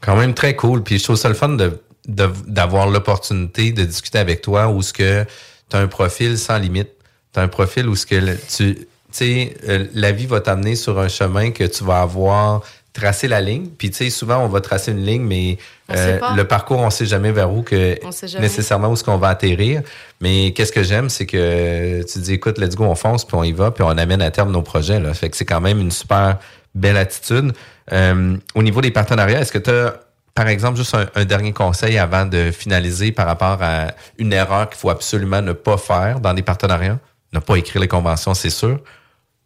Quand 0.00 0.16
même 0.16 0.34
très 0.34 0.54
cool. 0.54 0.82
Puis 0.82 0.98
je 0.98 1.04
trouve 1.04 1.16
ça 1.16 1.28
le 1.28 1.34
fun 1.34 1.50
de, 1.50 1.80
d'avoir 2.06 2.88
l'opportunité 2.88 3.72
de 3.72 3.84
discuter 3.84 4.18
avec 4.18 4.42
toi 4.42 4.68
où 4.68 4.82
ce 4.82 4.92
que 4.92 5.24
tu 5.70 5.76
as 5.76 5.80
un 5.80 5.86
profil 5.86 6.36
sans 6.36 6.58
limite. 6.58 6.90
Tu 7.32 7.40
as 7.40 7.42
un 7.42 7.48
profil 7.48 7.88
où 7.88 7.96
ce 7.96 8.06
que 8.06 8.34
tu, 8.54 8.74
tu 8.74 8.86
sais, 9.10 9.56
la 9.94 10.12
vie 10.12 10.26
va 10.26 10.40
t'amener 10.40 10.74
sur 10.74 10.98
un 10.98 11.08
chemin 11.08 11.52
que 11.52 11.64
tu 11.64 11.84
vas 11.84 12.02
avoir 12.02 12.62
tracer 12.96 13.28
la 13.28 13.40
ligne. 13.40 13.68
Puis, 13.78 13.90
tu 13.90 13.96
sais, 13.96 14.10
souvent, 14.10 14.38
on 14.38 14.48
va 14.48 14.60
tracer 14.60 14.90
une 14.90 15.04
ligne, 15.04 15.22
mais 15.22 15.58
euh, 15.94 16.18
le 16.34 16.44
parcours, 16.44 16.78
on 16.80 16.90
sait 16.90 17.06
jamais 17.06 17.30
vers 17.30 17.52
où 17.52 17.62
que 17.62 17.98
nécessairement 18.40 18.88
où 18.88 18.94
est-ce 18.94 19.04
qu'on 19.04 19.18
va 19.18 19.28
atterrir. 19.28 19.82
Mais 20.20 20.52
qu'est-ce 20.52 20.72
que 20.72 20.82
j'aime, 20.82 21.08
c'est 21.08 21.26
que 21.26 22.02
tu 22.10 22.18
dis, 22.18 22.34
écoute, 22.34 22.58
let's 22.58 22.74
go, 22.74 22.84
on 22.84 22.94
fonce, 22.94 23.24
puis 23.24 23.36
on 23.36 23.44
y 23.44 23.52
va, 23.52 23.70
puis 23.70 23.84
on 23.84 23.90
amène 23.90 24.22
à 24.22 24.30
terme 24.30 24.50
nos 24.50 24.62
projets. 24.62 24.98
Là. 24.98 25.12
Fait 25.14 25.28
que 25.28 25.36
c'est 25.36 25.44
quand 25.44 25.60
même 25.60 25.80
une 25.80 25.90
super 25.90 26.38
belle 26.74 26.96
attitude. 26.96 27.52
Euh, 27.92 28.36
au 28.54 28.62
niveau 28.62 28.80
des 28.80 28.90
partenariats, 28.90 29.40
est-ce 29.40 29.52
que 29.52 29.58
tu 29.58 29.70
as 29.70 30.00
par 30.34 30.48
exemple, 30.48 30.76
juste 30.76 30.94
un, 31.14 31.24
dernier 31.24 31.54
conseil 31.54 31.96
avant 31.96 32.26
de 32.26 32.50
finaliser 32.50 33.10
par 33.10 33.24
rapport 33.24 33.56
à 33.62 33.86
une 34.18 34.34
erreur 34.34 34.68
qu'il 34.68 34.76
faut 34.78 34.90
absolument 34.90 35.40
ne 35.40 35.52
pas 35.52 35.78
faire 35.78 36.20
dans 36.20 36.34
des 36.34 36.42
partenariats? 36.42 36.98
Ne 37.32 37.38
pas 37.38 37.56
écrire 37.56 37.80
les 37.80 37.88
conventions, 37.88 38.34
c'est 38.34 38.50
sûr. 38.50 38.78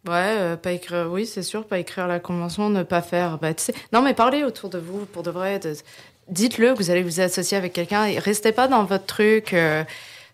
Ouais, 0.07 0.13
euh, 0.13 0.55
pas 0.55 0.71
écrire, 0.71 1.07
oui, 1.11 1.27
c'est 1.27 1.43
sûr, 1.43 1.65
pas 1.65 1.77
écrire 1.77 2.07
la 2.07 2.19
convention, 2.19 2.69
ne 2.69 2.83
pas 2.83 3.01
faire. 3.01 3.37
Bah, 3.37 3.49
non, 3.93 4.01
mais 4.01 4.13
parlez 4.13 4.43
autour 4.43 4.69
de 4.69 4.79
vous 4.79 5.05
pour 5.05 5.23
de 5.23 5.29
vrai. 5.29 5.59
Dites-le, 6.27 6.71
vous 6.71 6.89
allez 6.89 7.03
vous 7.03 7.19
associer 7.21 7.57
avec 7.57 7.73
quelqu'un 7.73 8.05
restez 8.19 8.51
pas 8.51 8.67
dans 8.67 8.83
votre 8.83 9.05
truc. 9.05 9.53
Euh, 9.53 9.83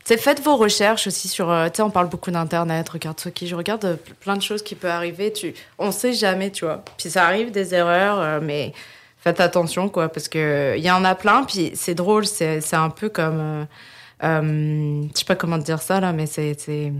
faites 0.06 0.42
vos 0.42 0.56
recherches 0.56 1.08
aussi 1.08 1.28
sur. 1.28 1.50
Euh, 1.50 1.68
tu 1.68 1.78
sais, 1.78 1.82
on 1.82 1.90
parle 1.90 2.08
beaucoup 2.08 2.32
d'internet. 2.32 2.88
Regarde 2.88 3.20
ce 3.20 3.30
qui, 3.30 3.48
je 3.48 3.56
regarde 3.56 4.00
plein 4.22 4.38
de 4.38 4.42
choses 4.42 4.64
qui 4.64 4.76
peuvent 4.76 4.92
arriver. 4.92 5.34
Tu, 5.34 5.54
on 5.80 5.92
sait 5.92 6.14
jamais, 6.14 6.50
tu 6.52 6.66
vois. 6.66 6.84
Puis 6.98 7.10
ça 7.10 7.26
arrive 7.26 7.52
des 7.52 7.74
erreurs, 7.74 8.42
mais 8.42 8.74
faites 9.28 9.42
attention, 9.42 9.90
quoi, 9.90 10.10
parce 10.10 10.30
que 10.30 10.76
il 10.78 10.84
y 10.84 10.92
en 10.92 11.04
a 11.04 11.16
plein. 11.16 11.44
Puis 11.44 11.72
c'est 11.76 11.96
drôle, 11.96 12.26
c'est 12.26 12.74
un 12.74 12.90
peu 12.90 13.10
comme, 13.10 13.40
euh, 13.40 13.66
euh, 14.24 15.04
je 15.14 15.20
sais 15.20 15.26
pas 15.26 15.36
comment 15.36 15.58
dire 15.58 15.82
ça 15.82 16.00
là, 16.00 16.14
mais 16.14 16.26
c'est 16.26 16.94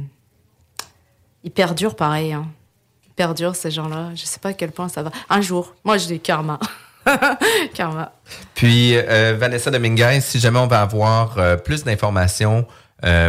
hyper 1.48 1.74
dur, 1.74 1.96
pareil. 1.96 2.34
Hein. 2.34 2.48
Hyper 3.10 3.34
dur 3.34 3.56
ces 3.56 3.72
gens-là. 3.72 4.12
Je 4.16 4.26
sais 4.26 4.40
pas 4.40 4.50
à 4.50 4.54
quel 4.54 4.72
point 4.72 4.90
ça 4.90 5.04
va. 5.04 5.12
Un 5.30 5.42
jour, 5.42 5.76
moi 5.84 5.98
je 5.98 6.08
dis 6.08 6.20
karma. 6.20 6.60
karma. 7.74 8.12
Puis 8.54 8.96
euh, 8.96 9.36
Vanessa 9.38 9.72
Dominguez, 9.72 10.20
si 10.22 10.40
jamais 10.40 10.60
on 10.60 10.68
va 10.68 10.82
avoir 10.82 11.36
plus 11.64 11.84
d'informations. 11.84 12.66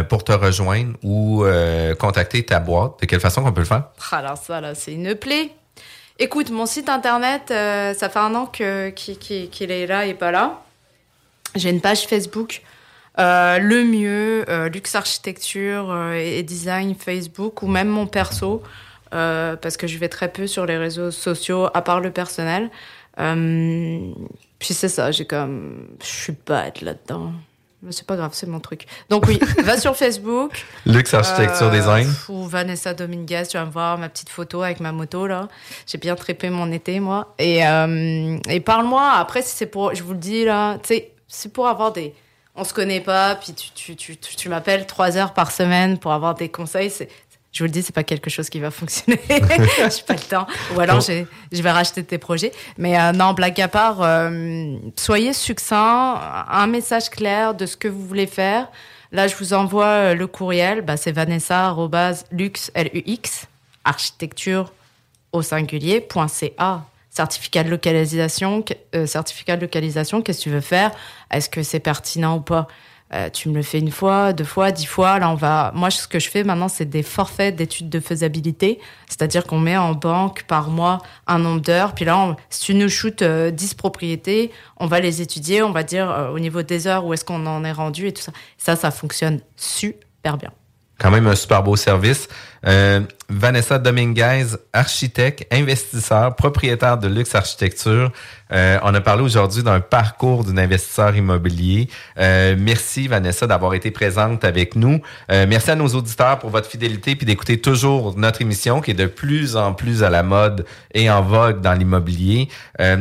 pour 0.09 0.23
te 0.23 0.31
rejoindre 0.31 0.93
ou 1.03 1.43
contacter 1.99 2.43
ta 2.43 2.59
boîte, 2.59 3.01
de 3.01 3.05
quelle 3.05 3.19
façon 3.19 3.43
qu'on 3.43 3.53
peut 3.53 3.61
le 3.61 3.67
faire? 3.67 3.85
Alors 4.11 4.37
ça, 4.37 4.59
là, 4.61 4.75
c'est 4.75 4.93
une 4.93 5.15
plaie. 5.15 5.51
Écoute, 6.21 6.49
mon 6.49 6.65
site 6.65 6.89
internet, 6.89 7.43
euh, 7.49 7.93
ça 7.93 8.09
fait 8.09 8.19
un 8.19 8.35
an 8.35 8.45
qu'il 8.45 9.71
est 9.71 9.87
là 9.87 10.05
et 10.05 10.13
pas 10.13 10.31
là. 10.31 10.61
J'ai 11.55 11.69
une 11.69 11.79
page 11.79 12.07
Facebook. 12.07 12.61
Euh, 13.17 13.59
le 13.59 13.83
mieux, 13.83 14.45
euh, 14.49 14.69
luxe 14.69 14.95
architecture 14.95 16.13
et 16.13 16.43
design 16.43 16.95
Facebook 16.95 17.63
ou 17.63 17.67
même 17.67 17.87
mon 17.87 18.07
perso, 18.07 18.61
parce 19.11 19.77
que 19.77 19.87
je 19.87 19.97
vais 19.97 20.09
très 20.09 20.31
peu 20.31 20.47
sur 20.47 20.65
les 20.65 20.77
réseaux 20.77 21.11
sociaux 21.11 21.67
à 21.73 21.81
part 21.81 21.99
le 21.99 22.11
personnel. 22.11 22.69
puis 23.17 24.73
c'est 24.73 24.89
ça, 24.89 25.11
j'ai 25.11 25.25
comme, 25.25 25.87
je 26.01 26.07
suis 26.07 26.35
bête 26.45 26.81
là-dedans. 26.81 27.33
Mais 27.81 27.93
c'est 27.93 28.05
pas 28.05 28.17
grave, 28.17 28.31
c'est 28.33 28.47
mon 28.47 28.59
truc. 28.59 28.85
Donc 29.09 29.25
oui, 29.27 29.39
va 29.63 29.79
sur 29.79 29.95
Facebook. 29.95 30.65
Luxe 30.85 31.13
Architecture 31.13 31.67
euh, 31.67 31.71
Design. 31.71 32.13
Ou 32.27 32.45
Vanessa 32.45 32.93
Dominguez, 32.93 33.43
tu 33.49 33.57
vas 33.57 33.65
me 33.65 33.71
voir 33.71 33.97
ma 33.97 34.09
petite 34.09 34.29
photo 34.29 34.63
avec 34.63 34.81
ma 34.81 34.91
moto 34.91 35.27
là. 35.27 35.47
J'ai 35.87 35.97
bien 35.97 36.15
trépé 36.15 36.49
mon 36.49 36.71
été 36.73 36.99
moi. 36.99 37.33
Et, 37.39 37.65
euh, 37.65 38.37
et 38.49 38.59
parle-moi. 38.59 39.13
Après, 39.13 39.41
si 39.41 39.55
c'est 39.55 39.65
pour, 39.65 39.95
je 39.95 40.03
vous 40.03 40.11
le 40.11 40.19
dis 40.19 40.43
là, 40.43 40.77
tu 40.79 40.89
sais, 40.89 41.11
c'est 41.27 41.53
pour 41.53 41.67
avoir 41.67 41.93
des. 41.93 42.13
On 42.59 42.65
se 42.65 42.73
connaît 42.73 42.99
pas, 42.99 43.35
puis 43.35 43.53
tu, 43.53 43.95
tu, 43.95 44.17
tu, 44.17 44.35
tu 44.35 44.49
m'appelles 44.49 44.85
trois 44.85 45.15
heures 45.15 45.33
par 45.33 45.49
semaine 45.49 45.97
pour 45.97 46.11
avoir 46.11 46.35
des 46.35 46.49
conseils. 46.49 46.89
C'est, 46.89 47.07
je 47.53 47.63
vous 47.63 47.67
le 47.67 47.71
dis, 47.71 47.81
c'est 47.81 47.95
pas 47.95 48.03
quelque 48.03 48.29
chose 48.29 48.49
qui 48.49 48.59
va 48.59 48.69
fonctionner. 48.81 49.19
j'ai 49.29 50.03
pas 50.05 50.13
le 50.13 50.29
temps. 50.29 50.45
Ou 50.75 50.79
alors, 50.81 50.99
je 50.99 51.61
vais 51.61 51.71
racheter 51.71 52.03
tes 52.03 52.17
projets. 52.17 52.51
Mais 52.77 52.99
euh, 52.99 53.13
non, 53.13 53.31
blague 53.31 53.59
à 53.61 53.69
part, 53.69 54.01
euh, 54.01 54.75
soyez 54.97 55.31
succinct, 55.31 56.19
un 56.49 56.67
message 56.67 57.09
clair 57.09 57.55
de 57.55 57.65
ce 57.65 57.77
que 57.77 57.87
vous 57.87 58.05
voulez 58.05 58.27
faire. 58.27 58.67
Là, 59.13 59.27
je 59.27 59.35
vous 59.37 59.53
envoie 59.53 59.85
euh, 59.85 60.13
le 60.13 60.27
courriel. 60.27 60.81
Bah, 60.81 60.97
c'est 60.97 61.13
vanessa.lux, 61.13 62.71
L-U-X, 62.73 63.47
architecture 63.85 64.73
au 65.31 65.41
singulier.ca. 65.41 66.85
Certificat 67.19 67.65
de 67.65 67.69
localisation, 67.69 68.63
certificat 69.05 69.57
de 69.57 69.61
localisation, 69.61 70.21
qu'est-ce 70.21 70.37
que 70.37 70.43
tu 70.43 70.49
veux 70.51 70.61
faire? 70.61 70.91
Est-ce 71.31 71.49
que 71.49 71.63
c'est 71.63 71.81
pertinent 71.81 72.37
ou 72.37 72.39
pas? 72.39 72.67
Euh, 73.11 73.29
tu 73.31 73.49
me 73.49 73.55
le 73.55 73.63
fais 73.63 73.79
une 73.79 73.89
fois, 73.89 74.33
deux 74.33 74.43
fois, 74.43 74.71
dix 74.71 74.85
fois. 74.85 75.17
Là, 75.17 75.31
on 75.31 75.35
va. 75.35 75.71
Moi, 75.73 75.89
ce 75.89 76.07
que 76.07 76.19
je 76.19 76.29
fais 76.29 76.43
maintenant, 76.43 76.67
c'est 76.67 76.85
des 76.85 77.01
forfaits 77.01 77.55
d'études 77.55 77.89
de 77.89 77.99
faisabilité. 77.99 78.79
C'est-à-dire 79.07 79.45
qu'on 79.45 79.57
met 79.57 79.77
en 79.77 79.93
banque 79.93 80.43
par 80.43 80.69
mois 80.69 80.99
un 81.25 81.39
nombre 81.39 81.61
d'heures. 81.61 81.95
Puis 81.95 82.05
là, 82.05 82.35
si 82.51 82.61
tu 82.61 82.75
nous 82.75 82.87
shootes 82.89 83.23
euh, 83.23 83.49
10 83.49 83.73
propriétés, 83.73 84.51
on 84.77 84.85
va 84.85 84.99
les 84.99 85.21
étudier. 85.21 85.63
On 85.63 85.71
va 85.71 85.81
dire 85.81 86.09
euh, 86.09 86.29
au 86.29 86.39
niveau 86.39 86.61
des 86.61 86.85
heures 86.85 87.03
où 87.05 87.13
est-ce 87.13 87.25
qu'on 87.25 87.47
en 87.47 87.63
est 87.63 87.71
rendu 87.71 88.07
et 88.07 88.13
tout 88.13 88.21
ça. 88.21 88.31
Ça, 88.57 88.75
ça 88.75 88.91
fonctionne 88.91 89.39
super 89.55 90.37
bien. 90.37 90.51
Quand 90.99 91.09
même 91.09 91.25
un 91.27 91.35
super 91.35 91.63
beau 91.63 91.75
service. 91.75 92.27
Euh, 92.65 93.01
Vanessa 93.31 93.77
Dominguez, 93.77 94.55
architecte, 94.73 95.45
investisseur, 95.53 96.35
propriétaire 96.35 96.97
de 96.97 97.07
Luxe 97.07 97.35
Architecture. 97.35 98.11
Euh, 98.51 98.79
on 98.81 98.91
a 98.95 99.01
parlé 99.01 99.21
aujourd'hui 99.21 99.61
d'un 99.61 99.79
parcours 99.79 100.43
d'un 100.43 100.57
investisseur 100.57 101.15
immobilier. 101.15 101.89
Euh, 102.17 102.55
merci 102.57 103.07
Vanessa 103.07 103.45
d'avoir 103.45 103.75
été 103.75 103.91
présente 103.91 104.43
avec 104.43 104.75
nous. 104.75 104.99
merci 105.29 105.69
à 105.69 105.75
nos 105.75 105.89
auditeurs 105.89 106.39
pour 106.39 106.49
votre 106.49 106.67
fidélité 106.67 107.15
puis 107.15 107.27
d'écouter 107.27 107.61
toujours 107.61 108.17
notre 108.17 108.41
émission 108.41 108.81
qui 108.81 108.91
est 108.91 108.95
de 108.95 109.05
plus 109.05 109.55
en 109.55 109.73
plus 109.73 110.01
à 110.01 110.09
la 110.09 110.23
mode 110.23 110.65
et 110.95 111.11
en 111.11 111.21
vogue 111.21 111.61
dans 111.61 111.73
l'immobilier. 111.73 112.49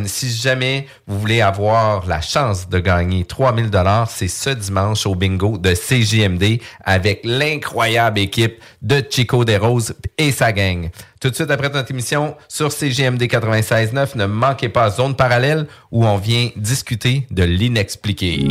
si 0.05 0.31
jamais 0.31 0.87
vous 1.07 1.19
voulez 1.19 1.41
avoir 1.41 2.07
la 2.07 2.21
chance 2.21 2.69
de 2.69 2.79
gagner 2.79 3.25
3000 3.25 3.71
dollars, 3.71 4.11
c'est 4.11 4.29
ce 4.29 4.51
dimanche 4.51 5.07
au 5.07 5.15
bingo 5.15 5.57
de 5.57 5.73
CJMD 5.73 6.61
avec 6.85 7.21
l'incroyable 7.25 8.19
équipe 8.19 8.61
de 8.83 9.03
Chico 9.09 9.47
des 9.49 9.57
Roses 9.57 9.95
et 10.19 10.31
sa 10.31 10.53
gang. 10.53 10.91
Tout 11.21 11.31
de 11.31 11.35
suite 11.35 11.51
après 11.51 11.71
notre 11.71 11.91
émission 11.91 12.37
sur 12.49 12.71
CGMD 12.71 13.23
96.9, 13.23 14.17
ne 14.17 14.27
manquez 14.27 14.69
pas 14.69 14.91
Zone 14.91 15.17
Parallèle 15.17 15.67
où 15.91 16.05
on 16.05 16.19
vient 16.19 16.51
discuter 16.55 17.27
de 17.31 17.45
l'inexpliqué. 17.45 18.47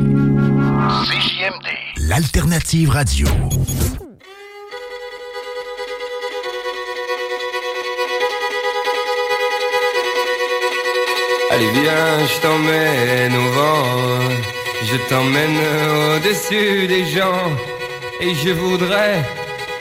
CGMD, 1.06 1.68
l'alternative 2.10 2.90
radio. 2.90 3.28
Allez 11.52 11.72
viens, 11.74 12.26
je 12.26 12.42
t'emmène 12.42 13.36
au 13.36 13.50
vent, 13.52 13.84
je 14.84 14.98
t'emmène 15.10 15.58
au-dessus 16.18 16.88
des 16.88 17.06
gens, 17.06 17.52
et 18.20 18.34
je 18.34 18.50
voudrais 18.50 19.24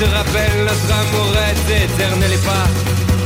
te 0.00 0.06
rappelles, 0.16 0.64
notre 0.64 0.90
amour 1.02 1.32
est 1.50 1.84
éternel 1.84 2.32
et 2.32 2.44
pas 2.50 2.68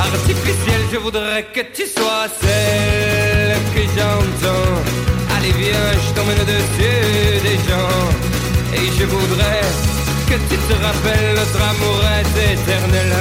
artificiel. 0.03 0.81
Je 0.93 0.99
voudrais 0.99 1.45
que 1.55 1.61
tu 1.73 1.87
sois 1.87 2.27
celle 2.43 3.55
que 3.75 3.83
j'entends. 3.95 4.83
Allez, 5.37 5.53
viens, 5.53 5.91
je 6.05 6.11
t'emmène 6.15 6.41
au-dessus 6.45 7.41
des 7.47 7.59
gens. 7.69 8.03
Et 8.75 8.87
je 8.99 9.05
voudrais 9.05 9.63
que 10.29 10.37
tu 10.51 10.57
te 10.69 10.75
rappelles, 10.87 11.35
notre 11.37 11.63
amour 11.73 12.01
est 12.19 12.55
éternel, 12.55 13.13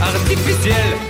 artificiel. 0.00 1.09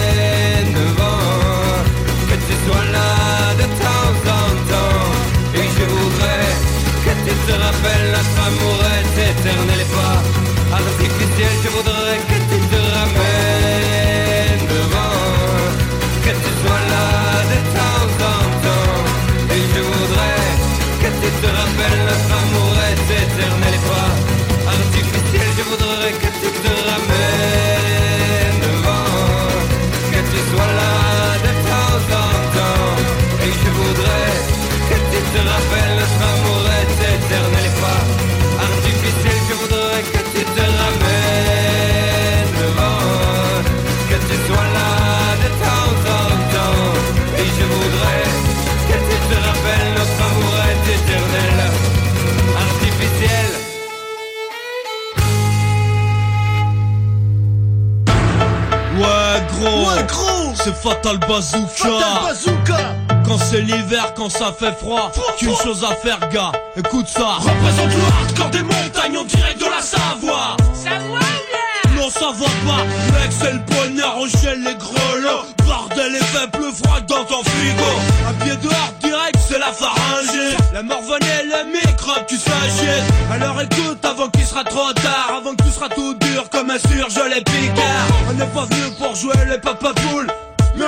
que 2.71 2.77
tu 2.77 2.79
sois 2.79 2.85
là 2.91 3.53
de 3.59 3.65
temps 3.83 4.15
en 4.31 4.49
temps. 4.71 5.11
Et 5.55 5.67
je 5.77 5.85
voudrais 5.85 6.49
que 7.05 7.11
tu 7.25 7.33
te 7.47 7.51
rappelles 7.51 8.11
notre 8.11 8.47
amour 8.47 8.80
Bazooka. 61.31 62.95
Quand 63.25 63.37
c'est 63.37 63.61
l'hiver, 63.61 64.13
quand 64.17 64.27
ça 64.29 64.51
fait 64.51 64.73
froid, 64.77 65.09
qu'une 65.37 65.55
chose 65.55 65.85
à 65.89 65.95
faire 65.95 66.19
gars, 66.29 66.51
écoute 66.75 67.07
ça. 67.07 67.37
Représente 67.39 67.95
le 67.95 68.03
hardcore 68.19 68.49
des 68.49 68.63
montagnes 68.63 69.17
en 69.17 69.23
direct 69.23 69.57
de 69.57 69.65
la 69.65 69.81
Savoie. 69.81 70.57
Savoie 70.73 71.19
Non 71.95 72.09
ça 72.09 72.33
va 72.37 72.45
pas, 72.67 72.83
mec 72.83 73.31
c'est 73.31 73.53
le 73.53 73.59
bonheur, 73.59 74.15
on 74.17 74.27
gèle 74.27 74.61
les 74.61 74.75
grelots. 74.75 75.45
Bordel 75.65 76.15
et 76.15 76.19
fait 76.19 76.51
plus 76.51 76.73
froid 76.73 76.99
dans 77.07 77.23
ton 77.23 77.41
frigo. 77.43 77.91
Un 78.27 78.33
pied 78.43 78.57
dehors 78.57 78.93
direct, 79.01 79.37
c'est 79.47 79.59
la 79.59 79.71
pharyngée. 79.71 80.57
La 80.73 80.83
mort 80.83 81.01
venait, 81.01 81.45
le 81.45 81.71
microbe, 81.71 82.25
tu 82.27 82.35
s'agite. 82.35 83.05
Alors 83.31 83.61
écoute 83.61 84.03
avant 84.03 84.27
qu'il 84.27 84.45
sera 84.45 84.65
trop 84.65 84.91
tard, 84.95 85.31
avant 85.37 85.55
que 85.55 85.63
tu 85.63 85.69
seras 85.69 85.87
tout 85.87 86.13
dur 86.15 86.49
comme 86.49 86.71
un 86.71 86.77
surgelé 86.77 87.41
picard. 87.41 88.07
On 88.29 88.33
n'est 88.33 88.45
pas 88.47 88.65
venu 88.65 88.91
pour 88.99 89.15
jouer 89.15 89.35
les 89.49 89.59
papa 89.59 89.93
poules. 89.93 90.27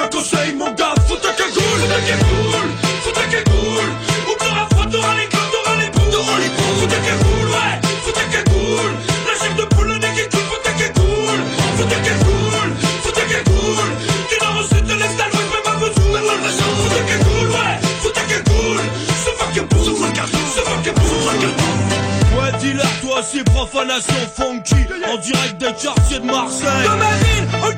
Un 0.03 0.07
conseil 0.09 0.53
mon 0.55 0.69
gars, 0.73 0.93
faut 1.07 1.15
ta 1.15 1.31
cagoule 1.31 1.63
Faut 1.63 1.87
ta 1.87 2.01
cagoule, 2.01 2.69
faut 3.03 3.11
ta 3.11 3.23
cagoule 3.23 3.89
Ou 4.27 4.35
t'auras 4.37 4.67
froid, 4.71 4.85
t'auras 4.91 5.15
les 5.15 5.27
clous, 5.27 5.47
t'auras 5.53 5.77
les 5.77 5.89
poules 5.91 6.11
T'auras 6.11 6.39
les 6.39 6.49
poules, 6.49 6.75
faut 6.81 6.87
ta 6.87 6.97
cagoule, 6.97 7.47
ouais 7.47 7.79
Faut 8.03 8.11
ta 8.11 8.25
cagoule 8.25 8.93
La 9.25 9.33
chef 9.39 9.55
de 9.55 9.63
poule, 9.63 9.87
le 9.87 9.97
nez 9.99 10.11
qui 10.13 10.27
coule, 10.27 10.43
faut 10.51 10.61
ta 10.61 10.71
cagoule 10.71 11.41
Faut 11.77 11.87
ta 11.87 11.95
cagoule, 11.95 12.71
faut 13.01 13.11
ta 13.11 13.21
cagoule 13.21 13.91
Du 14.27 14.35
nord 14.43 14.59
au 14.59 14.63
sud, 14.67 14.83
de 14.83 14.93
l'est 14.93 15.19
à 15.23 15.27
l'ouest, 15.31 15.49
même 15.55 15.67
à 15.71 15.75
Vesoul 15.79 16.11
Même 16.11 16.29
à 16.29 16.37
Vesoul, 16.43 16.75
faut 16.83 16.91
ta 16.91 17.03
cagoule, 17.07 17.49
ouais 17.55 17.75
Faut 18.03 18.09
ta 18.09 18.21
cagoule 18.27 18.83
Se 19.23 19.29
fuck 19.39 19.67
pour, 19.69 19.85
se 19.85 19.91
fuck 19.91 20.11
pour, 20.19 20.47
se 20.51 20.59
fuck 20.67 20.83
pour, 20.91 21.07
se 21.07 21.15
fuck 21.15 21.45
pour 21.55 22.43
Ouais 22.43 22.51
dealer, 22.59 22.91
toi 23.01 23.21
aussi 23.21 23.41
profanation 23.43 24.19
funky 24.35 24.83
En 25.07 25.15
direct 25.15 25.57
des 25.59 25.71
quartiers 25.71 26.19
de 26.19 26.25
Marseille 26.25 26.83
Dans 26.83 26.97
ma 26.97 27.15
ville, 27.23 27.47
on 27.63 27.71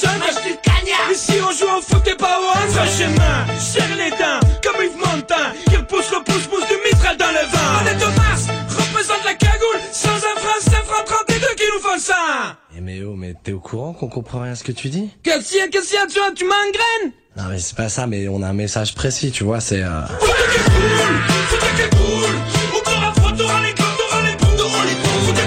90 0.00 0.02
dans 0.02 0.10
la 0.10 0.18
légende 0.18 0.18
Match 0.18 0.44
du 0.44 0.56
cagnard 0.62 1.10
Ici 1.10 1.32
on 1.40 1.52
joue 1.52 1.78
au 1.78 1.82
foot 1.82 2.06
et 2.06 2.14
pas 2.16 2.38
au 2.40 2.46
hand 2.46 2.70
Fraîche 2.70 3.00
et 3.00 3.18
main, 3.18 3.58
serre 3.58 3.96
les 3.96 4.10
dents 4.10 4.40
Comme 4.62 4.84
Yves 4.84 4.96
Montand. 4.96 5.52
Il 5.72 5.84
pousse 5.86 6.10
le 6.10 6.22
pouce-pouce 6.24 6.66
du 6.66 6.74
mitral 6.84 7.16
dans 7.16 7.30
le 7.30 7.46
vent. 7.50 7.58
On 7.82 7.86
est 7.86 8.04
au 8.04 8.10
Mars, 8.16 8.46
représente 8.68 9.24
la 9.24 9.34
cagoule. 9.34 9.80
Sans 9.92 10.10
un 10.10 10.36
franc, 10.38 10.60
5 10.60 10.72
francs 10.84 11.04
32 11.26 11.34
qui 11.56 11.64
nous 11.74 11.80
font 11.80 11.98
ça. 11.98 12.58
Eh 12.76 12.80
mais 12.80 13.02
oh, 13.02 13.14
mais 13.16 13.34
t'es 13.42 13.52
au 13.52 13.60
courant 13.60 13.92
qu'on 13.92 14.08
comprend 14.08 14.40
rien 14.42 14.52
à 14.52 14.56
ce 14.56 14.64
que 14.64 14.72
tu 14.72 14.88
dis? 14.88 15.10
Qu'est-ce 15.22 15.48
qu'il 15.48 15.58
y 15.58 15.62
a, 15.62 15.68
qu'est-ce 15.68 15.88
qu'il 15.88 15.98
y 15.98 16.02
a, 16.02 16.06
tu 16.06 16.18
vois, 16.18 16.32
tu 16.34 16.44
m'engraines. 16.44 17.12
Non 17.36 17.44
mais 17.50 17.58
c'est 17.58 17.76
pas 17.76 17.88
ça, 17.88 18.06
mais 18.06 18.28
on 18.28 18.42
a 18.42 18.48
un 18.48 18.52
message 18.52 18.94
précis, 18.94 19.30
tu 19.30 19.44
vois, 19.44 19.60
c'est... 19.60 19.82
Euh... 19.82 20.02
Faut 20.06 21.56
ta 21.56 21.66
cagoule 21.82 22.36
Ou 22.74 22.80
t'auras 22.84 23.12
froid, 23.14 23.32
t'auras 23.36 23.62
les 23.62 23.72
clous, 23.74 23.84
t'auras 23.98 24.22
les 24.22 24.36
poules 24.36 24.56
T'auras 24.56 24.84
les 24.84 24.94
poules, 24.94 25.22
faut 25.26 25.32
ta 25.32 25.42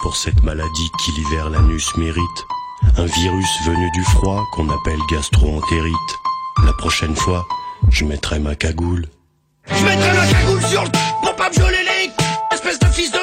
pour 0.00 0.14
cette 0.14 0.42
maladie 0.42 0.90
qui 1.02 1.12
l'hiver 1.12 1.48
l'anus 1.48 1.96
mérite. 1.96 2.46
Un 2.98 3.06
virus 3.06 3.62
venu 3.64 3.90
du 3.92 4.04
froid 4.04 4.44
qu'on 4.52 4.68
appelle 4.68 4.98
gastro-entérite. 5.10 5.94
La 6.66 6.72
prochaine 6.74 7.16
fois, 7.16 7.46
je 7.88 8.04
mettrai 8.04 8.38
ma 8.40 8.54
cagoule. 8.54 9.08
Je 9.66 9.84
mettrai 9.84 10.12
ma 10.12 10.26
cagoule 10.26 10.62
sur 10.66 10.84
le 10.84 10.90
pour 11.22 11.34
pas 11.36 11.48
me 11.48 11.54
violer 11.54 11.78
les 11.82 12.10
espèce 12.54 12.78
de 12.78 12.86
fils 12.86 13.10
de 13.10 13.18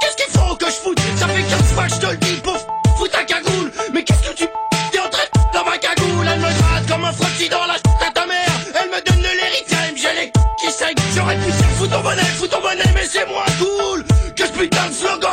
Qu'est-ce 0.00 0.16
qu'il 0.16 0.40
faut 0.40 0.54
que 0.56 0.66
je 0.66 0.76
foute? 0.76 1.00
Ça 1.16 1.28
fait 1.28 1.42
15 1.42 1.62
fois 1.74 1.86
que 1.88 1.94
je 1.94 2.00
te 2.00 2.06
le 2.06 2.16
dis 2.16 2.40
pour 2.42 2.56
fous 2.96 3.08
ta 3.08 3.24
cagoule. 3.24 3.70
Mais 3.92 4.02
qu'est-ce 4.02 4.30
que 4.30 4.34
tu 4.34 4.46
t'es 4.92 4.98
en 4.98 5.10
train 5.10 5.24
de 5.24 5.52
dans 5.52 5.64
ma 5.64 5.76
cagoule. 5.76 6.26
Elle 6.26 6.40
me 6.40 6.58
gratte 6.58 6.86
comme 6.88 7.04
un 7.04 7.12
frottis 7.12 7.50
dans 7.50 7.66
la 7.66 7.74
à 7.74 8.10
ta 8.14 8.26
mère. 8.26 8.52
Elle 8.80 8.88
me 8.88 9.04
donne 9.04 9.22
de 9.22 9.32
l'érythème, 9.36 9.94
j'ai 9.94 10.14
les 10.18 10.32
qui 10.58 10.72
saignent. 10.72 10.94
J'aurais 11.14 11.36
pu 11.36 11.50
dire 11.50 11.70
fous 11.76 11.86
ton 11.86 12.00
bonnet, 12.00 12.24
fous 12.38 12.46
ton 12.46 12.62
bonnet 12.62 12.90
Mais 12.94 13.04
c'est 13.04 13.26
moins 13.26 13.44
cool 13.58 14.04
que 14.34 14.46
ce 14.46 14.52
putain 14.52 14.88
de 14.88 14.94
slogan 14.94 15.29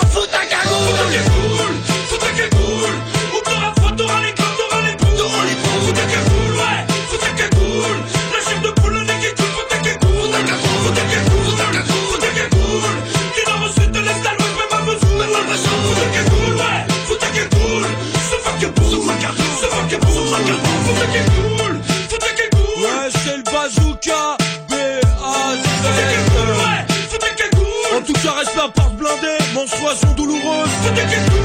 douloureuse. 30.98 31.28
Faut 31.28 31.28
des 31.28 31.37